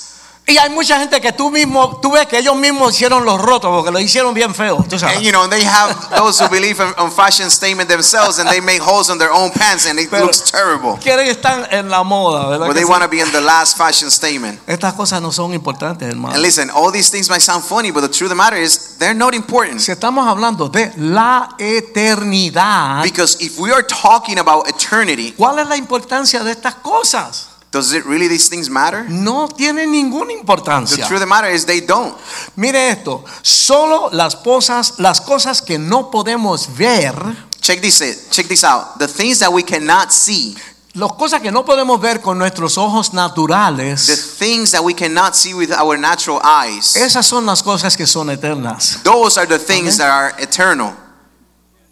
Y 0.51 0.59
hay 0.59 0.69
mucha 0.69 0.99
gente 0.99 1.21
que 1.21 1.33
tú 1.33 1.49
mismo, 1.49 2.01
tú 2.03 2.11
ves 2.11 2.27
que 2.27 2.37
ellos 2.39 2.57
mismos 2.57 2.93
hicieron 2.93 3.25
los 3.25 3.41
rotos 3.41 3.71
porque 3.71 3.93
lo 3.93 4.01
hicieron 4.01 4.35
bien 4.35 4.53
feo. 4.53 4.85
Tú 4.89 4.99
sabes. 4.99 5.17
And 5.17 5.25
you 5.25 5.31
know, 5.31 5.49
they 5.49 5.65
have 5.65 5.95
those 6.17 6.43
who 6.43 6.49
believe 6.51 6.81
in, 6.83 6.93
on 6.99 7.13
fashion 7.13 7.49
statement 7.51 7.89
themselves 7.89 8.41
and 8.41 8.51
they 8.51 8.61
make 8.61 8.81
holes 8.81 9.11
on 9.11 9.19
their 9.19 9.31
own 9.31 9.53
pants 9.53 9.87
and 9.87 9.97
it 10.01 10.11
Pero- 10.11 10.25
looks 10.25 10.43
terrible. 10.51 10.99
Quieren 11.01 11.29
estar 11.29 11.69
en 11.73 11.89
la 11.89 12.03
moda, 12.03 12.49
¿verdad? 12.49 12.67
But 12.67 12.75
they 12.75 12.85
want 12.85 13.03
to 13.05 13.09
be 13.09 13.21
in 13.21 13.31
the 13.31 13.41
last 13.41 13.79
fashion 13.79 14.11
statement. 14.11 14.59
Estas 14.67 14.95
cosas 14.95 15.23
no 15.23 15.31
son 15.31 15.55
importantes, 15.55 16.03
And 16.09 16.15
hermano. 16.15 16.37
listen, 16.41 16.69
all 16.71 16.91
these 16.91 17.11
things 17.13 17.31
might 17.31 17.43
sound 17.43 17.63
funny, 17.65 17.93
but 17.93 18.01
the 18.03 18.09
truth 18.09 18.23
of 18.23 18.31
the 18.31 18.35
matter 18.35 18.57
is 18.61 18.97
they're 18.99 19.15
not 19.15 19.35
important. 19.35 19.81
Si 19.81 19.93
estamos 19.93 20.27
hablando 20.27 20.69
de 20.69 20.91
la 20.97 21.51
eternidad, 21.59 23.05
Because 23.05 23.37
if 23.41 23.57
we 23.59 23.71
are 23.73 23.85
talking 23.85 24.39
about 24.41 24.67
eternity, 24.69 25.33
¿cuál 25.37 25.61
es 25.61 25.69
la 25.69 25.77
importancia 25.77 26.43
de 26.43 26.51
estas 26.51 26.75
cosas? 26.77 27.47
Does 27.73 27.93
it 27.93 28.05
really 28.05 28.29
these 28.29 28.49
things 28.49 28.69
matter? 28.69 29.05
No 29.09 29.49
tiene 29.49 29.87
ninguna 29.87 30.33
importancia. 30.33 30.97
The 30.97 31.09
truth 31.09 31.13
of 31.13 31.21
the 31.21 31.27
matter 31.27 31.49
is 31.49 31.67
they 31.67 31.81
don't. 31.81 32.17
Mire 32.57 32.91
esto, 32.91 33.25
solo 33.43 34.11
las 34.13 34.35
cosas, 34.35 34.99
las 34.99 35.21
cosas 35.21 35.63
que 35.63 35.79
no 35.79 36.11
podemos 36.11 36.69
ver, 36.77 37.15
Check 37.61 37.81
this 37.83 38.01
it. 38.01 38.31
Check 38.31 38.47
this 38.49 38.65
out. 38.65 38.99
The 38.99 39.07
things 39.07 39.39
that 39.41 39.53
we 39.53 39.63
cannot 39.63 40.13
see, 40.13 40.57
las 40.95 41.13
cosas 41.13 41.41
que 41.41 41.53
no 41.53 41.65
podemos 41.65 42.01
ver 42.01 42.21
con 42.21 42.39
nuestros 42.39 42.77
ojos 42.79 43.13
naturales. 43.13 44.07
the 44.07 44.17
things 44.17 44.73
that 44.73 44.83
we 44.83 44.95
cannot 44.95 45.37
see 45.37 45.55
with 45.55 45.71
our 45.71 45.99
natural 45.99 46.41
eyes, 46.43 46.97
esas 46.97 47.27
son 47.27 47.47
las 47.47 47.63
cosas 47.63 47.97
que 47.97 48.07
son 48.07 48.31
eternas. 48.31 49.03
those 49.05 49.39
are 49.39 49.47
the 49.47 49.59
things 49.59 50.01
Amen. 50.01 50.09
that 50.09 50.11
are 50.11 50.43
eternal. 50.43 50.97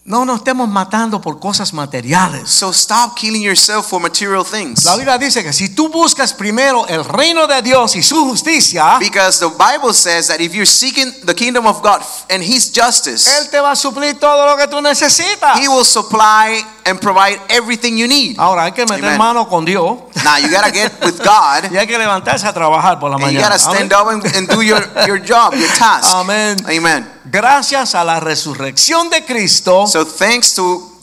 No 0.08 0.24
nos 0.24 0.38
estemos 0.38 0.66
matando 0.70 1.20
por 1.20 1.38
cosas 1.38 1.74
materiales. 1.74 2.48
So 2.48 2.70
stop 2.70 3.14
killing 3.14 3.42
yourself 3.42 3.86
for 3.90 4.00
material 4.00 4.42
things. 4.42 4.82
La 4.84 4.96
Biblia 4.96 5.18
dice 5.18 5.42
que 5.42 5.52
si 5.52 5.68
tú 5.68 5.90
buscas 5.90 6.32
primero 6.32 6.86
el 6.88 7.04
reino 7.04 7.46
de 7.46 7.60
Dios 7.60 7.94
y 7.94 8.02
su 8.02 8.24
justicia, 8.24 8.96
Because 8.98 9.38
the 9.38 9.50
Bible 9.58 9.92
says 9.92 10.28
that 10.28 10.40
if 10.40 10.54
you're 10.54 10.64
seeking 10.64 11.12
the 11.26 11.34
kingdom 11.34 11.66
of 11.66 11.82
God 11.82 12.00
and 12.30 12.42
His 12.42 12.72
justice, 12.74 13.28
Él 13.38 13.50
te 13.50 13.60
va 13.60 13.72
a 13.72 13.76
suplir 13.76 14.18
todo 14.18 14.46
lo 14.46 14.56
que 14.56 14.66
tú 14.66 14.80
necesitas. 14.80 15.58
He 15.58 15.68
will 15.68 15.84
supply 15.84 16.64
and 16.86 16.98
provide 16.98 17.38
everything 17.50 17.98
you 17.98 18.08
need. 18.08 18.38
Ahora 18.38 18.64
hay 18.64 18.72
que 18.72 18.86
meter 18.86 19.04
Amen. 19.04 19.18
mano 19.18 19.46
con 19.46 19.66
Dios 19.66 19.98
Now 20.24 20.38
you 20.38 20.48
gotta 20.50 20.70
get 20.72 20.90
with 21.04 21.18
God 21.18 21.70
y 21.70 21.76
hay 21.76 21.86
que 21.86 21.98
levantarse 21.98 22.46
a 22.46 22.52
trabajar 22.54 22.98
por 22.98 23.10
la 23.10 23.16
and 23.16 23.26
you 23.26 23.40
mañana. 23.40 23.48
gotta 23.50 23.58
stand 23.58 23.92
Amén. 23.92 24.20
up 24.20 24.24
and, 24.24 24.36
and 24.36 24.48
do 24.48 24.62
your, 24.62 24.80
your 25.06 25.18
job, 25.18 25.52
your 25.52 25.68
task. 25.76 26.14
Amén. 26.14 26.56
Amen. 26.66 27.17
Gracias 27.30 27.94
a 27.94 28.04
la 28.04 28.20
resurrección 28.20 29.10
de 29.10 29.24
Cristo, 29.24 29.86
So 29.86 30.06
thanks 30.06 30.54
to 30.54 30.97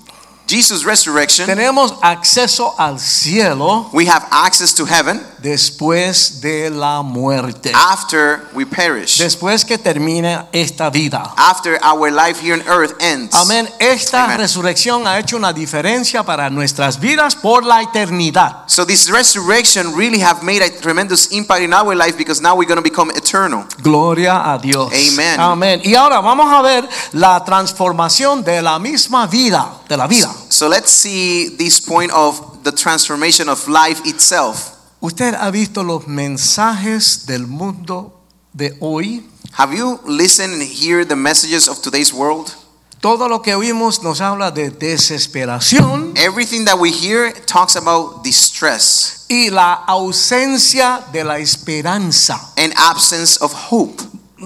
Jesus' 0.48 0.86
resurrection, 0.86 1.48
tenemos 1.48 1.94
acceso 2.02 2.76
al 2.78 3.00
cielo 3.00 3.90
we 3.92 4.06
have 4.06 4.26
access 4.32 4.74
to 4.76 4.86
heaven 4.86 5.22
después 5.42 6.42
de 6.42 6.70
la 6.70 7.02
muerte. 7.02 7.72
after 7.74 8.48
we 8.54 8.66
perish. 8.66 9.18
Después 9.18 9.66
que 9.66 9.78
termine 9.78 10.48
esta 10.52 10.90
vida. 10.90 11.34
After 11.38 11.80
our 11.84 12.12
life 12.12 12.40
here 12.40 12.54
on 12.54 12.62
earth 12.68 12.94
ends. 13.02 13.36
Amén. 13.36 13.68
Esta 13.80 14.26
Amen. 14.26 14.38
resurrección 14.40 15.08
ha 15.08 15.20
hecho 15.20 15.38
una 15.38 15.52
diferencia 15.54 16.24
para 16.24 16.50
nuestras 16.50 17.00
vidas 17.00 17.36
por 17.36 17.64
la 17.64 17.82
eternidad. 17.82 18.64
So 18.68 18.86
this 18.86 19.10
resurrection 19.10 19.96
really 19.96 20.20
have 20.20 20.44
made 20.44 20.62
a 20.62 20.70
tremendous 20.70 21.32
impact 21.32 21.62
in 21.62 21.74
our 21.74 21.96
life 21.96 22.18
because 22.18 22.42
now 22.42 22.56
we're 22.56 22.68
going 22.68 22.82
to 22.82 22.84
become 22.84 23.12
eternal. 23.12 23.66
Gloria 23.82 24.54
a 24.54 24.60
Dios. 24.60 24.92
Amen. 24.94 25.40
Amén. 25.40 25.82
Y 25.84 25.96
ahora 25.96 26.20
vamos 26.20 26.52
a 26.52 26.62
ver 26.62 26.88
la 27.14 27.44
transformación 27.44 28.44
de 28.44 28.62
la 28.62 28.80
misma 28.80 29.28
vida, 29.28 29.82
de 29.88 29.98
la 29.98 30.08
vida. 30.08 30.35
So 30.50 30.68
let's 30.68 30.92
see 30.92 31.50
this 31.50 31.80
point 31.80 32.12
of 32.12 32.64
the 32.64 32.72
transformation 32.72 33.50
of 33.50 33.68
life 33.68 34.02
itself. 34.06 34.72
Usted 35.02 35.34
ha 35.36 35.52
visto 35.52 35.84
los 35.84 36.08
mensajes 36.08 37.26
del 37.26 37.48
mundo 37.48 38.14
de 38.54 38.72
hoy. 38.80 39.24
Have 39.54 39.74
you 39.74 40.00
listened 40.06 40.54
and 40.54 40.62
hear 40.64 41.06
the 41.06 41.16
messages 41.16 41.68
of 41.68 41.82
today's 41.82 42.14
world? 42.14 42.54
Todo 43.02 43.28
lo 43.28 43.40
que 43.42 43.54
oímos 43.54 44.02
nos 44.02 44.20
habla 44.20 44.50
de 44.52 44.72
desesperación 44.72 46.14
Everything 46.18 46.66
that 46.66 46.80
we 46.80 46.90
hear 46.92 47.32
talks 47.46 47.76
about 47.76 48.24
distress 48.24 49.26
y 49.30 49.50
la 49.52 49.84
ausencia 49.88 51.04
de 51.12 51.24
la 51.24 51.38
esperanza. 51.38 52.40
and 52.58 52.74
absence 52.76 53.38
of 53.42 53.54
hope. 53.54 54.02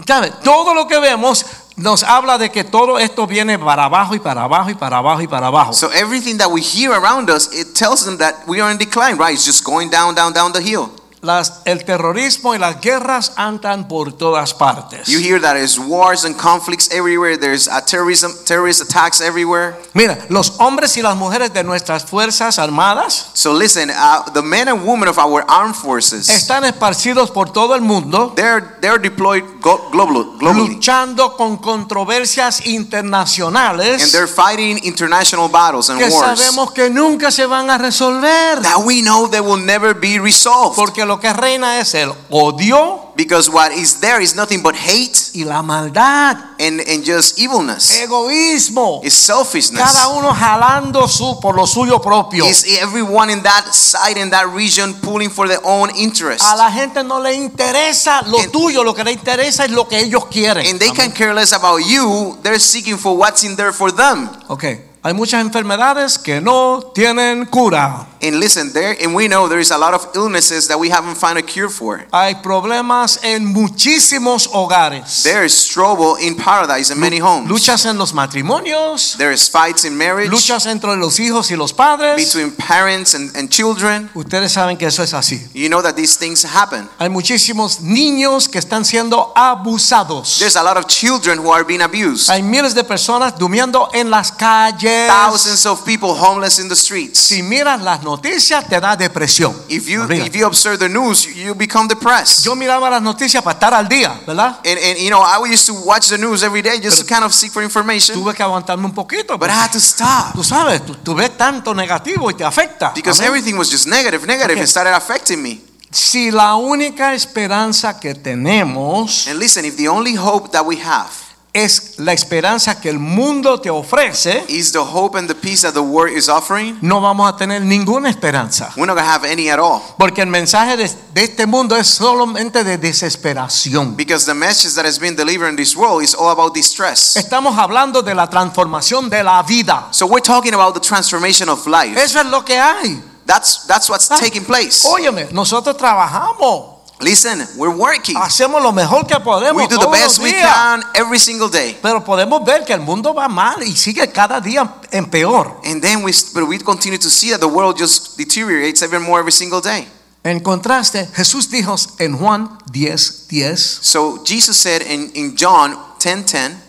¿Sabe? 0.06 0.32
Todo 0.44 0.74
lo 0.74 0.88
que 0.88 1.00
vemos 1.00 1.46
nos 1.80 2.04
habla 2.04 2.38
de 2.38 2.52
que 2.52 2.64
todo 2.64 3.00
esto 3.00 3.26
viene 3.26 3.58
para 3.58 3.86
abajo 3.86 4.16
y 4.16 4.20
para 4.20 4.44
abajo 4.44 4.70
y 4.70 4.76
para 4.76 4.98
abajo 4.98 5.22
y 5.22 5.28
para 5.28 5.48
abajo. 5.48 5.74
So 5.74 5.90
everything 5.92 6.38
that 6.38 6.50
we 6.50 6.62
hear 6.62 6.92
around 6.92 7.30
us, 7.30 7.50
it 7.54 7.74
tells 7.74 8.06
them 8.06 8.18
that 8.18 8.36
we 8.48 8.62
are 8.62 8.72
in 8.72 8.78
decline, 8.78 9.18
right? 9.18 9.34
It's 9.34 9.46
just 9.46 9.64
going 9.64 9.90
down, 9.90 10.16
down, 10.16 10.34
down 10.34 10.52
the 10.52 10.62
hill. 10.62 10.92
Las- 11.22 11.62
el 11.66 11.84
terrorismo 11.86 12.56
y 12.56 12.60
las 12.60 12.80
guerras 12.80 13.34
andan 13.36 13.88
por 13.88 14.14
todas 14.14 14.54
partes. 14.54 15.08
You 15.08 15.20
hear 15.20 15.42
that 15.42 15.54
there's 15.54 15.78
wars 15.78 16.26
and 16.26 16.36
conflicts 16.38 16.90
everywhere. 16.92 17.38
There's 17.38 17.68
uh, 17.68 17.82
terrorism, 17.86 18.32
terrorist 18.46 18.82
attacks 18.82 19.22
everywhere. 19.22 19.76
Mira, 19.94 20.18
los 20.30 20.54
hombres 20.60 20.96
y 20.98 21.02
las 21.02 21.16
mujeres 21.16 21.52
de 21.54 21.64
nuestras 21.64 22.06
fuerzas 22.06 22.58
armadas 22.60 23.32
So 23.34 23.54
listen, 23.54 23.90
uh, 23.90 24.32
the 24.34 24.42
men 24.42 24.68
and 24.68 24.86
women 24.86 25.08
of 25.10 25.18
our 25.18 25.44
armed 25.48 25.76
forces, 25.76 26.30
están 26.30 26.64
esparcidos 26.66 27.32
por 27.32 27.52
todo 27.52 27.76
el 27.76 27.82
mundo 27.82 28.34
they're 28.36 28.64
they're 28.82 29.00
deployed 29.00 29.44
globally, 29.62 30.76
luchando 30.76 31.36
con 31.36 31.58
controversias 31.58 32.60
and 32.60 32.68
internacionales 32.68 34.12
they're 34.12 34.28
fighting 34.28 34.80
international 34.84 35.50
battles 35.50 35.90
and 35.90 36.00
que 36.00 36.10
wars 36.10 36.40
sabemos 36.40 36.72
que 36.72 36.90
nunca 36.90 37.32
se 37.32 37.46
van 37.46 37.70
a 37.70 37.78
resolver 37.78 38.62
that 38.62 38.78
we 38.86 39.02
know 39.02 39.28
they 39.30 39.42
will 39.42 39.64
never 39.64 39.94
be 39.94 40.20
resolved. 40.20 40.76
porque 40.76 41.06
lo 41.10 41.20
que 41.20 41.34
reina 41.34 41.80
es 41.80 41.94
el 41.96 42.14
odio 42.30 43.08
Because 43.16 43.50
what 43.52 43.74
is 43.74 44.00
there 44.00 44.22
is 44.24 44.34
nothing 44.34 44.62
but 44.64 44.76
hate 44.76 45.32
y 45.34 45.44
la 45.44 45.62
maldad, 45.62 46.38
and, 46.58 46.80
and 46.80 47.04
just 47.04 47.38
evilness. 47.38 48.00
egoísmo, 48.00 49.02
Is 49.04 49.14
selfishness. 49.14 49.84
cada 49.84 50.08
uno 50.10 50.34
jalando 50.34 51.06
su 51.06 51.38
por 51.42 51.54
lo 51.56 51.68
suyo 51.68 52.02
propio. 52.02 52.46
Is 52.46 52.64
everyone 52.82 53.30
in 53.30 53.42
that 53.44 53.74
side 53.74 54.18
in 54.18 54.30
that 54.30 54.48
region 54.54 54.94
pulling 55.02 55.30
for 55.30 55.50
their 55.50 55.60
own 55.66 55.90
interest? 55.98 56.46
A 56.46 56.56
la 56.56 56.72
gente 56.72 57.04
no 57.04 57.20
le 57.20 57.34
interesa 57.34 58.22
lo 58.22 58.40
And- 58.40 58.52
tuyo, 58.54 58.86
lo 58.86 58.94
que 58.94 59.04
le 59.04 59.12
interesa 59.12 59.66
es 59.66 59.72
lo 59.72 59.86
que 59.86 60.00
ellos 60.00 60.28
quieren. 60.28 60.66
And 60.66 60.80
they 60.80 60.92
can 60.92 61.12
care 61.12 61.34
less 61.34 61.52
about 61.52 61.82
you. 61.86 62.38
They're 62.42 62.58
seeking 62.58 62.98
for 62.98 63.18
what's 63.18 63.44
in 63.44 63.58
there 63.58 63.74
for 63.74 63.92
them. 63.94 64.30
Ok, 64.48 64.64
hay 65.02 65.14
muchas 65.14 65.42
enfermedades 65.42 66.18
que 66.20 66.42
no 66.42 66.92
tienen 66.94 67.46
cura. 67.46 68.06
And 68.22 68.38
listen, 68.42 68.74
there 68.74 68.98
and 69.02 69.16
we 69.16 69.30
know 69.30 69.48
there 69.48 69.62
is 69.62 69.72
a 69.72 69.78
lot 69.78 69.94
of 69.94 70.10
illnesses 70.14 70.68
that 70.68 70.78
we 70.78 70.90
haven't 70.90 71.16
found 71.16 71.38
a 71.38 71.42
cure 71.42 71.70
for. 71.70 72.06
Hay 72.12 72.36
problemas 72.44 73.18
en 73.24 73.46
muchísimos 73.46 74.48
hogares. 74.52 75.24
There 75.24 75.46
is 75.46 75.66
trouble 75.66 76.18
in 76.20 76.36
paradise 76.36 76.92
in 76.92 77.00
many 77.00 77.20
homes. 77.20 77.50
Luchas 77.50 77.86
en 77.86 77.98
los 77.98 78.12
matrimonios, 78.14 79.16
There 79.18 79.32
is 79.32 79.50
fights 79.50 79.86
in 79.86 79.98
marriage 79.98 80.30
luchas 80.30 80.66
entre 80.66 80.98
los 80.98 81.18
hijos 81.20 81.50
y 81.50 81.56
los 81.56 81.72
padres. 81.72 82.18
between 82.18 82.52
parents 82.52 83.14
and, 83.16 83.34
and 83.38 83.50
children. 83.50 84.10
Ustedes 84.14 84.52
saben 84.52 84.78
que 84.78 84.88
eso 84.88 85.02
es 85.02 85.14
así. 85.14 85.40
You 85.54 85.70
know 85.70 85.82
that 85.82 85.96
these 85.96 86.18
things 86.18 86.44
happen. 86.44 86.90
Hay 87.00 87.08
muchísimos 87.08 87.80
niños 87.80 88.50
que 88.50 88.60
están 88.60 88.84
siendo 88.84 89.32
abusados. 89.34 90.40
There's 90.40 90.58
a 90.58 90.64
lot 90.64 90.76
of 90.76 90.88
children 90.88 91.40
who 91.40 91.54
are 91.54 91.64
being 91.64 91.82
abused. 91.82 92.30
Hay 92.30 92.44
miles 92.44 92.76
de 92.76 92.84
personas 92.84 93.38
durmiendo 93.40 93.90
en 93.94 94.10
las 94.10 94.34
calles. 94.34 94.89
Thousands 95.08 95.66
of 95.66 95.84
people 95.86 96.10
homeless 96.16 96.60
in 96.60 96.68
the 96.70 96.76
streets. 96.76 97.20
Si 97.20 97.42
miras 97.44 97.82
las 97.82 98.04
noticias 98.04 98.68
te 98.68 98.80
da 98.80 98.96
depresión. 98.96 99.56
If 99.68 99.88
you 99.88 100.02
Olvídate. 100.04 100.28
if 100.28 100.36
you 100.36 100.46
observe 100.46 100.78
the 100.80 100.90
news, 100.90 101.26
you 101.36 101.54
become 101.56 101.88
depressed. 101.88 102.44
Yo 102.46 102.56
miraba 102.56 102.90
las 102.90 103.02
noticias 103.02 103.44
para 103.44 103.54
estar 103.56 103.74
al 103.74 103.88
día, 103.88 104.20
¿verdad? 104.26 104.60
And, 104.66 104.78
and 104.80 104.98
you 105.00 105.10
know, 105.10 105.22
I 105.22 105.38
used 105.52 105.66
to 105.68 105.74
watch 105.86 106.08
the 106.10 106.18
news 106.18 106.44
every 106.44 106.62
day 106.62 106.80
just 106.82 107.00
to 107.00 107.06
kind 107.06 107.24
of 107.24 107.34
seek 107.34 107.52
for 107.52 107.64
information. 107.64 108.16
Tuve 108.16 108.34
que 108.34 108.44
aguantarme 108.44 108.86
un 108.86 108.94
poquito. 108.94 109.38
But 109.38 109.50
I 109.50 109.54
had 109.54 109.72
to 109.72 109.80
stop 109.80 110.34
Tú 110.34 110.44
sabes, 110.44 110.86
tú, 110.86 110.96
tú 110.96 111.16
ves 111.16 111.36
tanto 111.38 111.74
negativo 111.74 112.30
y 112.30 112.34
te 112.34 112.44
afecta. 112.44 112.92
because 112.96 113.20
Amén. 113.22 113.30
everything 113.30 113.58
was 113.58 113.70
just 113.70 113.88
negative, 113.88 114.26
negative. 114.26 114.54
Okay. 114.58 114.64
It 114.64 114.68
started 114.70 114.94
affecting 114.94 115.42
me. 115.42 115.62
Si 115.92 116.30
la 116.30 116.56
única 116.56 117.16
esperanza 117.16 118.00
que 118.00 118.14
tenemos 118.14 119.28
And 119.28 119.40
listen, 119.40 119.66
if 119.66 119.76
the 119.76 119.88
only 119.88 120.14
hope 120.16 120.52
that 120.52 120.64
we 120.66 120.78
have 120.78 121.10
es 121.52 121.96
la 121.98 122.14
esperanza 122.14 122.80
que 122.80 122.90
el 122.90 123.00
mundo 123.00 123.60
te 123.60 123.70
ofrece, 123.72 124.46
is 124.48 124.72
the 124.72 124.78
hope 124.80 125.18
and 125.18 125.28
the 125.28 125.34
peace 125.34 125.62
that 125.64 125.74
the 125.74 125.80
world 125.82 126.16
is 126.16 126.30
offering, 126.30 126.78
no 126.82 127.02
vamos 127.02 127.28
a 127.28 127.36
tener 127.36 127.60
ninguna 127.62 128.10
esperanza. 128.10 128.72
we're 128.78 128.86
not 128.86 128.96
gonna 128.96 129.12
have 129.12 129.26
any 129.26 129.50
at 129.50 129.58
all. 129.60 129.82
Porque 129.98 130.22
el 130.22 130.28
mensaje 130.28 130.78
de, 130.78 130.88
de 131.14 131.24
este 131.24 131.48
mundo 131.48 131.76
es 131.76 131.88
solamente 131.88 132.64
de 132.64 132.78
desesperación. 132.78 133.96
Because 133.98 134.26
the 134.26 134.34
message 134.36 134.76
that 134.76 134.86
has 134.86 135.00
been 135.00 135.16
delivered 135.16 135.50
in 135.50 135.56
this 135.56 135.76
world 135.76 136.04
is 136.04 136.14
all 136.14 136.30
about 136.30 136.54
distress. 136.54 137.16
Estamos 137.16 137.58
hablando 137.58 138.02
de 138.04 138.14
la 138.14 138.28
transformación 138.30 139.10
de 139.10 139.24
la 139.24 139.42
vida. 139.44 139.88
So 139.92 140.06
we're 140.06 140.22
talking 140.22 140.54
about 140.54 140.76
the 140.76 140.80
transformation 140.82 141.50
of 141.50 141.66
life. 141.66 141.98
Eso 142.00 142.20
es 142.20 142.28
lo 142.28 142.44
que 142.46 142.60
hay. 142.60 143.02
That's 143.26 143.66
that's 143.68 143.90
what's 143.90 144.10
Ah. 144.12 144.18
taking 144.20 144.44
place. 144.46 144.88
Óyeme, 144.88 145.28
nosotros 145.32 145.76
trabajamos, 145.78 146.79
Listen, 147.02 147.48
we're 147.56 147.74
working. 147.74 148.18
hacemos 148.18 148.62
lo 148.62 148.74
mejor 148.74 149.08
que 149.08 149.18
podemos 149.22 149.56
We 149.56 149.68
do 149.68 149.70
the 149.70 149.86
todos 149.86 149.92
los 149.92 150.00
best 150.00 150.20
we 150.20 150.34
can 150.34 150.84
every 150.96 151.18
single 151.18 151.50
day. 151.50 151.78
Pero 151.82 152.04
podemos 152.04 152.44
ver 152.46 152.66
que 152.66 152.74
el 152.74 152.82
mundo 152.82 153.14
va 153.14 153.30
mal 153.30 153.64
y 153.64 153.76
sigue 153.76 154.12
cada 154.12 154.42
día 154.42 154.70
en 154.92 155.06
peor. 155.06 155.62
And 155.64 155.82
then 155.82 156.04
we 156.04 156.12
but 156.34 156.44
we 156.44 156.60
continue 156.60 157.00
to 157.00 157.10
see 157.10 157.32
that 157.32 157.40
the 157.40 157.48
world 157.48 157.78
just 157.78 158.18
deteriorates 158.18 158.84
even 158.84 159.02
more 159.02 159.20
every 159.20 159.32
single 159.32 159.62
day. 159.62 159.88
En 160.24 160.42
contraste, 160.42 161.08
Jesús 161.16 161.50
dijo 161.50 161.76
en 162.00 162.18
Juan 162.18 162.58
10, 162.70 163.28
10, 163.30 163.58
So 163.58 164.22
Jesus 164.26 164.58
said 164.58 164.82
in, 164.82 165.12
in 165.16 165.38
John 165.38 165.78
10:10, 166.00 166.69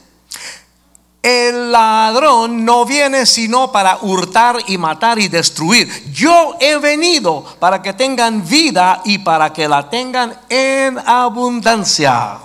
el 1.23 1.71
ladrón 1.71 2.65
no 2.65 2.85
viene 2.85 3.27
sino 3.27 3.71
para 3.71 3.99
hurtar 4.03 4.59
y 4.69 4.79
matar 4.79 5.19
y 5.19 5.29
destruir. 5.29 5.89
Yo 6.13 6.57
he 6.61 6.79
venido 6.79 7.45
para 7.59 7.83
que 7.83 7.93
tengan 7.93 8.47
vida 8.49 9.03
y 9.05 9.19
para 9.19 9.53
que 9.53 9.69
la 9.69 9.89
tengan 9.89 10.39
en 10.49 10.99
abundancia. 10.99 12.39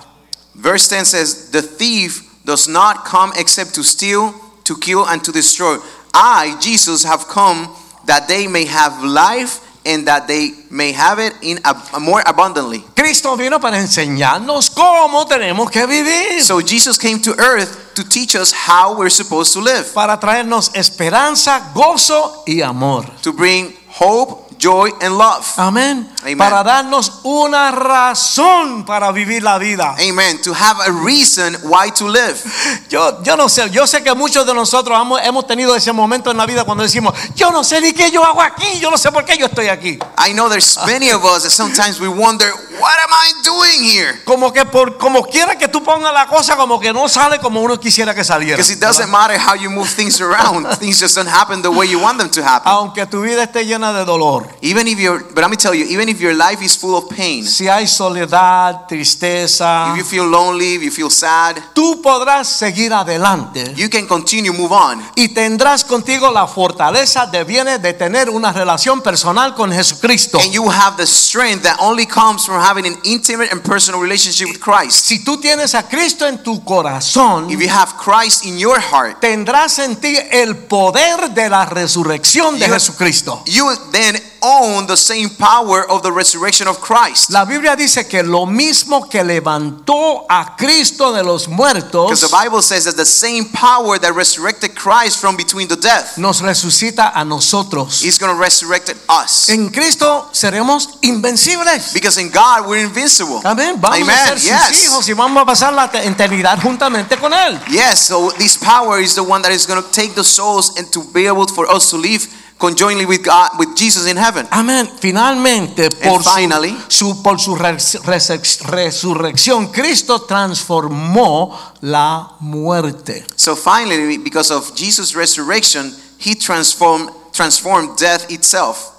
verse 0.54 0.88
10 0.88 1.08
says, 1.08 1.50
"The 1.52 1.62
thief 1.62 2.22
does 2.44 2.68
not 2.68 3.04
come 3.04 3.32
except 3.36 3.74
to 3.74 3.82
steal, 3.82 4.34
to 4.64 4.76
kill 4.76 5.04
and 5.04 5.22
to 5.22 5.32
destroy. 5.32 5.78
I, 6.14 6.56
Jesus, 6.60 7.04
have 7.04 7.26
come 7.28 7.68
that 8.06 8.28
they 8.28 8.46
may 8.46 8.64
have 8.66 9.02
life 9.02 9.60
and 9.86 10.06
that 10.06 10.26
they 10.26 10.52
may 10.70 10.92
have 10.92 11.18
it 11.24 11.32
in 11.42 11.60
ab- 11.64 11.78
more 12.00 12.22
abundantly." 12.26 12.84
Cristo 12.94 13.36
vino 13.36 13.60
para 13.60 13.78
enseñarnos 13.78 14.68
cómo 14.70 15.26
tenemos 15.26 15.70
que 15.70 15.86
vivir. 15.86 16.42
So 16.42 16.60
Jesus 16.60 16.98
came 16.98 17.20
to 17.22 17.34
earth 17.38 17.94
to 17.94 18.02
teach 18.04 18.34
us 18.34 18.52
how 18.52 18.94
we're 18.96 19.08
supposed 19.10 19.52
to 19.54 19.60
live, 19.60 19.84
para 19.94 20.18
traernos 20.18 20.70
esperanza, 20.74 21.70
gozo 21.74 22.42
y 22.46 22.60
amor. 22.62 23.06
to 23.22 23.32
bring 23.32 23.74
hope, 23.98 24.45
joy 24.66 24.90
and 25.00 25.16
love. 25.16 25.46
Amén. 25.58 26.10
Amen. 26.22 26.38
Para 26.38 26.64
darnos 26.64 27.20
una 27.22 27.70
razón 27.70 28.84
para 28.84 29.12
vivir 29.12 29.44
la 29.44 29.58
vida. 29.58 29.94
Amen. 29.96 30.42
To 30.42 30.52
have 30.52 30.80
a 30.84 30.90
reason 30.90 31.54
why 31.62 31.88
to 31.92 32.08
live. 32.08 32.36
Yo, 32.88 33.22
yo 33.22 33.36
no 33.36 33.48
sé, 33.48 33.68
yo 33.70 33.86
sé 33.86 34.02
que 34.02 34.14
muchos 34.14 34.46
de 34.46 34.54
nosotros 34.54 35.00
hemos, 35.00 35.20
hemos 35.22 35.46
tenido 35.46 35.74
ese 35.74 35.92
momento 35.92 36.30
en 36.30 36.36
la 36.36 36.46
vida 36.46 36.64
cuando 36.64 36.82
decimos, 36.82 37.14
yo 37.34 37.50
no 37.50 37.64
sé 37.64 37.80
ni 37.80 37.92
qué 37.92 38.10
yo 38.10 38.24
hago 38.24 38.40
aquí, 38.40 38.78
yo 38.78 38.90
no 38.90 38.96
sé 38.96 39.10
por 39.10 39.24
qué 39.24 39.36
yo 39.36 39.46
estoy 39.46 39.68
aquí. 39.68 39.98
I 40.18 40.32
know 40.32 40.48
there's 40.48 40.78
many 40.86 41.10
of 41.10 41.24
us 41.24 41.42
that 41.42 41.50
sometimes 41.50 42.00
we 42.00 42.08
wonder, 42.08 42.48
what 42.80 42.96
am 43.02 43.10
I 43.10 43.32
doing 43.44 43.82
here? 43.82 44.22
Como 44.24 44.52
que 44.52 44.64
por 44.64 44.98
como 44.98 45.22
quiera 45.24 45.56
que 45.56 45.68
tú 45.68 45.82
pongas 45.82 46.12
la 46.12 46.26
cosa, 46.26 46.56
como 46.56 46.78
que 46.78 46.92
no 46.92 47.08
sale 47.08 47.38
como 47.38 47.60
uno 47.60 47.78
quisiera 47.78 48.14
que 48.14 48.24
saliera. 48.24 48.56
Because 48.56 48.72
it 48.72 48.80
doesn't 48.80 49.10
matter 49.10 49.38
how 49.38 49.54
you 49.54 49.70
move 49.70 49.88
things 49.88 50.20
around, 50.20 50.66
things 50.78 51.00
just 51.00 51.16
don't 51.16 51.28
happen 51.28 51.62
the 51.62 51.70
way 51.70 51.86
you 51.86 52.00
want 52.00 52.18
them 52.18 52.30
to 52.30 52.42
happen. 52.42 52.70
Aunque 52.70 53.06
tu 53.06 53.22
vida 53.22 53.42
esté 53.42 53.64
llena 53.64 53.92
de 53.92 54.04
dolor, 54.04 54.55
Even 54.62 54.86
if 54.88 54.98
you're, 54.98 55.22
but 55.34 55.38
let 55.42 55.50
me 55.50 55.56
tell 55.56 55.74
you, 55.74 55.84
even 55.86 56.08
if 56.08 56.20
your 56.20 56.34
life 56.34 56.62
is 56.64 56.76
full 56.76 56.96
of 56.96 57.08
pain, 57.08 57.44
si 57.44 57.66
hay 57.68 57.86
soledad, 57.86 58.86
tristeza, 58.88 59.92
if 59.92 59.98
you 59.98 60.04
feel 60.04 60.24
lonely, 60.26 60.74
if 60.74 60.82
you 60.82 60.90
feel 60.90 61.10
sad, 61.10 61.56
tú 61.74 62.00
podrás 62.02 62.48
seguir 62.48 62.92
adelante. 62.92 63.72
you 63.76 63.88
can 63.88 64.06
continue, 64.06 64.52
move 64.52 64.72
on. 64.72 65.02
y 65.14 65.28
tendrás 65.28 65.84
contigo 65.84 66.30
la 66.30 66.46
fortaleza 66.46 67.26
de 67.26 67.44
viene 67.44 67.78
de 67.78 67.92
tener 67.94 68.30
una 68.30 68.52
relación 68.52 69.00
personal 69.02 69.54
con 69.54 69.72
Jesucristo. 69.72 70.38
And 70.40 70.52
you 70.52 70.68
have 70.70 70.96
the 70.96 71.06
strength 71.06 71.62
that 71.64 71.76
only 71.80 72.06
comes 72.06 72.44
from 72.46 72.60
having 72.60 72.86
an 72.86 72.96
intimate 73.04 73.50
and 73.52 73.62
personal 73.62 74.00
relationship 74.00 74.48
with 74.48 74.60
Christ. 74.60 75.06
Si 75.06 75.22
tú 75.24 75.38
tienes 75.38 75.74
a 75.74 75.82
Cristo 75.88 76.26
en 76.26 76.42
tu 76.42 76.64
corazón, 76.64 77.50
If 77.50 77.60
you 77.60 77.68
have 77.68 77.94
Christ 77.98 78.44
in 78.44 78.58
your 78.58 78.80
heart, 78.80 79.20
tendrás 79.20 79.78
en 79.78 79.96
ti 79.96 80.16
el 80.30 80.56
poder 80.56 81.30
de 81.30 81.48
la 81.48 81.64
resurrección 81.66 82.58
de 82.58 82.66
You- 82.66 82.72
Jesucristo. 82.74 83.42
you 83.46 83.68
then 83.92 84.16
own 84.46 84.86
the 84.86 84.96
same 84.96 85.28
power 85.30 85.84
of 85.90 86.02
the 86.02 86.12
resurrection 86.12 86.68
of 86.68 86.80
Christ. 86.80 87.30
La 87.32 87.44
Biblia 87.44 87.74
dice 87.74 88.06
que 88.08 88.22
lo 88.22 88.46
mismo 88.46 89.08
que 89.10 89.24
levantó 89.24 90.24
a 90.28 90.54
Cristo 90.56 91.12
de 91.12 91.22
los 91.24 91.48
muertos. 91.48 92.10
Because 92.10 92.20
the 92.20 92.28
Bible 92.44 92.62
says 92.62 92.84
that 92.84 92.96
the 92.96 93.04
same 93.04 93.46
power 93.52 93.98
that 93.98 94.12
resurrected 94.14 94.74
Christ 94.76 95.20
from 95.20 95.36
between 95.36 95.66
the 95.68 95.76
death 95.76 96.16
nos 96.18 96.40
resucita 96.42 97.12
a 97.14 97.24
nosotros. 97.24 98.02
is 98.04 98.18
going 98.18 98.32
to 98.34 98.40
resurrect 98.40 98.94
us. 99.08 99.48
En 99.48 99.68
Cristo 99.70 100.28
seremos 100.32 100.98
invencibles. 101.02 101.92
Because 101.92 102.18
in 102.18 102.30
God 102.30 102.68
we're 102.68 102.84
invincible. 102.84 103.40
Amén. 103.44 103.80
Vamos 103.80 103.98
a 103.98 104.02
Amen. 104.02 104.26
ser 104.28 104.38
sus 104.38 104.48
Yes. 104.50 104.84
hijos 104.84 105.08
y 105.08 105.12
vamos 105.14 105.42
a 105.42 105.46
pasar 105.46 105.72
la 105.72 105.86
eternidad 105.86 106.60
juntamente 106.62 107.16
con 107.18 107.32
Él. 107.32 107.58
Yes, 107.68 108.00
so 108.06 108.30
this 108.38 108.56
power 108.56 109.00
is 109.00 109.14
the 109.14 109.22
one 109.22 109.42
that 109.42 109.52
is 109.52 109.66
going 109.66 109.82
to 109.82 109.90
take 109.90 110.14
the 110.14 110.24
souls 110.24 110.76
and 110.78 110.90
to 110.92 111.02
be 111.12 111.26
able 111.26 111.46
for 111.46 111.66
us 111.70 111.90
to 111.90 111.96
live 111.96 112.26
conjointly 112.58 113.04
with 113.04 113.22
God, 113.22 113.50
with 113.58 113.76
Jesus 113.76 114.06
in 114.06 114.16
heaven. 114.16 114.46
Amén. 114.50 114.88
Finalmente, 115.00 115.90
por, 115.90 116.22
finally- 116.22 116.76
su, 116.88 117.22
por 117.22 117.38
su 117.38 117.54
res- 117.54 117.98
res- 118.04 118.60
resurrección, 118.62 119.68
Cristo 119.72 120.20
transformó 120.22 121.56
la 121.82 122.32
muerte. 122.40 123.24
So 123.36 123.54
finally, 123.56 124.18
because 124.18 124.50
of 124.50 124.74
Jesus' 124.74 125.14
resurrection, 125.14 125.94
He 126.18 126.34
transformed 126.34 127.10
transformed 127.32 127.98
death 127.98 128.30
itself. 128.30 128.92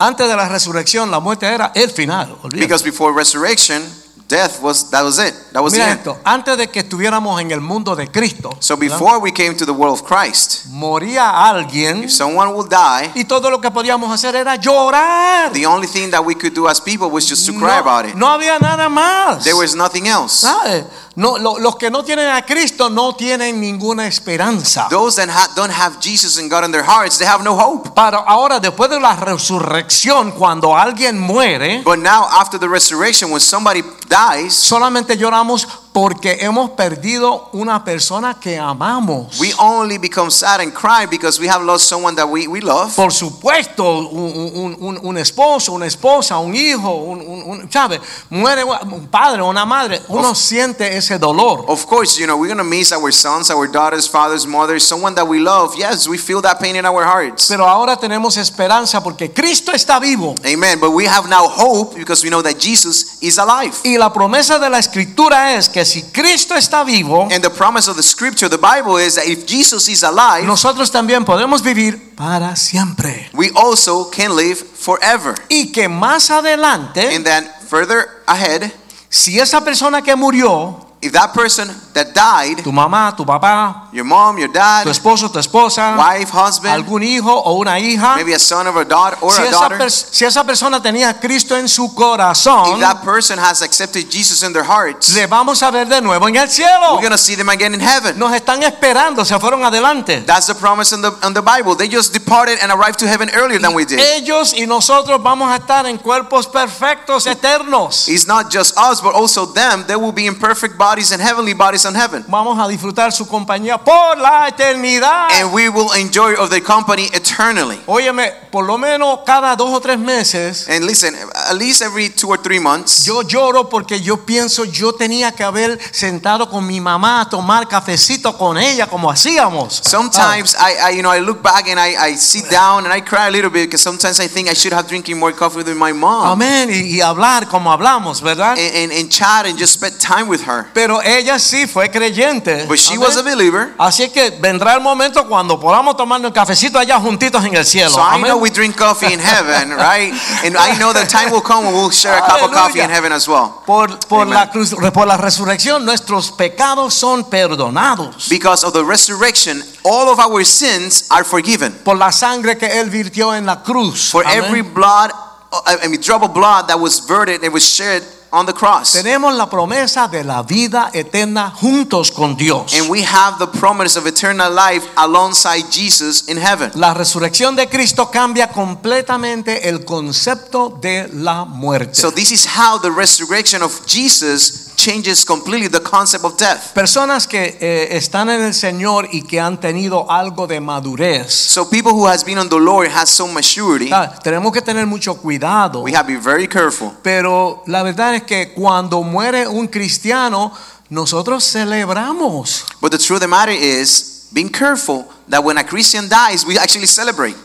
Antes 0.00 0.26
de 0.28 0.34
la 0.34 0.48
resurrección, 0.48 1.10
la 1.10 1.20
muerte 1.20 1.46
era 1.46 1.70
el 1.74 1.90
final. 1.90 2.36
olvídate. 2.42 2.58
Because 2.66 2.82
before 2.82 3.12
resurrection, 3.14 3.82
death 4.30 4.62
was 4.62 4.88
that 4.90 5.02
was 5.04 5.18
it. 5.18 5.34
That 5.52 5.62
was 5.62 5.72
the 5.74 5.80
Mira 5.80 5.90
end. 5.92 6.16
antes 6.24 6.56
de 6.56 6.68
que 6.68 6.80
estuviéramos 6.80 7.40
en 7.40 7.50
el 7.50 7.60
mundo 7.60 7.94
de 7.96 8.06
Cristo, 8.10 8.56
So 8.60 8.76
¿verdad? 8.76 8.96
before 8.98 9.18
we 9.18 9.32
came 9.32 9.54
to 9.56 9.66
the 9.66 9.72
world 9.72 10.00
of 10.00 10.04
Christ, 10.06 10.66
moría 10.68 11.28
alguien 11.48 12.04
if 12.04 12.12
someone 12.12 12.52
would 12.54 12.70
die, 12.70 13.10
y 13.14 13.24
todo 13.24 13.50
lo 13.50 13.60
que 13.60 13.70
podíamos 13.70 14.10
hacer 14.12 14.36
era 14.36 14.56
llorar. 14.56 15.52
the 15.52 15.66
only 15.66 15.86
thing 15.88 16.10
that 16.10 16.24
we 16.24 16.34
could 16.34 16.54
do 16.54 16.68
as 16.68 16.80
people 16.80 17.10
was 17.10 17.28
just 17.28 17.44
to 17.46 17.52
cry 17.58 17.78
about 17.78 18.06
it. 18.08 18.14
no 18.14 18.26
había 18.28 18.58
nada 18.58 18.88
más. 18.88 19.42
There 19.44 19.56
was 19.56 19.74
nothing 19.74 20.06
else. 20.06 20.38
¿Sabe? 20.46 20.84
No, 21.20 21.36
lo- 21.36 21.58
los 21.58 21.76
que 21.76 21.90
no 21.90 22.02
tienen 22.02 22.30
a 22.30 22.40
Cristo 22.46 22.88
no 22.88 23.14
tienen 23.14 23.60
ninguna 23.60 24.06
esperanza. 24.06 24.86
Those 24.88 25.16
that 25.16 25.28
ha- 25.28 25.50
don't 25.54 25.70
have 25.70 25.98
Jesus 26.00 26.38
and 26.38 26.50
God 26.50 26.64
in 26.64 26.72
their 26.72 26.82
hearts, 26.82 27.18
they 27.18 27.26
have 27.28 27.44
no 27.44 27.54
hope. 27.54 27.90
Para 27.94 28.20
ahora, 28.26 28.58
después 28.58 28.88
de 28.88 28.98
la 28.98 29.14
resurrección, 29.16 30.32
cuando 30.32 30.74
alguien 30.74 31.18
muere, 31.20 31.82
But 31.84 31.98
now, 31.98 32.24
after 32.24 32.58
the 32.58 32.66
resurrection, 32.68 33.30
when 33.30 33.40
somebody 33.40 33.82
dies, 34.08 34.54
solamente 34.54 35.14
lloramos 35.18 35.66
porque 35.92 36.38
hemos 36.40 36.70
perdido 36.70 37.48
una 37.52 37.82
persona 37.84 38.34
que 38.38 38.56
amamos. 38.58 39.38
We 39.40 39.52
only 39.58 39.98
become 39.98 40.30
sad 40.30 40.60
and 40.60 40.72
cry 40.72 41.06
because 41.10 41.40
we 41.40 41.48
have 41.48 41.64
lost 41.64 41.88
someone 41.88 42.14
that 42.16 42.28
we, 42.28 42.46
we 42.46 42.60
love. 42.60 42.94
Por 42.94 43.12
supuesto, 43.12 43.84
un, 43.98 44.52
un- 44.54 44.76
un- 44.80 45.00
un 45.02 45.18
esposo, 45.18 45.72
una 45.72 45.86
esposa, 45.86 46.38
un 46.38 46.54
hijo, 46.54 46.90
un, 46.94 47.20
un- 47.20 47.42
un- 47.44 47.72
¿sabe? 47.72 48.00
Muere 48.30 48.62
un 48.64 49.08
padre 49.08 49.42
una 49.42 49.64
madre, 49.64 50.00
uno 50.08 50.34
siente 50.34 50.96
ese 50.96 51.18
dolor. 51.18 51.64
Of 51.66 51.86
course, 51.86 52.18
you 52.20 52.26
know, 52.26 52.36
we're 52.36 52.46
going 52.54 52.58
to 52.58 52.64
miss 52.64 52.92
our 52.92 53.12
sons, 53.12 53.50
our 53.50 53.66
daughters, 53.66 54.08
fathers, 54.08 54.46
mothers, 54.46 54.84
someone 54.86 55.14
that 55.16 55.26
we 55.26 55.40
love. 55.40 55.74
Yes, 55.76 56.06
we 56.06 56.18
feel 56.18 56.40
that 56.42 56.60
pain 56.60 56.76
in 56.76 56.86
our 56.86 57.04
hearts. 57.04 57.46
Pero 57.48 57.66
ahora 57.66 57.96
tenemos 57.96 58.36
esperanza 58.36 59.02
porque 59.02 59.32
Cristo 59.32 59.72
está 59.72 59.98
vivo. 59.98 60.34
Amen. 60.44 60.78
But 60.78 60.90
we 60.92 61.06
have 61.08 61.28
now 61.28 61.48
hope 61.48 61.96
because 61.96 62.22
we 62.22 62.30
know 62.30 62.42
that 62.42 62.58
Jesus 62.60 63.16
is 63.20 63.38
alive. 63.38 63.74
Y 63.82 63.96
la 63.98 64.12
promesa 64.12 64.58
de 64.60 64.70
la 64.70 64.78
escritura 64.78 65.54
es 65.56 65.68
que 65.68 65.79
si 65.84 66.02
Cristo 66.12 66.54
está 66.54 66.84
vivo, 66.84 67.28
And 67.30 67.42
the 67.42 67.50
promise 67.50 67.88
of 67.88 67.96
the 67.96 68.02
scripture, 68.02 68.48
the 68.48 68.56
Bible, 68.58 68.98
is 68.98 69.14
that 69.16 69.26
if 69.26 69.46
Jesus 69.46 69.88
is 69.88 70.02
alive, 70.02 70.44
nosotros 70.46 70.90
también 70.90 71.24
podemos 71.24 71.62
vivir 71.62 72.14
para 72.16 72.56
siempre. 72.56 73.28
we 73.32 73.50
also 73.54 74.10
can 74.10 74.34
live 74.36 74.56
forever. 74.56 75.34
Y 75.48 75.72
que 75.72 75.88
más 75.88 76.30
adelante, 76.30 77.14
And 77.14 77.24
then 77.24 77.48
further 77.68 78.06
ahead, 78.26 78.72
si 79.08 79.38
esa 79.38 79.62
persona 79.62 80.02
que 80.02 80.14
murió, 80.16 80.86
if 81.02 81.12
that 81.12 81.32
person 81.32 81.68
that 81.94 82.14
died, 82.14 82.62
tu 82.62 82.70
mamá, 82.70 83.16
tu 83.16 83.24
papá, 83.24 83.88
your 83.92 84.04
mom, 84.04 84.38
your 84.38 84.52
dad, 84.52 84.84
tu 84.84 84.90
esposo, 84.90 85.30
tu 85.32 85.38
esposa, 85.38 85.96
wife, 85.96 86.30
husband, 86.30 86.74
algún 86.74 87.02
hijo 87.02 87.32
o 87.32 87.58
una 87.58 87.78
hija, 87.78 88.16
maybe 88.16 88.34
a 88.34 88.38
son 88.38 88.66
or 88.66 88.82
a 88.82 88.84
daughter 88.84 89.16
or 89.22 89.32
si 89.32 89.42
a 89.42 89.46
esa, 89.46 89.68
daughter, 89.68 89.90
si 89.90 90.24
esa 90.24 90.44
persona 90.44 90.80
tenía 90.82 91.08
a 91.08 91.14
Cristo 91.14 91.56
en 91.56 91.68
su 91.68 91.86
if 91.86 92.80
that 92.80 93.02
person 93.02 93.38
has 93.38 93.62
accepted 93.62 94.10
Jesus 94.10 94.42
in 94.42 94.52
their 94.52 94.64
hearts, 94.64 95.14
le 95.14 95.26
vamos 95.26 95.62
a 95.62 95.70
ver 95.70 95.86
de 95.86 96.00
nuevo 96.00 96.28
en 96.28 96.36
el 96.36 96.48
we're 96.48 97.00
going 97.00 97.10
to 97.10 97.18
see 97.18 97.34
them 97.34 97.48
again 97.48 97.74
in 97.74 97.80
heaven. 97.80 98.18
Nos 98.18 98.32
están 98.32 98.62
esperando, 98.62 99.24
se 99.24 99.38
fueron 99.38 99.64
adelante. 99.64 100.22
That's 100.26 100.46
the 100.46 100.54
promise 100.54 100.92
in 100.92 101.02
the, 101.02 101.12
in 101.26 101.32
the 101.32 101.42
Bible. 101.42 101.74
They 101.76 101.88
just 101.88 102.12
departed 102.12 102.58
and 102.62 102.70
arrived 102.70 102.98
to 103.00 103.06
heaven 103.06 103.30
earlier 103.34 103.58
than 103.58 103.74
we 103.74 103.84
did. 103.84 104.00
Ellos 104.00 104.52
y 104.54 104.66
nosotros 104.66 105.22
vamos 105.22 105.50
a 105.50 105.56
estar 105.56 105.86
en 105.86 105.98
cuerpos 105.98 106.46
perfectos, 106.46 107.26
eternos. 107.26 108.08
It's 108.08 108.26
not 108.26 108.50
just 108.50 108.76
us, 108.76 109.00
but 109.00 109.14
also 109.14 109.46
them. 109.46 109.84
They 109.86 109.96
will 109.96 110.12
be 110.12 110.26
in 110.26 110.34
perfect 110.34 110.76
bodies 110.90 111.12
and 111.12 111.22
heavenly 111.22 111.54
bodies 111.54 111.84
in 111.84 111.94
heaven. 111.94 112.24
Vamos 112.26 112.58
a 112.58 112.66
disfrutar 112.66 113.12
su 113.12 113.26
compañía 113.26 113.78
por 113.78 114.18
la 114.18 114.48
eternidad. 114.48 115.28
And 115.40 115.52
we 115.52 115.68
will 115.68 115.92
enjoy 115.92 116.34
of 116.34 116.50
their 116.50 116.62
company 116.62 117.08
eternally. 117.12 117.80
Óyeme, 117.86 118.32
por 118.50 118.64
lo 118.64 118.76
menos 118.76 119.20
cada 119.24 119.54
dos 119.54 119.70
o 119.72 119.80
tres 119.80 119.98
meses 119.98 120.68
And 120.68 120.84
listen, 120.84 121.14
at 121.14 121.54
least 121.56 121.82
every 121.82 122.10
two 122.10 122.28
or 122.28 122.38
three 122.42 122.58
months, 122.58 123.04
yo 123.04 123.22
lloro 123.22 123.68
porque 123.68 124.00
yo 124.00 124.24
pienso 124.24 124.64
yo 124.64 124.92
tenía 124.92 125.32
que 125.32 125.44
haber 125.44 125.78
sentado 125.92 126.50
con 126.50 126.66
mi 126.66 126.80
mamá 126.80 127.20
a 127.20 127.28
tomar 127.28 127.68
cafecito 127.68 128.36
con 128.36 128.58
ella 128.58 128.88
como 128.88 129.10
hacíamos. 129.10 129.80
sometimes 129.84 130.56
I, 130.56 130.90
I, 130.90 130.96
you 130.96 131.02
know, 131.02 131.12
I 131.12 131.20
look 131.20 131.40
back 131.42 131.68
and 131.68 131.78
I, 131.78 131.94
I 132.10 132.16
sit 132.16 132.50
down 132.50 132.84
and 132.84 132.92
I 132.92 133.00
cry 133.00 133.28
a 133.28 133.30
little 133.30 133.50
bit 133.50 133.66
because 133.68 133.82
sometimes 133.82 134.18
I 134.18 134.26
think 134.26 134.48
I 134.48 134.54
should 134.54 134.72
have 134.72 134.88
drinking 134.88 135.18
more 135.18 135.32
coffee 135.32 135.58
with 135.62 135.76
my 135.76 135.92
mom 135.92 136.26
Amén. 136.26 136.68
Y, 136.70 136.96
y 136.96 137.00
hablar 137.00 137.46
como 137.48 137.70
hablamos, 137.70 138.20
¿verdad? 138.20 138.58
and, 138.58 138.74
and, 138.74 138.92
and 138.92 139.08
chat 139.10 139.46
and 139.46 139.56
just 139.56 139.74
spend 139.74 139.96
time 140.00 140.28
with 140.28 140.42
her. 140.42 140.66
Pero 140.80 141.02
ella 141.02 141.38
sí 141.38 141.66
fue 141.66 141.90
creyente. 141.90 142.64
But 142.66 142.78
she 142.78 142.96
was 142.96 143.14
a 143.18 143.22
believer. 143.22 143.74
Así 143.76 144.08
que 144.08 144.30
vendrá 144.30 144.72
el 144.72 144.80
momento 144.80 145.28
cuando 145.28 145.60
podamos 145.60 145.94
tomarnos 145.94 146.30
el 146.30 146.32
cafecito 146.32 146.78
allá 146.78 146.98
juntitos 146.98 147.44
en 147.44 147.54
el 147.54 147.66
cielo. 147.66 147.90
So 147.90 148.00
I 148.00 148.14
Amén. 148.14 148.30
know 148.30 148.38
we 148.38 148.48
drink 148.48 148.78
coffee 148.78 149.12
in 149.12 149.20
heaven, 149.20 149.70
right? 149.76 150.10
And 150.42 150.56
I 150.56 150.78
know 150.78 150.94
the 150.94 151.04
time 151.06 151.30
will 151.30 151.42
come 151.42 151.66
when 151.66 151.74
we'll 151.74 151.90
share 151.90 152.16
a 152.16 152.22
cup 152.22 152.42
of 152.42 152.52
coffee 152.52 152.80
in 152.80 152.88
heaven 152.88 153.12
as 153.12 153.28
well. 153.28 153.60
Por, 153.66 153.88
por, 154.08 154.22
Amen. 154.22 154.32
la 154.32 154.50
cruz, 154.50 154.74
por 154.94 155.06
la 155.06 155.18
resurrección 155.18 155.84
nuestros 155.84 156.32
pecados 156.32 156.94
son 156.94 157.24
perdonados. 157.24 158.30
Because 158.30 158.64
of 158.64 158.72
the 158.72 158.82
resurrection, 158.82 159.62
all 159.84 160.08
of 160.08 160.18
our 160.18 160.42
sins 160.46 161.04
are 161.10 161.24
forgiven. 161.24 161.74
Por 161.84 161.98
la 161.98 162.10
sangre 162.10 162.56
que 162.56 162.80
él 162.80 162.88
virtió 162.88 163.34
en 163.34 163.44
la 163.44 163.62
cruz. 163.62 164.08
For 164.10 164.24
Amén. 164.24 164.44
every 164.44 164.62
blood, 164.62 165.10
uh, 165.52 165.76
I 165.84 165.88
mean, 165.88 166.00
drop 166.00 166.22
of 166.22 166.32
blood 166.32 166.68
that 166.68 166.80
was 166.80 167.00
verted, 167.00 167.44
it 167.44 167.52
was 167.52 167.68
shed 167.68 168.02
on 168.32 168.46
the 168.46 168.52
cross. 168.52 168.92
Tenemos 168.92 169.34
la 169.34 169.48
promesa 169.48 170.08
de 170.08 170.24
la 170.24 170.42
vida 170.42 170.90
eterna 170.92 171.50
juntos 171.50 172.10
con 172.10 172.36
Dios. 172.36 172.78
And 172.78 172.88
we 172.88 173.02
have 173.02 173.38
the 173.38 173.46
promise 173.46 173.98
of 173.98 174.06
eternal 174.06 174.52
life 174.52 174.86
alongside 174.96 175.70
Jesus 175.70 176.28
in 176.28 176.36
heaven. 176.36 176.70
La 176.74 176.94
resurrección 176.94 177.56
de 177.56 177.68
Cristo 177.68 178.10
cambia 178.10 178.48
completamente 178.48 179.68
el 179.68 179.84
concepto 179.84 180.78
de 180.80 181.08
la 181.12 181.44
muerte. 181.44 181.94
So 181.94 182.10
this 182.10 182.30
is 182.30 182.46
how 182.46 182.78
the 182.78 182.90
resurrection 182.90 183.62
of 183.62 183.86
Jesus 183.86 184.69
changes 184.80 185.24
completely 185.24 185.68
the 185.68 185.80
concept 185.80 186.24
of 186.24 186.36
death. 186.36 186.72
Personas 186.74 187.26
que 187.26 187.58
eh, 187.60 187.96
están 187.96 188.30
en 188.30 188.42
el 188.42 188.54
Señor 188.54 189.08
y 189.12 189.22
que 189.22 189.38
han 189.38 189.60
tenido 189.60 190.10
algo 190.10 190.46
de 190.46 190.60
madurez. 190.60 191.30
So 191.32 191.68
people 191.68 191.92
who 191.92 192.06
has 192.06 192.24
been 192.24 192.38
on 192.38 192.48
the 192.48 192.58
Lord 192.58 192.88
has 192.88 193.10
some 193.10 193.32
maturity. 193.32 193.90
Ah, 193.92 194.12
Tenemos 194.22 194.52
que 194.52 194.62
tener 194.62 194.86
mucho 194.86 195.14
cuidado. 195.16 195.82
We 195.82 195.94
have 195.94 196.06
to 196.06 196.12
be 196.12 196.18
very 196.18 196.48
careful. 196.48 196.92
Pero 197.02 197.62
la 197.66 197.82
verdad 197.82 198.14
es 198.14 198.22
que 198.22 198.52
cuando 198.54 199.02
muere 199.02 199.46
un 199.46 199.68
cristiano, 199.68 200.52
nosotros 200.88 201.44
celebramos. 201.44 202.64
But 202.80 202.92
the 202.92 202.98
truth 202.98 203.18
of 203.18 203.20
the 203.20 203.28
matter 203.28 203.52
is, 203.52 204.28
being 204.32 204.48
careful 204.48 205.06
that 205.28 205.42
when 205.42 205.58
a 205.58 205.64
Christian 205.64 206.08
dies, 206.08 206.44
we 206.46 206.58
actually 206.58 206.86
celebrate. 206.86 207.36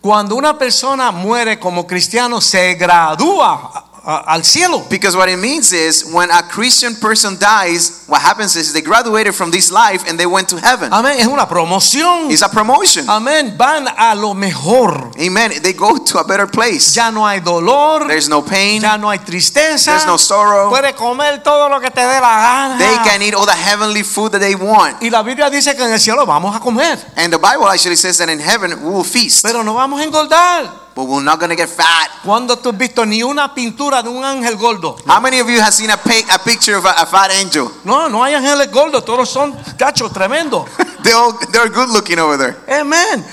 Cuando 0.00 0.36
una 0.36 0.58
persona 0.58 1.10
muere 1.10 1.58
como 1.58 1.86
cristiano, 1.86 2.40
se 2.40 2.74
gradúa 2.74 3.93
a- 4.06 4.24
al 4.34 4.42
cielo. 4.44 4.84
Because 4.88 5.16
what 5.16 5.28
it 5.28 5.38
means 5.38 5.72
is 5.72 6.04
when 6.04 6.30
a 6.30 6.42
Christian 6.42 6.94
person 6.96 7.38
dies, 7.38 8.02
what 8.06 8.20
happens 8.20 8.54
is 8.56 8.72
they 8.72 8.82
graduated 8.82 9.34
from 9.34 9.50
this 9.50 9.70
life 9.70 10.04
and 10.08 10.18
they 10.18 10.26
went 10.26 10.48
to 10.48 10.56
heaven. 10.58 10.92
Amén. 10.92 11.18
Es 11.18 11.26
una 11.26 11.46
promoción. 11.48 12.30
It's 12.30 12.42
a 12.42 12.48
promotion. 12.48 13.06
Amén. 13.08 13.56
Van 13.56 13.86
a 13.88 14.14
lo 14.14 14.34
mejor. 14.34 15.10
Amen. 15.18 15.52
They 15.62 15.72
go 15.72 15.98
to 15.98 16.18
a 16.18 16.24
better 16.24 16.46
place. 16.46 16.94
Ya 16.94 17.10
no 17.10 17.26
hay 17.26 17.40
dolor. 17.40 18.06
There's 18.06 18.28
no 18.28 18.42
pain. 18.42 18.82
Ya 18.82 18.96
no 18.96 19.08
hay 19.10 19.18
tristeza. 19.18 19.92
There's 19.92 20.06
no 20.06 20.16
sorrow. 20.18 20.70
Puede 20.70 20.94
comer 20.94 21.42
todo 21.42 21.68
lo 21.68 21.80
que 21.80 21.90
te 21.90 22.00
dé 22.00 22.20
la 22.20 22.36
gana. 22.36 22.78
They 22.78 22.96
can 23.08 23.22
eat 23.22 23.34
all 23.34 23.46
the 23.46 23.52
heavenly 23.52 24.02
food 24.02 24.32
that 24.32 24.40
they 24.40 24.54
want. 24.54 25.02
Y 25.02 25.08
la 25.10 25.22
Biblia 25.22 25.48
dice 25.50 25.74
que 25.74 25.84
en 25.84 25.92
el 25.92 26.00
cielo 26.00 26.26
vamos 26.26 26.54
a 26.54 26.60
comer. 26.60 26.98
And 27.16 27.32
the 27.32 27.38
Bible 27.38 27.66
actually 27.68 27.96
says 27.96 28.18
that 28.18 28.28
in 28.28 28.38
heaven 28.40 28.82
we 28.84 28.90
will 28.90 29.04
feast. 29.04 29.42
Pero 29.42 29.62
no 29.62 29.74
vamos 29.74 30.00
a 30.00 30.04
engordar. 30.04 30.83
But 30.94 31.06
we're 31.08 31.24
not 31.24 31.40
going 31.40 31.50
to 31.50 31.56
get 31.56 31.68
fat. 31.68 32.08
Cuando 32.22 32.56
tú 32.56 32.70
has 32.70 32.78
visto 32.78 33.04
ni 33.04 33.22
una 33.22 33.52
pintura 33.52 34.00
de 34.02 34.08
un 34.08 34.24
ángel 34.24 34.56
gordo? 34.56 34.96
How 35.06 35.20
many 35.20 35.40
of 35.40 35.48
you 35.48 35.60
have 35.60 35.72
seen 35.74 35.90
a, 35.90 35.96
pic- 35.96 36.32
a 36.32 36.38
picture 36.38 36.76
of 36.76 36.84
a, 36.84 36.94
a 37.02 37.06
fat 37.06 37.32
angel? 37.32 37.68
No, 37.84 38.08
no 38.08 38.22
hay 38.22 38.34
ángeles 38.34 38.70
gordos. 38.70 39.04
Todos 39.04 39.28
son 39.28 39.52
cachos 39.76 40.12
tremendos. 40.12 40.68
They're, 41.02 41.16
all, 41.16 41.32
they're 41.52 41.68
good 41.68 41.90
looking 41.90 42.18
over 42.18 42.36
there. 42.38 42.56
Amén. 42.68 43.24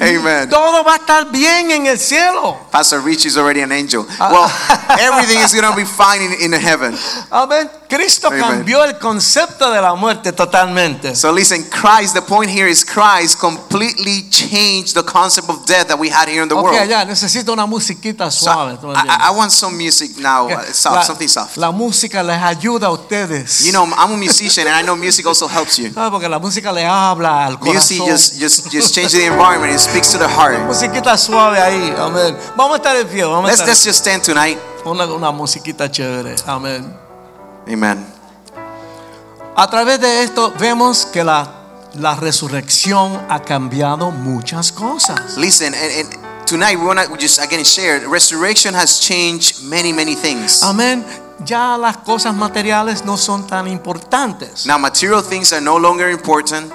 Amen. 0.00 0.48
Todo 0.48 0.82
va 0.82 0.94
a 0.94 0.96
estar 0.96 1.30
bien 1.30 1.70
en 1.70 1.86
el 1.86 1.98
cielo. 1.98 2.56
Pastor 2.72 3.00
Rich 3.00 3.26
is 3.26 3.36
already 3.36 3.60
an 3.60 3.70
angel. 3.70 4.04
Ah. 4.18 4.30
Well, 4.32 4.98
everything 4.98 5.38
is 5.38 5.54
going 5.54 5.70
to 5.70 5.76
be 5.76 5.84
fine 5.84 6.20
in, 6.20 6.52
in 6.52 6.52
heaven. 6.52 6.94
Amén. 7.30 7.70
Cristo 7.88 8.28
Amen. 8.28 8.40
cambió 8.40 8.84
el 8.84 8.98
concepto 8.98 9.70
de 9.70 9.80
la 9.80 9.94
muerte 9.94 10.32
totalmente. 10.32 11.16
So 11.16 11.32
listen, 11.32 11.64
Christ, 11.70 12.14
the 12.14 12.20
point 12.20 12.50
here 12.50 12.68
is 12.70 12.84
Christ 12.84 13.38
completely 13.40 14.28
changed 14.28 14.94
the 14.94 15.02
concept 15.02 15.48
of 15.48 15.64
death 15.66 15.88
that 15.88 15.98
we 15.98 16.10
had 16.10 16.28
here 16.28 16.42
in 16.42 16.48
the 16.48 16.54
Ok, 16.54 16.64
world. 16.64 16.88
ya, 16.88 17.04
necesito 17.06 17.52
una 17.52 17.64
musiquita 17.66 18.30
So 18.30 18.44
suave. 18.44 18.76
¿tú 18.78 18.88
me 18.88 18.92
I, 18.94 19.30
I- 19.30 19.34
want 19.34 19.50
some 19.52 19.76
music 19.76 20.18
now, 20.18 20.46
uh, 20.48 20.62
soft, 20.72 20.96
la, 20.96 21.02
something 21.04 21.28
soft. 21.28 21.56
la 21.56 21.70
música 21.70 22.22
les 22.22 22.40
ayuda 22.42 22.88
a 22.88 22.90
ustedes. 22.90 23.64
You 23.64 23.72
know, 23.72 23.84
I'm 23.84 24.12
a 24.12 24.16
musician 24.18 24.66
and 24.68 24.76
I 24.76 24.82
know 24.82 24.94
music 24.94 25.26
also 25.26 25.48
helps 25.48 25.78
you. 25.78 25.90
¿Sabe? 25.92 26.10
Porque 26.10 26.28
la 26.28 26.38
música 26.38 26.70
le 26.72 26.84
habla 26.84 27.46
al 27.46 27.58
corazón. 27.58 27.74
Music 27.98 28.02
just, 28.06 28.38
just, 28.38 28.70
just 28.70 28.94
changes 28.94 29.12
the 29.12 29.24
environment. 29.26 29.72
It 29.74 29.80
speaks 29.80 30.10
to 30.12 30.18
the 30.18 30.28
heart. 30.28 30.58
Musiquita 30.66 31.16
suave 31.16 31.58
ahí. 31.58 31.94
Amén. 31.98 32.36
Vamos 32.54 32.74
a 32.74 32.76
estar 32.76 32.96
en 32.96 33.08
pie. 33.08 33.24
Vamos 33.24 33.44
Let's, 33.48 33.60
estar 33.60 33.68
let's 33.68 33.82
just 33.84 33.98
stand 34.00 34.22
tonight. 34.22 34.58
una, 34.84 35.06
una 35.06 35.30
musiquita 35.30 35.90
chévere. 35.90 36.36
Amén. 36.46 37.07
Amen. 37.68 38.04
A 39.56 39.68
través 39.68 40.00
de 40.00 40.22
esto 40.22 40.52
vemos 40.58 41.06
que 41.06 41.24
la, 41.24 41.46
la 41.94 42.14
resurrección 42.14 43.20
ha 43.28 43.40
cambiado 43.40 44.10
muchas 44.10 44.72
cosas. 44.72 45.36
Listen, 45.36 45.74
and, 45.74 46.14
and 46.14 46.46
tonight 46.46 46.78
we 46.78 46.86
want 46.86 47.00
to 47.00 47.16
just 47.16 47.38
again 47.40 47.64
share 47.64 48.00
resurrection 48.08 48.74
has 48.74 49.00
changed 49.00 49.64
many, 49.64 49.92
many 49.92 50.14
things. 50.14 50.62
Amén. 50.62 51.04
Ya 51.44 51.76
las 51.76 51.98
cosas 51.98 52.34
materiales 52.34 53.04
no 53.04 53.16
son 53.16 53.46
tan 53.46 53.68
importantes. 53.68 54.66
Now, 54.66 54.78
material 54.78 55.22
things 55.22 55.52
are 55.52 55.60
no 55.60 55.78
longer 55.78 56.10
important. 56.10 56.74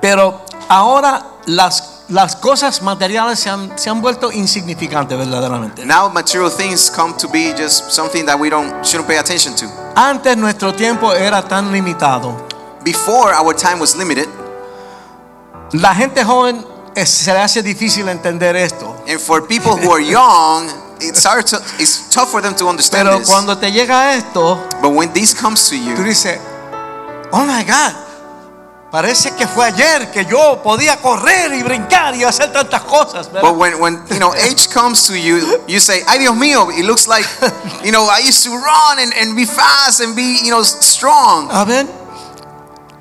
Pero 0.00 0.40
ahora 0.68 1.24
las, 1.46 1.95
las 2.08 2.36
cosas 2.36 2.82
materiales 2.82 3.40
se 3.40 3.50
han, 3.50 3.76
se 3.78 3.90
han 3.90 4.00
vuelto 4.00 4.30
insignificantes 4.30 5.18
verdaderamente. 5.18 5.84
Now, 5.84 6.08
material 6.08 6.50
things 6.50 6.90
come 6.90 7.14
to 7.18 7.28
be 7.28 7.52
just 7.56 7.90
something 7.90 8.24
that 8.26 8.38
we 8.38 8.48
don't 8.48 8.84
shouldn't 8.84 9.08
pay 9.08 9.18
attention 9.18 9.54
to. 9.56 9.66
Antes 9.96 10.36
nuestro 10.36 10.72
tiempo 10.74 11.12
era 11.12 11.42
tan 11.42 11.72
limitado. 11.72 12.46
Before, 12.84 13.32
our 13.34 13.54
time 13.54 13.80
was 13.80 13.96
limited, 13.96 14.28
La 15.72 15.92
gente 15.94 16.22
joven 16.24 16.64
eh, 16.94 17.04
se 17.04 17.32
le 17.32 17.40
hace 17.40 17.60
difícil 17.62 18.08
entender 18.08 18.54
esto. 18.54 18.94
and 19.08 19.18
for 19.20 19.42
people 19.46 19.72
who 19.76 19.90
are 19.92 20.00
young, 20.00 20.68
it's 21.00 21.24
hard 21.24 21.44
to, 21.46 21.56
it's 21.80 22.08
tough 22.10 22.30
for 22.30 22.40
them 22.40 22.54
to 22.54 22.68
understand 22.68 23.08
Pero 23.08 23.18
this. 23.18 23.28
cuando 23.28 23.58
te 23.58 23.72
llega 23.72 24.14
esto, 24.14 24.60
But 24.80 24.90
when 24.92 25.12
this 25.12 25.34
comes 25.34 25.68
to 25.70 25.74
tú 25.74 25.82
you, 25.82 26.04
dices, 26.04 26.38
oh 27.32 27.44
my 27.44 27.64
God, 27.64 27.94
parece 28.96 29.34
que 29.34 29.46
fue 29.46 29.66
ayer 29.66 30.10
que 30.10 30.24
yo 30.24 30.62
podía 30.62 30.96
correr 31.02 31.52
y 31.52 31.62
brincar 31.62 32.16
y 32.16 32.24
hacer 32.24 32.50
tantas 32.50 32.80
cosas. 32.80 33.30
¿verdad? 33.30 33.42
but 33.42 33.58
when 33.58 33.78
when 33.78 34.02
you 34.08 34.18
know 34.18 34.32
age 34.32 34.70
comes 34.70 35.06
to 35.06 35.14
you, 35.14 35.60
you 35.68 35.78
say, 35.78 36.02
"Ay 36.08 36.18
Dios 36.18 36.34
mío!" 36.34 36.70
It 36.70 36.86
looks 36.86 37.06
like, 37.06 37.26
you 37.84 37.92
know, 37.92 38.08
I 38.08 38.20
used 38.26 38.42
to 38.44 38.56
run 38.56 38.98
and, 38.98 39.12
and 39.20 39.36
be 39.36 39.44
fast 39.44 40.00
and 40.00 40.16
be, 40.16 40.40
you 40.42 40.50
know, 40.50 40.62
strong. 40.62 41.50
Amén. 41.50 41.86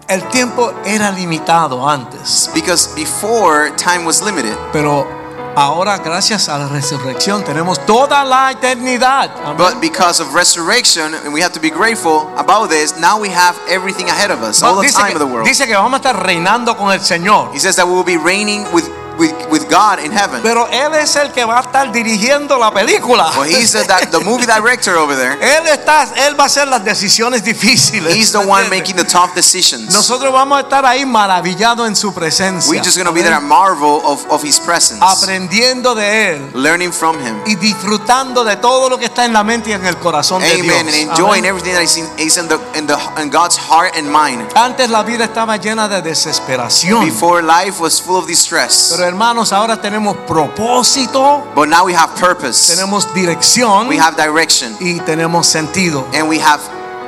El 0.09 0.27
tiempo 0.29 0.73
era 0.83 1.11
limitado 1.11 1.87
antes, 1.87 2.49
Because 2.53 2.89
before 2.93 3.71
time 3.77 4.03
was 4.03 4.21
limited, 4.21 4.57
pero 4.73 5.07
ahora 5.55 5.97
gracias 5.97 6.49
a 6.49 6.57
la 6.57 6.67
resurrección 6.67 7.43
tenemos 7.43 7.85
toda 7.85 8.23
la 8.23 8.51
eternidad. 8.51 9.31
Amén. 9.43 9.57
but 9.57 9.81
because 9.81 10.21
of 10.21 10.33
resurrection, 10.33 11.13
and 11.13 11.33
we 11.33 11.41
have 11.41 11.53
to 11.53 11.59
be 11.59 11.69
grateful 11.69 12.27
about 12.37 12.69
this. 12.69 12.97
Now 12.99 13.19
we 13.19 13.29
have 13.29 13.55
everything 13.69 14.09
ahead 14.09 14.31
of 14.31 14.43
us, 14.43 14.61
all 14.61 14.81
the 14.81 14.89
time 14.89 15.07
que, 15.07 15.15
of 15.15 15.19
the 15.19 15.25
world. 15.25 15.45
dice 15.47 15.65
que 15.65 15.75
vamos 15.75 15.93
a 15.93 15.97
estar 15.97 16.23
reinando 16.23 16.75
con 16.77 16.91
el 16.91 16.99
Señor. 16.99 17.53
He 17.53 17.59
says 17.59 17.75
that 17.75 17.85
we 17.85 17.93
will 17.93 18.03
be 18.03 18.17
reigning 18.17 18.65
with 18.73 18.89
with, 19.17 19.33
with 19.49 19.69
God 19.69 19.99
in 19.99 20.11
heaven. 20.11 20.41
Pero 20.41 20.67
Él 20.67 20.93
es 20.95 21.15
el 21.15 21.31
que 21.31 21.43
va 21.45 21.59
a 21.59 21.61
estar 21.61 21.91
dirigiendo 21.91 22.57
la 22.57 22.71
película. 22.71 23.31
Well, 23.37 23.49
he's 23.49 23.71
the, 23.71 23.83
the 24.11 24.19
movie 24.23 24.45
director 24.45 24.95
over 24.95 25.15
there. 25.15 25.33
Él, 25.41 25.67
está, 25.67 26.03
él 26.27 26.39
va 26.39 26.43
a 26.43 26.47
hacer 26.47 26.67
las 26.67 26.83
decisiones 26.83 27.43
difíciles. 27.43 28.15
He's 28.15 28.31
the 28.31 28.39
one 28.39 28.69
making 28.69 28.95
the 28.95 29.03
tough 29.03 29.33
decisions. 29.35 29.93
Nosotros 29.93 30.31
vamos 30.31 30.57
a 30.57 30.61
estar 30.61 30.85
ahí 30.85 31.05
maravillados 31.05 31.87
en 31.87 31.95
su 31.95 32.13
presencia. 32.13 32.69
We're 32.69 32.83
just 32.83 32.97
going 32.97 33.07
to 33.07 33.13
be 33.13 33.21
there 33.21 33.35
at 33.35 33.41
marvel 33.41 34.01
of, 34.03 34.25
of 34.29 34.43
his 34.43 34.59
presence, 34.59 34.99
aprendiendo 35.01 35.95
de 35.95 36.33
Él 36.33 36.51
learning 36.53 36.91
from 36.91 37.17
him. 37.19 37.41
y 37.45 37.55
disfrutando 37.55 38.43
de 38.43 38.57
todo 38.57 38.89
lo 38.89 38.97
que 38.97 39.05
está 39.05 39.25
en 39.25 39.33
la 39.33 39.43
mente 39.43 39.69
y 39.69 39.73
en 39.73 39.85
el 39.85 39.97
corazón 39.97 40.41
de 40.41 40.55
Dios. 40.55 40.75
Amen. 40.79 40.87
And 40.87 40.95
enjoying 40.95 41.45
Amén. 41.45 41.45
everything 41.45 41.73
that 41.73 41.83
is 41.83 41.97
in, 41.97 42.07
is 42.17 42.37
in, 42.37 42.47
the, 42.47 42.59
in, 42.75 42.87
the, 42.87 42.97
in 43.21 43.29
God's 43.29 43.57
heart 43.57 43.95
and 43.97 44.07
mind. 44.09 44.51
Antes 44.55 44.89
la 44.89 45.03
vida 45.03 45.25
estaba 45.25 45.57
llena 45.57 45.87
de 45.87 46.01
desesperación. 46.01 47.05
Before 47.05 47.41
life 47.41 47.79
was 47.79 48.01
full 48.01 48.17
of 48.17 48.27
distress. 48.27 48.93
Pero 48.95 49.04
hermanos, 49.07 49.51
ahora 49.53 49.79
tenemos 49.79 50.15
propósito, 50.27 51.43
But 51.55 51.69
now 51.69 51.85
we 51.85 51.93
have 51.95 52.09
purpose. 52.19 52.67
tenemos 52.73 53.07
dirección 53.13 53.87
We 53.87 53.97
have 53.99 54.15
direction. 54.15 54.75
y 54.79 54.99
tenemos 55.01 55.47
sentido. 55.47 56.05
And 56.13 56.27
we 56.27 56.39
have 56.39 56.59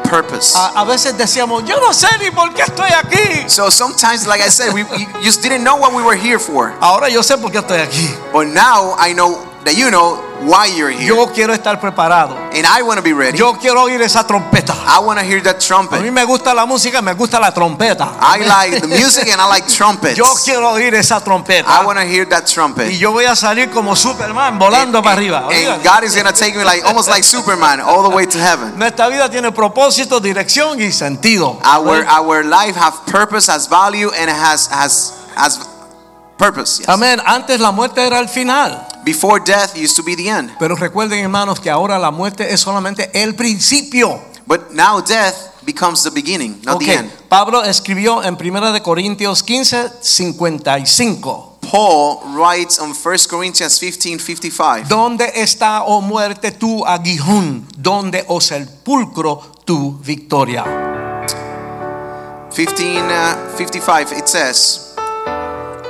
purpose. 0.10 0.56
A, 0.56 0.68
a 0.82 0.86
veces 0.86 1.18
decíamos, 1.18 1.66
yo 1.66 1.80
no 1.80 1.91
sé 1.93 2.08
ni 2.20 2.32
por 2.32 2.54
qué 2.54 2.62
estoy 2.64 2.89
aquí. 2.91 3.50
So 3.50 3.70
sometimes, 3.70 4.26
like 4.26 4.41
I 4.41 4.50
said, 4.50 4.74
we, 4.74 4.84
we 4.84 5.06
just 5.24 5.41
didn't 5.41 5.64
know 5.64 5.76
what 5.76 5.93
we 5.93 6.02
were 6.02 6.16
here 6.18 6.39
for. 6.39 6.74
Ahora 6.80 7.10
yo 7.10 7.22
sé 7.24 7.38
por 7.38 7.52
qué 7.52 7.60
estoy 7.60 7.80
aquí. 7.80 8.10
But 8.32 8.48
now 8.48 8.95
I 8.98 9.14
know 9.14 9.38
that 9.68 9.76
you 9.78 9.91
know 9.91 10.15
why 10.47 10.68
you're 10.68 10.89
here. 10.89 11.07
Yo 11.07 11.28
quiero 11.34 11.53
estar 11.53 11.80
preparado. 11.82 12.36
And 12.53 12.65
I 12.65 12.82
want 12.84 12.97
to 12.97 13.03
be 13.03 13.11
ready. 13.13 13.38
Yo 13.38 13.53
quiero 13.59 13.84
oír 13.84 14.01
esa 14.01 14.26
trompeta. 14.26 14.74
I 14.88 14.99
want 14.99 15.20
to 15.20 15.26
hear 15.26 15.41
that 15.43 15.55
A 15.57 15.59
mí 15.59 15.68
trumpet. 15.68 16.11
me 16.13 16.24
gusta 16.24 16.53
la 16.53 16.65
música, 16.65 17.01
me 17.01 17.13
gusta 17.13 17.39
la 17.39 17.51
trompeta. 17.51 18.15
I 18.22 18.39
like 18.45 18.80
the 18.82 18.88
music 18.88 19.28
and 19.28 19.41
I 19.41 19.47
like 19.47 19.68
trumpets. 19.68 20.15
Yo 20.18 20.26
quiero 20.45 20.72
oír 20.72 20.93
esa 20.95 21.20
trompeta. 21.20 21.68
I 21.68 21.86
want 21.86 21.99
to 21.99 22.05
hear 22.05 22.26
that 22.30 22.45
trumpet. 22.45 22.91
Y 22.91 22.97
yo 22.97 23.11
voy 23.11 23.26
a 23.26 23.36
salir 23.36 23.70
como 23.72 23.95
Superman 23.95 24.57
volando 24.57 25.01
para 25.03 25.18
arriba. 25.18 25.49
And 25.51 25.84
God 25.84 26.03
is 26.03 26.15
going 26.15 26.28
to 26.28 26.34
take 26.34 26.55
me 26.55 26.63
like 26.63 26.84
almost 26.86 27.09
like 27.09 27.24
Superman 27.24 27.82
all 27.82 28.03
the 28.07 28.15
way 28.15 28.26
to 28.26 28.39
heaven. 28.39 28.78
Nuestra 28.78 29.09
vida 29.09 29.30
tiene 29.30 29.51
propósito, 29.51 30.20
dirección 30.22 30.80
y 30.80 30.91
sentido. 30.91 31.59
Our 31.65 32.05
our 32.07 32.45
life 32.45 32.76
have 32.78 33.05
purpose, 33.07 33.51
has 33.51 33.68
value, 33.68 34.11
and 34.11 34.30
has 34.30 34.68
has 34.68 35.13
has 35.36 35.59
purpose. 36.38 36.80
yes. 36.80 36.88
Amén. 36.88 37.20
Antes 37.26 37.59
la 37.59 37.72
muerte 37.72 38.05
era 38.05 38.20
el 38.20 38.30
final. 38.30 38.87
Before 39.08 39.39
death 39.39 39.74
used 39.78 39.95
to 39.95 40.03
be 40.03 40.16
the 40.18 40.28
end, 40.30 40.51
Pero 40.60 40.76
recuerden, 40.76 41.20
hermanos, 41.20 41.62
que 41.62 41.70
ahora 41.70 41.97
la 41.97 42.12
muerte 42.12 42.51
es 42.53 42.60
solamente 42.60 43.10
el 43.14 43.36
principio. 43.36 44.20
but 44.45 44.72
now 44.74 44.99
death 44.99 45.53
becomes 45.66 46.03
the 46.03 46.12
beginning, 46.12 46.60
not 46.66 46.76
Ok, 46.76 46.84
the 46.84 46.93
end. 46.93 47.12
Pablo 47.30 47.64
escribió 47.64 48.22
en 48.24 48.36
1 48.36 48.74
de 48.74 48.82
Corintios 48.82 49.43
15, 49.43 49.91
55. 50.01 51.60
Paul 51.72 52.20
writes 52.36 52.80
on 52.80 52.93
1 52.93 53.18
Corinthians 53.30 53.80
15, 53.80 54.20
55. 54.20 54.88
¿Dónde 54.89 55.32
está, 55.36 55.84
oh 55.84 56.01
muerte, 56.01 56.51
tu 56.51 56.86
aguijón? 56.86 57.66
¿Dónde, 57.78 58.26
oh 58.28 58.41
sepulcro, 58.41 59.41
tu 59.66 59.97
victoria? 59.99 60.66
15, 62.53 63.01
uh, 63.01 63.58
55, 63.58 64.12
it 64.18 64.28
says, 64.28 64.87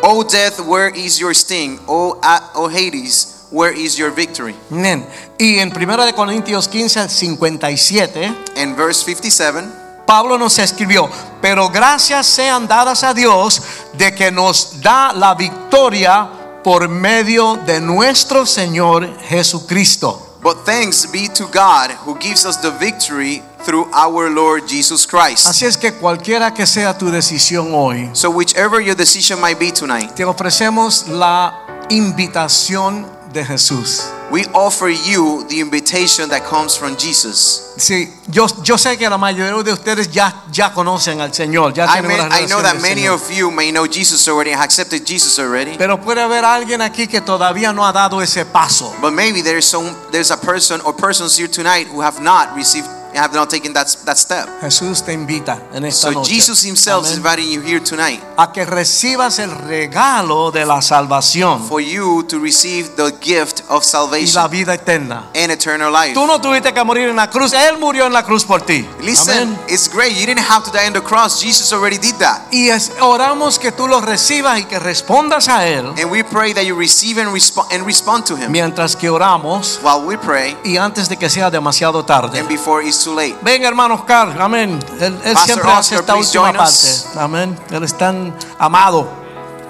O 0.04 0.24
death, 0.24 0.60
where 0.60 0.90
is 0.90 1.20
your 1.20 1.34
sting? 1.34 1.80
O, 1.88 2.20
o 2.56 2.68
Hades, 2.70 3.48
where 3.52 3.72
is 3.72 3.98
your 3.98 4.12
victory? 4.12 4.56
Bien. 4.70 5.06
Y 5.40 5.60
en 5.60 5.72
1 5.72 6.06
de 6.06 6.14
Corintios 6.14 6.68
15, 6.68 7.10
57, 7.10 8.26
And 8.56 8.76
verse 8.76 9.04
57, 9.04 9.68
Pablo 10.06 10.38
nos 10.38 10.58
escribió, 10.60 11.10
pero 11.42 11.70
gracias 11.70 12.28
sean 12.28 12.68
dadas 12.68 13.04
a 13.04 13.14
Dios 13.14 13.62
de 13.98 14.14
que 14.16 14.32
nos 14.32 14.82
da 14.82 15.12
la 15.14 15.36
victoria 15.36 16.30
por 16.64 16.88
medio 16.88 17.58
de 17.66 17.82
nuestro 17.82 18.46
Señor 18.46 19.20
Jesucristo. 19.24 20.38
But 20.42 20.66
thanks 20.66 21.06
be 21.12 21.28
to 21.36 21.46
God 21.48 21.92
who 22.06 22.18
gives 22.20 22.46
us 22.46 22.58
the 22.62 22.72
victory 22.72 23.42
through 23.66 23.88
our 23.94 24.30
Lord 24.30 24.68
Jesus 24.68 25.06
Christ. 25.06 25.48
Así 25.48 25.66
es 25.66 25.78
que 25.78 25.94
cualquiera 25.94 26.54
que 26.54 26.66
sea 26.66 26.98
tu 26.98 27.10
decisión 27.12 27.72
hoy, 27.74 28.10
So, 28.14 28.30
whichever 28.30 28.80
your 28.82 28.96
decision 28.96 29.40
might 29.42 29.60
be 29.60 29.72
tonight, 29.72 30.14
te 30.16 30.24
ofrecemos 30.24 31.08
la 31.08 31.86
invitación 31.90 33.06
de 33.34 33.44
Jesús. 33.46 34.04
we 34.30 34.44
offer 34.54 34.90
you 34.90 35.46
the 35.48 35.60
invitation 35.62 36.30
that 36.30 36.44
comes 36.44 36.76
from 36.76 36.98
Jesus. 36.98 37.74
Sí, 37.78 38.10
yo, 38.30 38.46
yo 38.64 38.78
sé 38.78 38.98
que 38.98 39.10
la 39.10 39.18
mayoría 39.18 39.64
de 39.64 39.72
ustedes 39.72 40.12
ya, 40.12 40.34
ya 40.52 40.74
conocen 40.74 41.22
al 41.22 41.32
Señor, 41.34 41.74
ya 41.74 41.86
I, 41.86 42.02
mean, 42.02 42.20
I 42.32 42.46
know 42.48 42.62
that 42.62 42.82
many 42.82 43.04
Señor. 43.04 43.14
of 43.16 43.32
you 43.32 43.52
may 43.52 43.72
know 43.72 43.88
Jesus 43.88 44.28
already 44.28 44.52
and 44.52 44.60
have 44.60 44.66
accepted 44.66 45.06
Jesus 45.06 45.40
already. 45.40 45.78
Pero 45.78 45.98
puede 46.02 46.22
haber 46.22 46.44
alguien 46.44 46.82
aquí 46.82 47.08
que 47.08 47.22
todavía 47.22 47.72
no 47.74 47.86
ha 47.86 47.94
dado 47.94 48.22
ese 48.22 48.46
paso. 48.46 48.94
But 49.02 49.14
maybe 49.14 49.42
there's 49.42 49.66
some 49.66 49.96
there's 50.12 50.32
a 50.32 50.38
person 50.38 50.82
or 50.82 50.94
persons 50.94 51.38
here 51.38 51.48
tonight 51.48 51.88
who 51.88 52.02
have 52.02 52.20
not 52.22 52.54
received 52.56 52.88
have 53.18 53.34
not 53.34 53.50
taken 53.50 53.74
that, 53.74 53.88
that 54.06 54.18
step. 54.18 54.48
Jesús 54.62 55.04
te 55.04 55.14
invita 55.14 55.62
en 55.74 55.86
esta 55.86 56.08
So 56.08 56.12
noche 56.12 56.34
Jesus 56.34 56.64
himself 56.64 57.06
is 57.06 57.18
inviting 57.18 57.50
you 57.50 57.62
here 57.62 57.80
tonight 57.80 58.22
a 58.38 58.52
que 58.52 58.66
recibas 58.66 59.40
el 59.40 59.52
regalo 59.52 60.52
de 60.52 60.66
la 60.66 60.82
salvación 60.82 61.68
for 61.68 61.82
you 61.82 62.24
to 62.24 62.40
receive 62.40 62.90
the 62.96 63.12
gift 63.22 63.62
of 63.70 63.84
y 63.84 63.86
la 63.86 63.92
salvation 63.92 64.50
vida 64.52 64.74
eterna. 64.74 65.30
and 65.36 65.52
eternal 65.52 65.92
life. 65.92 66.14
Tú 66.14 66.26
no 66.28 66.40
tuviste 66.40 66.74
que 66.74 66.84
morir 66.84 67.10
en 67.10 67.16
la 67.16 67.30
cruz, 67.30 67.54
Él 67.54 67.78
murió 67.80 68.06
en 68.08 68.14
la 68.14 68.24
cruz 68.24 68.44
por 68.46 68.62
ti. 68.62 68.88
Listen, 69.02 69.54
Amén. 69.54 69.60
it's 69.68 69.88
great. 69.92 70.14
You 70.18 70.26
didn't 70.26 70.46
have 70.50 70.64
to 70.66 70.72
die 70.72 70.88
on 70.88 70.94
the 70.94 71.02
cross. 71.02 71.42
Jesus 71.42 71.72
already 71.74 71.98
did 71.98 72.16
that. 72.20 72.42
Y 72.52 72.70
es- 72.70 72.92
oramos 73.02 73.60
que 73.60 73.72
tú 73.72 73.88
lo 73.88 74.02
recibas 74.02 74.60
y 74.60 74.64
que 74.66 74.80
respondas 74.80 75.48
a 75.48 75.68
Él 75.68 75.88
And 75.98 76.12
we 76.12 76.24
pray 76.24 76.54
that 76.54 76.64
you 76.64 76.76
receive 76.78 77.20
and, 77.22 77.32
resp- 77.34 77.66
and 77.72 77.86
respond 77.86 78.26
to 78.26 78.36
him 78.36 78.52
mientras 78.52 78.96
que 78.96 79.10
oramos 79.10 79.80
while 79.84 80.06
we 80.06 80.18
pray 80.18 80.58
y 80.64 80.78
antes 80.78 81.10
de 81.10 81.18
que 81.18 81.30
sea 81.30 81.50
demasiado 81.50 82.04
tarde. 82.06 82.40
and 82.40 82.48
before 82.48 82.86
it's 82.86 83.07
too 83.08 83.16
late. 83.16 83.36
Ven 83.42 83.64
hermano 83.64 83.96
Oscar, 83.96 84.40
amén. 84.42 84.80
Él, 85.00 85.18
él 85.24 85.34
Pastor 85.34 85.46
siempre 85.46 85.72
hace 85.72 85.96
Oscar, 85.96 86.00
esta 86.00 86.14
please 86.14 86.40
última 86.40 86.58
parte. 86.58 87.20
Amén. 87.20 87.60
Él 87.72 87.84
es 87.84 87.98
tan 87.98 88.38
amado. 88.60 89.08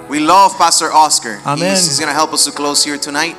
We 0.08 0.20
love 0.20 0.56
Pastor 0.56 0.90
Oscar. 0.92 1.40
Amen. 1.44 1.70
He's, 1.70 1.86
he's 1.86 2.00
going 2.00 2.08
to 2.08 2.18
help 2.18 2.32
us 2.32 2.44
to 2.44 2.52
close 2.52 2.82
here 2.82 2.98
tonight. 2.98 3.36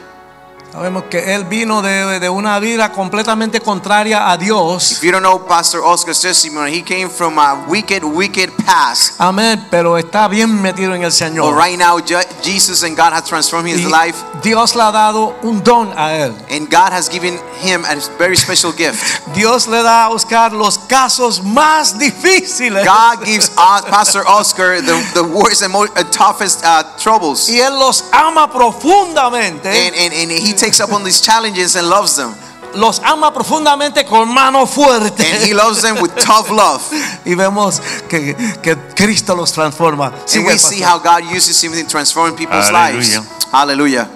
Sabemos 0.72 1.06
que 1.10 1.34
él 1.34 1.46
vino 1.46 1.82
de, 1.82 2.20
de 2.20 2.30
una 2.30 2.60
vida 2.60 2.92
completamente 2.92 3.60
contraria 3.60 4.30
a 4.30 4.38
Dios. 4.38 4.92
If 4.92 5.02
you 5.04 5.12
don't 5.12 5.24
know 5.24 5.40
Pastor 5.48 5.82
Oscar's 5.84 6.22
testimony, 6.22 6.72
he 6.78 6.84
came 6.84 7.10
from 7.10 7.40
a 7.40 7.66
wicked, 7.68 8.04
wicked 8.04 8.52
past. 8.68 9.14
Amén. 9.20 9.66
Pero 9.72 9.98
está 9.98 10.28
bien 10.28 10.62
metido 10.62 10.94
en 10.94 11.02
el 11.02 11.10
But 11.10 11.18
Señor. 11.18 11.56
right 11.58 11.76
now, 11.80 11.98
Je- 12.00 12.24
Jesus 12.44 12.84
and 12.84 12.96
God 12.96 13.14
have 13.14 13.26
transformed 13.26 13.68
his 13.68 13.84
Y 13.84 13.90
life, 13.90 14.24
Dios 14.44 14.76
le 14.76 14.84
ha 14.84 14.92
dado 14.92 15.36
un 15.42 15.64
don 15.64 15.92
a 15.98 16.14
él. 16.16 16.36
and 16.52 16.70
God 16.70 16.92
has 16.94 17.10
given 17.10 17.40
him 17.62 17.84
a 17.86 17.96
very 18.20 18.36
special 18.38 18.72
gift. 18.72 19.24
Dios 19.34 19.68
le 19.68 19.82
da 19.82 20.06
a 20.06 20.10
Oscar 20.12 20.54
los 20.54 20.78
casos 20.88 21.42
más 21.44 21.98
difíciles. 21.98 22.86
God 22.86 23.26
gives 23.26 23.50
Pastor 23.50 24.24
Oscar 24.28 24.82
the, 24.82 24.94
the 25.16 25.24
worst 25.24 25.64
and 25.64 25.74
most, 25.74 25.98
uh, 25.98 26.04
toughest 26.12 26.64
uh, 26.64 26.84
troubles. 27.00 27.50
Y 27.50 27.60
él 27.60 27.74
los 27.80 28.06
ama 28.12 28.48
profundamente. 28.52 29.68
And, 29.68 29.96
and, 29.96 30.14
and 30.14 30.32
he 30.32 30.54
takes 30.60 30.80
up 30.80 30.92
on 30.92 31.04
these 31.04 31.22
challenges 31.22 31.76
and 31.76 31.90
loves 31.90 32.16
them. 32.16 32.36
Los 32.76 33.00
ama 33.00 33.32
profundamente 33.34 34.06
con 34.06 34.32
mano 34.32 34.66
fuerte. 34.66 35.24
And 35.24 35.44
he 35.44 35.54
loves 35.54 35.82
them 35.82 36.02
with 36.02 36.16
tough 36.18 36.52
love. 36.52 36.84
y 37.26 37.34
vemos 37.34 37.82
que, 38.08 38.36
que 38.62 38.76
Cristo 38.96 39.36
los 39.36 39.52
transforma. 39.52 40.08
And 40.08 40.28
Sigue, 40.30 40.46
we 40.46 40.58
see 40.58 40.82
how 40.82 41.00
God 41.00 41.24
uses 41.24 41.62
him 41.64 41.74
in 41.74 41.88
transforming 41.88 42.36
people's 42.38 42.72
lives. 42.72 43.16
Hallelujah. 43.52 44.08
Hallelujah. 44.08 44.10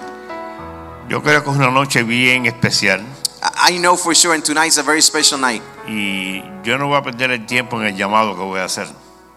Yo 1.10 1.22
creo 1.22 1.44
que 1.44 1.52
es 1.52 1.58
una 1.58 1.72
noche 1.72 2.04
bien 2.04 2.46
especial 2.46 3.02
I 3.44 3.74
I 3.74 3.78
know 3.78 3.98
for 3.98 4.16
sure, 4.16 4.34
and 4.34 4.44
tonight's 4.44 4.78
a 4.78 4.84
very 4.84 5.02
special 5.02 5.38
night. 5.38 5.62
y 5.86 6.44
yo 6.64 6.78
no 6.78 6.88
voy 6.88 6.98
a 6.98 7.02
perder 7.02 7.32
el 7.32 7.46
tiempo 7.46 7.80
en 7.82 7.88
el 7.88 7.96
llamado 7.96 8.36
que 8.36 8.42
voy 8.42 8.60
a 8.60 8.66
hacer. 8.66 8.88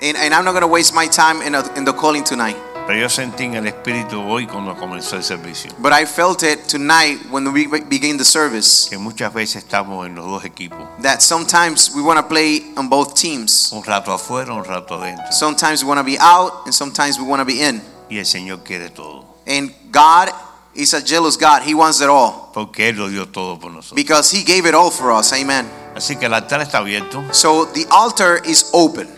And, 0.01 0.17
and 0.17 0.35
I'm 0.35 0.45
not 0.45 0.53
going 0.53 0.61
to 0.61 0.69
waste 0.69 0.95
my 0.95 1.09
time 1.09 1.43
in, 1.43 1.55
a, 1.55 1.63
in 1.75 1.85
the 1.85 1.93
calling 1.93 2.23
tonight. 2.23 2.57
Pero 2.87 3.01
yo 3.01 3.09
sentí 3.09 3.45
en 3.45 3.55
el 3.55 3.67
espíritu 3.67 4.21
hoy 4.21 4.47
cuando 4.47 4.77
comenzó 4.77 5.17
el 5.17 5.25
servicio 5.25 5.73
But 5.79 5.93
I 5.93 6.07
felt 6.07 6.43
it 6.45 6.69
tonight 6.69 7.19
when 7.31 7.53
we 7.53 7.67
began 7.67 8.17
the 8.17 8.25
service 8.25 8.89
que 8.89 8.97
muchas 8.97 9.33
veces 9.35 9.65
estamos 9.65 10.07
en 10.07 10.15
los 10.15 10.25
dos 10.25 10.45
equipos, 10.45 10.79
that 11.03 11.21
sometimes 11.21 11.91
we 11.95 12.01
want 12.03 12.19
to 12.19 12.23
play 12.29 12.73
on 12.77 12.89
both 12.89 13.15
teams. 13.15 13.73
un 13.73 13.83
rato 13.83 14.13
afuera, 14.13 14.53
un 14.55 14.65
rato 14.65 14.95
adentro. 14.95 15.33
Sometimes 15.33 15.83
we 15.83 15.89
want 15.89 15.99
to 15.99 16.05
be 16.05 16.17
out 16.21 16.65
and 16.67 16.73
sometimes 16.75 17.19
we 17.19 17.25
want 17.25 17.41
to 17.41 17.45
be 17.45 17.61
in. 17.63 17.83
Y 18.09 18.19
el 18.19 18.25
Señor 18.27 18.63
quiere 18.63 18.91
todo, 18.91 19.25
And 19.49 19.73
God 19.91 20.31
is 20.75 20.95
a 20.95 21.01
jealous 21.03 21.37
God. 21.37 21.63
He 21.63 21.75
wants 21.75 22.01
it 22.01 22.09
all 22.09 22.51
porque 22.55 22.89
Él 22.91 22.97
lo 22.99 23.09
dio 23.09 23.27
todo 23.27 23.59
por 23.59 23.73
nosotros. 23.73 23.97
because 23.97 24.31
He 24.31 24.45
gave 24.45 24.65
it 24.65 24.75
all 24.75 24.93
for 24.93 25.11
us. 25.11 25.33
Amen. 25.33 25.69
Así 25.97 26.15
que 26.17 26.27
el 26.27 26.35
altar 26.35 26.61
está 26.61 26.79
abierto. 26.79 27.25
So 27.35 27.65
the 27.65 27.85
altar 27.91 28.41
is 28.45 28.71
open. 28.73 29.09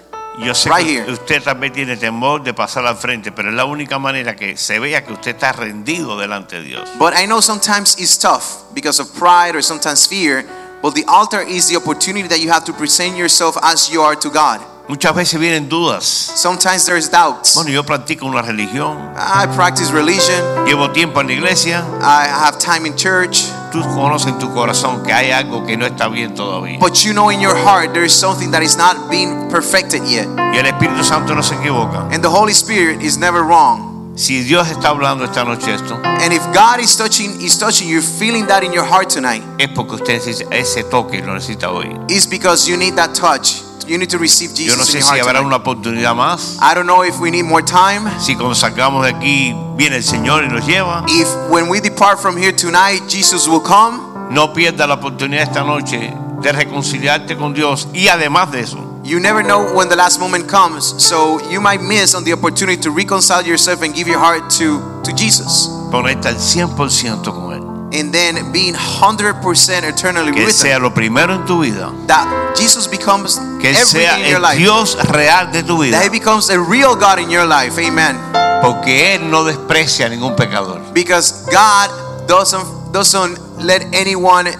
Yo 0.45 0.55
sé 0.55 0.71
Right 0.71 0.87
que 0.87 0.99
here. 0.99 1.13
usted 1.13 1.43
también 1.43 1.73
tiene 1.73 1.97
temor 1.97 2.43
de 2.43 2.55
pasar 2.55 2.87
al 2.87 2.97
frente, 2.97 3.33
pero 3.33 3.49
es 3.51 3.55
la 3.55 3.65
única 3.65 3.99
manera 3.99 4.37
que 4.37 4.57
se 4.57 4.79
vea 4.79 5.05
que 5.05 5.13
usted 5.13 5.33
está 5.35 5.53
rendido 5.53 6.17
delante 6.19 6.57
de 6.57 6.63
Dios. 6.63 6.89
But 6.99 7.15
I 7.19 7.27
know 7.27 7.41
sometimes 7.43 7.97
it's 7.99 8.17
tough 8.19 8.73
because 8.73 9.01
of 9.01 9.09
pride 9.19 9.57
or 9.57 9.63
sometimes 9.63 10.07
fear. 10.07 10.45
But 10.81 10.95
the 10.95 11.05
altar 11.09 11.43
is 11.43 11.67
the 11.67 11.77
opportunity 11.77 12.29
that 12.29 12.39
you 12.39 12.51
have 12.53 12.65
to 12.67 12.73
present 12.73 13.17
yourself 13.17 13.57
as 13.63 13.89
you 13.91 14.01
are 14.01 14.15
to 14.17 14.31
God. 14.31 14.61
Muchas 14.87 15.13
veces 15.15 15.39
vienen 15.41 15.69
dudas. 15.69 16.05
Sometimes 16.05 16.87
there's 16.87 17.11
doubts. 17.11 17.55
Bueno, 17.57 17.71
yo 17.71 17.83
practico 17.85 18.25
una 18.25 18.41
religión, 18.43 19.13
I 19.17 19.47
practice 19.57 19.91
religion. 19.93 20.65
llevo 20.67 20.91
tiempo 20.93 21.21
en 21.21 21.27
la 21.27 21.33
iglesia. 21.35 21.85
I 22.01 22.27
have 22.29 22.59
time 22.59 22.87
in 22.87 22.95
church. 22.97 23.43
Tú 23.71 23.81
conoces 23.95 24.29
en 24.29 24.39
tu 24.39 24.53
corazón 24.55 25.03
que 25.03 25.13
hay 25.13 25.31
algo 25.31 25.65
que 25.67 25.77
no 25.77 25.87
está 25.87 26.09
bien 26.09 26.35
todavía. 26.35 26.79
But 26.79 26.95
you 27.05 27.13
know 27.13 27.31
in 27.31 27.41
your 27.41 27.55
heart 27.57 27.93
there 27.93 28.05
is 28.05 28.13
something 28.13 28.51
that 28.51 28.63
is 28.63 28.77
not 28.77 29.11
being 29.11 29.49
perfected 29.51 30.03
yet. 30.05 30.27
Y 30.53 30.59
el 30.59 30.67
Espíritu 30.67 31.05
Santo 31.05 31.35
no 31.35 31.43
se 31.43 31.55
equivoca. 31.57 32.09
And 32.13 32.23
the 32.23 32.31
Holy 32.31 32.53
Spirit 32.53 33.03
is 33.03 33.19
never 33.19 33.43
wrong. 33.43 33.87
Si 34.17 34.43
Dios 34.43 34.69
está 34.69 34.89
hablando 34.89 35.25
esta 35.25 35.45
noche 35.45 35.73
esto, 35.75 35.95
And 36.03 36.33
if 36.33 36.43
God 36.53 36.81
is 36.81 36.97
touching 36.97 37.41
is 37.41 37.57
touching 37.57 37.89
you, 37.89 38.01
feeling 38.01 38.47
that 38.49 38.65
in 38.65 38.73
your 38.73 38.85
heart 38.85 39.09
tonight, 39.11 39.45
es 39.59 39.69
porque 39.69 39.95
usted 39.95 40.21
ese 40.51 40.83
toque 40.91 41.23
lo 41.25 41.35
necesita 41.35 41.71
hoy. 41.71 41.97
is 42.09 42.27
because 42.27 42.69
you 42.69 42.77
need 42.77 42.97
that 42.97 43.15
touch. 43.15 43.63
You 43.89 43.97
need 43.99 44.11
to 44.11 44.19
receive 44.19 44.51
Yo 44.55 44.77
no 44.77 44.85
Jesus 44.85 44.89
sé 44.89 44.99
in 44.99 45.01
your 45.01 45.03
si 45.03 45.09
heart 45.09 45.21
habrá 45.23 45.39
tonight. 45.41 45.47
una 45.47 45.57
oportunidad 45.57 46.15
más. 46.15 46.59
I 46.61 46.75
don't 46.75 46.87
know 46.87 47.03
if 47.05 47.19
we 47.19 47.31
need 47.31 47.45
more 47.45 47.63
time. 47.65 48.09
Si 48.21 48.35
cuando 48.37 48.55
salgamos 48.55 49.03
de 49.05 49.11
aquí 49.11 49.55
viene 49.77 49.97
el 49.97 50.05
Señor 50.05 50.45
y 50.45 50.49
nos 50.49 50.67
lleva. 50.67 51.05
If 51.09 51.29
when 51.51 51.69
we 51.69 51.81
depart 51.81 52.21
from 52.21 52.37
here 52.37 52.53
tonight, 52.53 53.03
Jesus 53.09 53.49
will 53.49 53.63
come. 53.63 53.99
No 54.31 54.53
pierda 54.53 54.87
la 54.87 54.95
oportunidad 54.95 55.45
esta 55.45 55.65
noche 55.65 56.13
de 56.43 56.53
reconciliarte 56.53 57.37
con 57.37 57.55
Dios 57.55 57.89
y 57.95 58.09
además 58.09 58.53
de 58.53 58.61
eso, 58.61 58.85
You 59.05 59.19
never 59.21 59.43
know 59.43 59.73
when 59.75 59.89
the 59.89 59.97
last 59.97 60.21
moment 60.21 60.47
comes, 60.51 60.85
so 60.99 61.41
you 61.51 61.63
might 61.63 61.81
miss 61.81 62.15
on 62.15 62.25
the 62.25 62.35
opportunity 62.35 62.79
to 62.83 62.91
reconcile 62.91 63.43
yourself 63.43 63.81
and 63.83 63.95
give 63.95 64.07
your 64.07 64.19
heart 64.19 64.51
to, 64.59 65.01
to 65.03 65.13
Jesus. 65.17 65.71
ponerte 65.91 66.29
al 66.29 66.37
100% 66.37 67.25
con. 67.25 67.48
And 67.91 68.13
then 68.13 68.53
being 68.53 68.75
100% 68.75 69.83
eternally 69.85 70.33
Que 70.33 70.45
with 70.45 70.55
sea 70.55 70.73
Him. 70.73 70.83
lo 70.83 70.91
primero 70.93 71.35
en 71.35 71.47
tu 71.47 71.63
vida. 71.63 71.91
That 72.07 72.55
Jesus 72.55 72.87
becomes 72.87 73.39
Que 73.61 73.75
sea 73.75 74.19
in 74.19 74.27
your 74.27 74.37
el 74.37 74.43
life. 74.43 74.59
Dios 74.59 74.97
real 75.11 75.51
de 75.51 75.63
tu 75.63 75.79
vida. 75.83 75.97
That 75.99 76.05
He 76.05 76.11
becomes 76.11 76.51
a 76.51 76.61
real 76.61 76.95
God 76.95 77.19
in 77.19 77.31
your 77.31 77.47
life. 77.47 77.79
Amen. 77.79 78.17
Porque 78.63 79.15
Él 79.15 79.31
no 79.31 79.45
desprecia 79.45 80.07
a 80.07 80.09
ningún 80.11 80.37
pecador. 80.37 80.83
Because 80.93 81.47
God 81.51 81.89
doesn't, 82.27 82.93
doesn't 82.93 83.39
let 83.59 83.83
anyone 83.95 84.51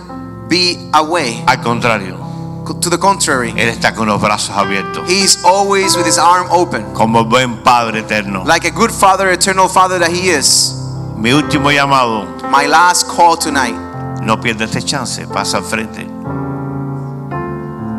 be 0.49 0.79
away. 0.95 1.45
Al 1.47 1.61
contrario, 1.61 2.17
To 2.83 2.91
the 2.91 2.99
contrary, 2.99 3.51
Él 3.57 3.71
está 3.71 3.95
con 3.95 4.09
los 4.09 4.21
brazos 4.21 4.55
abiertos. 4.55 5.09
He's 5.09 5.43
always 5.43 5.97
with 5.97 6.07
His 6.07 6.19
arm 6.19 6.49
open. 6.51 6.85
Como 6.93 7.25
buen 7.25 7.63
Padre 7.63 8.01
eterno. 8.01 8.45
Like 8.45 8.67
a 8.67 8.71
good 8.71 8.91
father, 8.91 9.31
eternal 9.31 9.69
father 9.69 9.99
that 9.99 10.11
He 10.11 10.29
is. 10.29 10.78
Mi 11.19 11.33
último 11.33 11.71
llamado, 11.71 12.27
My 12.51 12.67
last 12.67 13.09
call 13.09 13.37
tonight. 13.37 13.75
no 14.23 14.39
pierda 14.41 14.65
este 14.65 14.83
chance, 14.85 15.27
pasa 15.27 15.59
al 15.59 15.65
frente. 15.65 16.05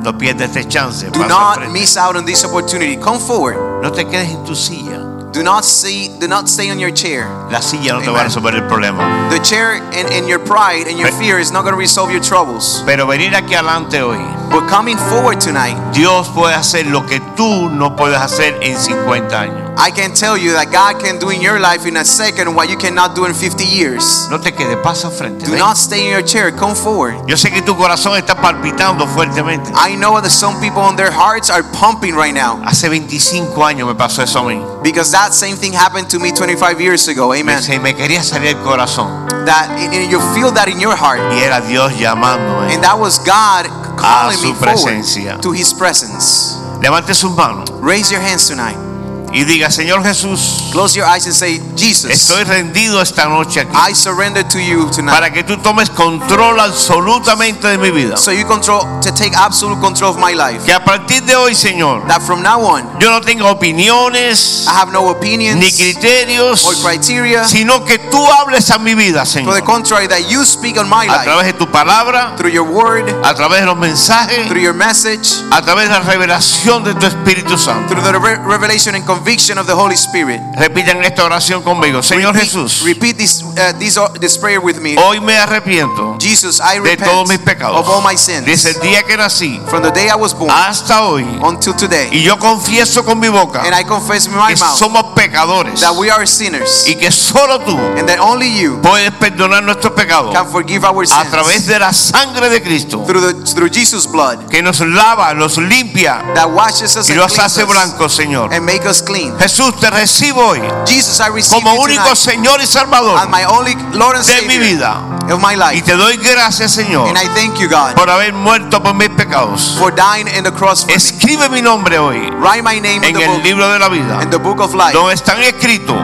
No 0.02 0.18
pierda 0.18 0.46
este 0.46 0.66
chance, 0.68 1.06
Do 1.08 1.20
pasa 1.20 1.24
al 1.24 1.30
not 1.30 1.56
frente. 1.58 1.74
miss 1.74 1.98
out 1.98 2.16
on 2.16 2.26
this 2.26 2.44
opportunity. 2.46 2.96
Come 2.98 3.20
forward. 3.20 3.58
No 3.84 3.92
te 3.92 4.06
quedes 4.06 4.30
en 4.30 4.44
tu 4.46 4.56
silla. 4.56 5.00
Do 5.34 5.44
not 5.44 5.64
see, 5.64 6.10
do 6.20 6.28
not 6.28 6.48
stay 6.48 6.72
on 6.72 6.80
your 6.80 6.92
chair. 6.92 7.28
La 7.52 7.62
silla 7.62 7.94
no 7.94 8.00
te 8.00 8.08
va 8.10 8.20
a 8.20 8.22
Amen. 8.22 8.26
resolver 8.28 8.56
el 8.56 8.64
problema. 8.68 9.30
The 9.30 9.40
chair 9.42 9.74
and, 9.94 10.10
and 10.12 10.28
your 10.28 10.40
pride 10.40 10.88
and 10.88 10.98
your 10.98 11.12
fear 11.12 11.40
is 11.40 11.52
not 11.52 11.64
going 11.64 11.74
to 11.74 11.80
resolve 11.80 12.10
your 12.12 12.22
troubles. 12.24 12.82
Pero 12.86 13.06
venir 13.06 13.36
aquí 13.36 13.54
adelante 13.54 14.02
hoy, 14.02 14.18
But 14.50 14.68
coming 14.68 14.98
forward 14.98 15.40
tonight, 15.40 15.78
Dios 15.94 16.28
puede 16.30 16.56
hacer 16.56 16.88
lo 16.88 17.06
que 17.06 17.20
tú 17.36 17.70
no 17.70 17.96
puedes 17.96 18.18
hacer 18.18 18.58
en 18.62 18.78
50 18.78 19.40
años. 19.40 19.70
I 19.78 19.92
can 19.92 20.14
tell 20.14 20.38
you 20.38 20.52
that 20.54 20.72
God 20.72 21.02
can 21.02 21.20
do 21.20 21.30
in 21.30 21.40
your 21.42 21.58
life 21.60 21.86
in 21.88 21.96
a 21.96 22.04
second 22.04 22.54
what 22.54 22.68
you 22.70 22.76
cannot 22.76 23.16
do 23.16 23.26
in 23.26 23.34
50 23.34 23.64
years. 23.64 24.28
No 24.30 24.38
te 24.40 24.52
quedes, 24.52 24.76
pasa 24.84 25.10
frente. 25.10 25.46
Do 25.46 25.52
ven. 25.52 25.60
not 25.60 25.78
stay 25.78 26.06
in 26.06 26.12
your 26.12 26.22
chair. 26.24 26.52
Come 26.52 26.76
forward. 26.76 27.16
Yo 27.28 27.38
sé 27.38 27.50
que 27.52 27.62
tu 27.62 27.76
corazón 27.78 28.18
está 28.18 28.36
palpitando 28.36 29.08
fuertemente. 29.08 29.72
I 29.76 29.96
know 29.96 30.20
that 30.20 30.32
some 30.32 30.60
people 30.60 30.82
on 30.82 30.96
their 30.98 31.12
hearts 31.12 31.50
are 31.50 31.64
pumping 31.80 32.14
right 32.16 32.34
now 32.34 32.60
Hace 32.66 32.90
25 32.90 33.56
años 33.64 33.88
me 33.88 33.96
pasó 33.96 34.22
eso 34.24 34.40
a 34.40 34.44
mí. 34.44 34.62
because 34.84 35.12
that 35.12 35.32
same 35.34 35.56
thing 35.56 35.72
happened 35.72 36.10
to 36.10 36.20
me 36.20 36.32
25 36.32 36.82
years 36.82 37.08
ago. 37.08 37.34
Amen. 37.34 37.62
se 37.62 37.80
me 37.80 37.94
quería 37.94 38.22
salir 38.24 38.58
el 38.58 38.64
corazón. 38.64 39.28
That 39.46 39.70
you 40.10 40.20
feel 40.34 40.52
that 40.54 40.68
in 40.68 40.80
your 40.80 40.96
heart. 40.98 41.22
Y 41.34 41.40
era 41.40 41.62
Dios 41.62 41.94
llamándome. 41.98 42.74
And 42.74 42.84
that 42.84 43.00
was 43.00 43.20
God 43.20 43.70
calling 44.00 44.38
su 44.38 44.54
presencia. 44.56 45.40
to 45.42 45.52
His 45.52 45.74
presence. 45.74 46.58
Levante 46.82 47.14
sus 47.14 47.32
manos 47.36 47.70
Raise 47.82 48.12
your 48.12 48.22
hands 48.22 48.48
tonight. 48.48 48.89
Y 49.34 49.44
diga, 49.46 49.70
Señor 49.72 50.04
Jesús, 50.04 50.70
Close 50.72 50.96
your 50.96 51.06
eyes 51.08 51.26
and 51.26 51.34
say, 51.36 51.62
Jesus, 51.76 52.12
estoy 52.12 52.44
rendido 52.44 53.02
esta 53.02 53.26
noche 53.26 53.62
aquí. 53.62 53.72
I 53.76 53.94
surrender 53.96 54.44
to 54.48 54.60
you 54.60 54.90
tonight. 54.92 55.14
Para 55.14 55.32
que 55.32 55.44
tú 55.44 55.58
tomes 55.58 55.90
control 55.90 56.60
absolutamente 56.60 57.68
de 57.68 57.78
mi 57.78 57.92
vida. 57.92 58.18
So 58.18 58.32
you 58.32 58.46
control 58.46 58.82
to 59.02 59.12
take 59.12 59.36
absolute 59.36 59.80
control 59.82 60.12
of 60.12 60.18
my 60.20 60.34
life. 60.34 60.64
Que 60.66 60.74
a 60.74 60.84
partir 60.84 61.24
de 61.24 61.36
hoy, 61.36 61.56
Señor, 61.56 62.08
That 62.08 62.22
from 62.22 62.42
now 62.44 62.60
on, 62.62 62.84
yo 63.00 63.10
no 63.12 63.22
tenga 63.22 63.46
opiniones 63.50 64.66
I 64.68 64.72
have 64.72 64.92
no 64.92 65.10
opinions 65.10 65.58
ni 65.58 65.72
criterios, 65.72 66.66
or 66.66 66.76
criteria. 66.76 67.46
sino 67.46 67.84
que 67.86 67.98
tú 68.00 68.24
hables 68.40 68.70
a 68.72 68.78
mi 68.80 68.94
vida, 68.96 69.24
To 69.24 69.26
the 69.26 69.40
Señor. 69.40 69.64
contrary, 69.64 70.08
that 70.08 70.30
you 70.30 70.44
speak 70.46 70.78
on 70.78 70.88
my 70.90 71.06
A 71.08 71.18
life 71.18 71.26
través 71.26 71.46
de 71.46 71.54
tu 71.54 71.66
palabra, 71.72 72.36
through 72.38 72.52
your 72.52 72.68
word, 72.68 73.10
a 73.24 73.34
través 73.34 73.62
de 73.62 73.66
los 73.66 73.78
mensajes, 73.78 74.48
through 74.48 74.62
your 74.62 74.74
message, 74.74 75.34
a 75.52 75.62
través 75.62 75.86
de 75.90 75.94
la 75.94 76.00
revelación 76.02 76.84
de 76.84 76.94
tu 76.96 77.06
Espíritu 77.06 77.58
Santo. 77.58 77.90
through 77.94 78.04
the 78.04 78.18
re- 78.20 78.38
revelation 78.46 78.96
and 78.96 79.06
conviction 79.20 79.58
of 79.58 79.68
the 79.68 79.76
Holy 79.76 79.96
Spirit. 79.96 80.40
Repitan 80.56 81.04
esta 81.04 81.26
oración 81.26 81.62
conmigo. 81.62 82.02
Señor 82.02 82.36
Jesús, 82.36 82.82
Repeat 82.84 83.18
this, 83.18 83.44
uh, 83.44 83.74
this, 83.78 83.98
uh, 83.98 84.08
this 84.20 84.38
prayer 84.38 84.60
with 84.62 84.78
me. 84.80 84.96
hoy 84.98 85.20
me 85.20 85.36
arrepiento 85.36 86.18
Jesus, 86.20 86.60
I 86.62 86.80
de 86.80 86.98
todos 86.98 87.28
mis 87.28 87.38
repent 87.40 87.60
pecados. 87.60 87.78
of 87.80 87.90
all 87.90 88.02
my 88.02 88.16
sins 88.18 88.46
Desde 88.46 88.72
el 88.72 88.80
día 88.80 89.04
que 89.04 89.18
nací 89.18 89.60
from 89.68 89.84
the 89.84 89.92
day 89.92 90.08
I 90.10 90.16
was 90.16 90.34
born 90.34 90.50
hasta 90.50 91.04
hoy. 91.04 91.24
until 91.44 91.74
today. 91.76 92.10
Y 92.12 92.24
yo 92.24 92.38
confieso 92.40 93.04
con 93.04 93.20
mi 93.20 93.30
boca 93.30 93.62
And 93.62 93.76
I 93.76 93.84
confess 93.84 94.28
with 94.28 94.36
my 94.38 94.54
que 94.54 94.60
mouth 94.60 94.78
somos 94.78 95.04
pecadores 95.16 95.80
that 95.82 95.94
we 95.96 96.10
are 96.10 96.26
sinners 96.26 96.86
y 96.88 96.96
que 96.96 97.12
solo 97.12 97.60
tú 97.60 97.78
and 97.98 98.08
that 98.08 98.20
only 98.20 98.48
you 98.60 98.80
puedes 98.82 99.12
perdonar 99.14 99.64
nuestros 99.64 99.94
pecados 99.94 100.34
can 100.34 100.48
forgive 100.50 100.86
our 100.86 101.04
a 101.04 101.26
través 101.30 101.56
sins 101.56 101.68
de 101.68 101.80
la 101.80 101.92
sangre 101.94 102.50
de 102.50 102.62
Cristo 102.62 103.04
through, 103.06 103.22
the, 103.22 103.34
through 103.54 103.70
Jesus' 103.72 104.08
blood 104.08 104.48
que 104.50 104.62
nos 104.62 104.80
lava, 104.80 105.34
nos 105.34 105.58
limpia 105.58 106.24
that 106.36 106.50
washes 106.50 106.96
us 106.96 107.10
y 107.10 107.12
and 107.14 107.22
nos 107.22 107.38
hace 107.38 107.64
blancos, 107.66 108.14
Señor. 108.14 108.54
and 108.54 108.66
make 108.66 108.86
us 108.88 109.02
clean. 109.10 109.38
Jesús, 109.40 109.80
te 109.80 109.90
recibo 109.90 110.46
hoy 110.46 110.62
Jesus, 110.86 111.20
I 111.20 111.30
receive 111.34 111.62
como 111.62 111.76
you 111.76 111.82
único 111.82 112.16
Señor 112.16 112.62
y 112.62 112.68
Salvador 112.68 113.18
as 113.18 113.28
my 113.30 113.44
only 113.46 113.76
Lord 113.94 114.18
and 114.18 114.26
de 114.26 114.42
mi 114.44 114.58
vida. 114.58 115.02
of 115.32 115.40
my 115.42 115.56
Y 115.76 115.82
te 115.82 115.96
doy 115.96 116.18
gracias, 116.18 116.72
Señor, 116.72 117.08
And 117.10 117.18
I 117.18 117.28
thank 117.36 117.58
you, 117.60 117.68
God, 117.70 117.94
por 117.96 118.10
haber 118.10 118.34
muerto 118.34 118.82
por 118.82 118.94
mis 118.94 119.10
pecados. 119.10 119.76
for 119.78 119.94
dying 119.94 120.28
in 120.28 120.44
the 120.44 120.52
cross 120.52 120.82
for 120.82 120.88
me. 120.88 120.94
Escribe 120.96 121.50
mi 121.50 121.62
nombre 121.62 121.98
hoy 122.00 122.30
Write 122.40 122.64
my 122.64 122.80
name 122.80 122.98
in 122.98 123.04
en 123.06 123.14
the 123.16 123.24
el 123.26 123.30
book, 123.32 123.44
libro 123.44 123.70
de 123.70 123.80
la 123.80 123.90
vida, 123.90 124.22
in 124.24 124.30
the 124.30 124.38
book 124.38 124.60
of 124.60 124.74
life, 124.74 124.94
donde 124.94 125.14
están 125.16 125.42
escritos 125.42 125.96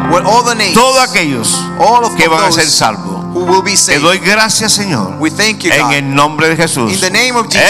todos 0.74 1.00
aquellos 1.10 1.54
all 1.80 2.04
of 2.04 2.16
que 2.16 2.28
van 2.28 2.44
a 2.44 2.52
ser 2.52 2.68
salvos. 2.70 3.24
who 3.34 3.44
will 3.46 3.62
be 3.62 3.76
Te 3.76 4.00
doy 4.00 4.20
gracias, 4.20 4.72
Señor, 4.74 5.16
We 5.20 5.30
thank 5.30 5.60
you, 5.64 5.72
en 5.72 5.92
el 5.92 6.16
nombre 6.16 6.48
de 6.50 6.56
Jesús. 6.56 6.92
In 6.94 7.00
the 7.02 7.10
name 7.12 7.36
of 7.36 7.48
Jesus. 7.48 7.62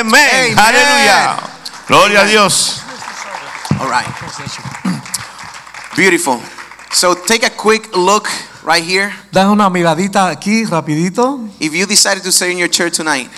Amén. 0.00 0.56
Amen. 0.56 0.58
Aleluya. 0.58 1.36
Gloria 1.86 2.20
a. 2.22 2.24
Dios. 2.24 2.80
All 3.78 3.88
right. 3.88 4.06
Beautiful. 5.96 6.40
So 6.92 7.14
take 7.14 7.44
a 7.44 7.50
quick 7.50 7.94
look 7.94 8.28
right 8.64 8.82
here. 8.84 9.12
Da 9.30 9.50
una 9.50 9.68
miradita 9.70 10.28
aquí 10.28 10.64
rapidito. 10.64 11.40
If 11.60 11.74
you 11.74 11.86
decided 11.86 12.22
to 12.24 12.30
stay 12.32 12.50
in 12.52 12.58
your 12.58 12.70
chair 12.70 12.90
tonight, 12.90 13.30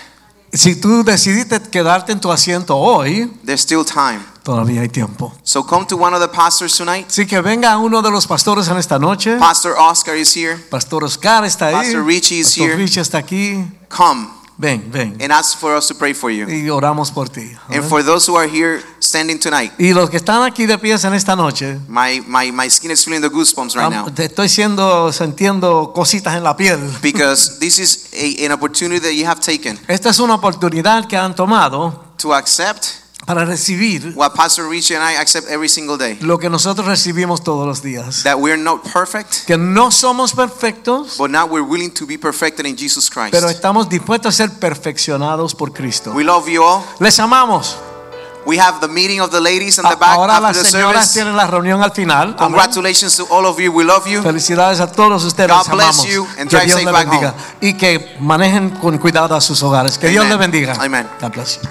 Si 0.53 0.77
tú 0.77 1.03
decidiste 1.03 1.61
quedarte 1.69 2.13
en 2.13 2.21
tu 2.21 2.31
asiento 2.31 2.77
hoy, 2.77 3.29
there's 3.45 3.61
still 3.61 3.85
time. 3.85 4.21
todavía 4.45 4.83
hay 4.83 4.89
tiempo. 4.89 5.33
So 5.43 5.65
come 5.65 5.85
to 5.87 5.97
one 5.97 6.15
of 6.15 6.21
the 6.21 6.29
pastors 6.29 6.77
tonight. 6.77 7.09
Así 7.09 7.27
que 7.27 7.41
venga 7.41 7.77
uno 7.79 8.03
de 8.03 8.11
los 8.13 8.27
pastores 8.29 8.69
en 8.69 8.77
esta 8.77 8.99
noche. 9.01 9.37
Pastor 9.39 9.75
Oscar 9.77 10.15
is 10.17 10.37
here. 10.37 10.57
Pastor 10.71 11.03
Oscar 11.03 11.45
está 11.45 11.69
ahí. 11.69 11.75
Pastor 11.75 12.05
Richie 12.07 12.39
is 12.39 12.47
Pastor 12.51 12.67
here. 12.69 12.77
Richie 12.77 13.01
está 13.01 13.19
aquí. 13.19 13.65
Come 13.89 14.29
Ven, 14.57 14.91
ven. 14.91 15.17
and 15.21 15.33
ask 15.33 15.59
for 15.59 15.77
us 15.77 15.89
to 15.89 15.95
pray 15.95 16.15
for 16.15 16.31
you. 16.31 16.47
Y 16.49 16.69
oramos 16.71 17.11
por 17.11 17.29
ti. 17.29 17.57
And 17.69 17.83
for 17.85 18.05
those 18.05 18.27
who 18.31 18.37
are 18.37 18.49
here 18.49 18.81
standing 19.01 19.39
tonight. 19.39 19.73
Y 19.79 19.93
los 19.93 20.09
que 20.11 20.17
están 20.17 20.43
aquí 20.43 20.67
de 20.67 20.79
pies 20.79 21.05
en 21.05 21.13
esta 21.15 21.35
noche, 21.35 21.79
My, 21.89 22.23
my, 22.27 22.53
my 22.53 22.71
skin 22.71 22.91
is 22.93 23.05
feeling 23.05 23.21
the 23.21 23.29
goosebumps 23.29 23.75
right 23.75 23.91
now. 23.91 24.07
te 24.13 24.25
estoy 24.25 24.49
siendo, 24.49 25.13
sintiendo 25.13 25.93
cositas 25.93 26.37
en 26.37 26.45
la 26.45 26.57
piel. 26.57 26.79
Because 27.03 27.59
this 27.59 27.79
is 27.79 28.11
a, 28.13 28.47
an 28.47 28.53
opportunity 28.53 29.01
that 29.01 29.15
you 29.15 29.27
have 29.27 29.41
taken 29.41 29.79
Esta 29.89 30.11
es 30.11 30.19
una 30.21 30.35
oportunidad 30.35 31.07
que 31.09 31.17
han 31.17 31.35
tomado 31.35 32.05
to 32.19 32.33
accept 32.33 33.04
para 33.27 33.45
recibir 33.45 34.13
what 34.17 34.33
Pastor 34.35 34.69
Richie 34.69 34.95
and 34.97 35.05
I 35.05 35.17
accept 35.17 35.49
every 35.49 35.69
single 35.69 35.97
day. 35.97 36.19
lo 36.21 36.39
que 36.39 36.51
nosotros 36.51 36.87
recibimos 36.87 37.43
todos 37.43 37.67
los 37.67 37.83
días. 37.83 38.23
That 38.25 38.37
we're 38.39 38.61
not 38.63 38.83
perfect, 38.93 39.47
Que 39.47 39.57
no 39.57 39.91
somos 39.91 40.33
perfectos, 40.33 41.17
but 41.19 41.31
now 41.31 41.47
we're 41.47 41.67
willing 41.67 41.91
to 41.93 42.07
be 42.07 42.19
perfected 42.19 42.67
in 42.67 42.77
Jesus 42.77 43.09
Christ. 43.11 43.33
pero 43.33 43.49
estamos 43.49 43.89
dispuestos 43.89 44.35
a 44.35 44.37
ser 44.37 44.51
perfeccionados 44.59 45.55
por 45.55 45.73
Cristo. 45.73 46.13
We 46.13 46.25
love 46.25 46.49
you 46.49 46.63
all. 46.63 46.83
Les 47.01 47.19
amamos. 47.19 47.77
We 48.47 48.59
have 48.61 48.79
the 48.81 48.89
meeting 48.89 49.23
of 49.23 49.31
the 49.31 49.41
ladies 49.41 49.79
in 49.79 49.85
the 49.89 49.97
back 49.97 50.17
Ahora 50.19 50.39
las 50.39 50.51
after 50.51 50.65
the 50.65 50.71
señoras 50.71 51.07
service. 51.07 51.13
tienen 51.15 51.35
la 51.35 51.47
reunión 51.47 51.83
al 51.83 51.93
final. 51.93 52.37
Congratulations 52.37 53.17
to 53.17 53.25
all 53.31 53.47
of 53.47 53.59
you. 53.59 53.73
We 53.73 53.85
love 53.85 54.07
you. 54.07 54.21
Felicidades 54.23 54.81
a 54.81 54.93
todos 54.93 55.25
ustedes. 55.25 55.49
God 55.51 55.61
les 55.61 55.69
amamos. 55.71 55.97
bless 56.03 56.13
you 56.15 56.27
and 56.39 56.51
que 56.51 56.57
drive 56.59 56.67
Dios 56.67 56.81
safe 56.83 56.93
back 56.93 57.09
bendiga. 57.09 57.35
Y 57.63 57.73
que 57.73 58.17
manejen 58.21 58.69
con 58.69 58.99
cuidado 58.99 59.35
a 59.35 59.41
sus 59.41 59.63
hogares. 59.63 59.97
Que 59.97 60.09
Dios 60.09 60.27
Amen. 60.27 60.39
le 60.39 60.47
bendiga. 60.47 60.75
Amen. 60.79 61.09
God 61.23 61.33
bless 61.33 61.57
you. 61.57 61.69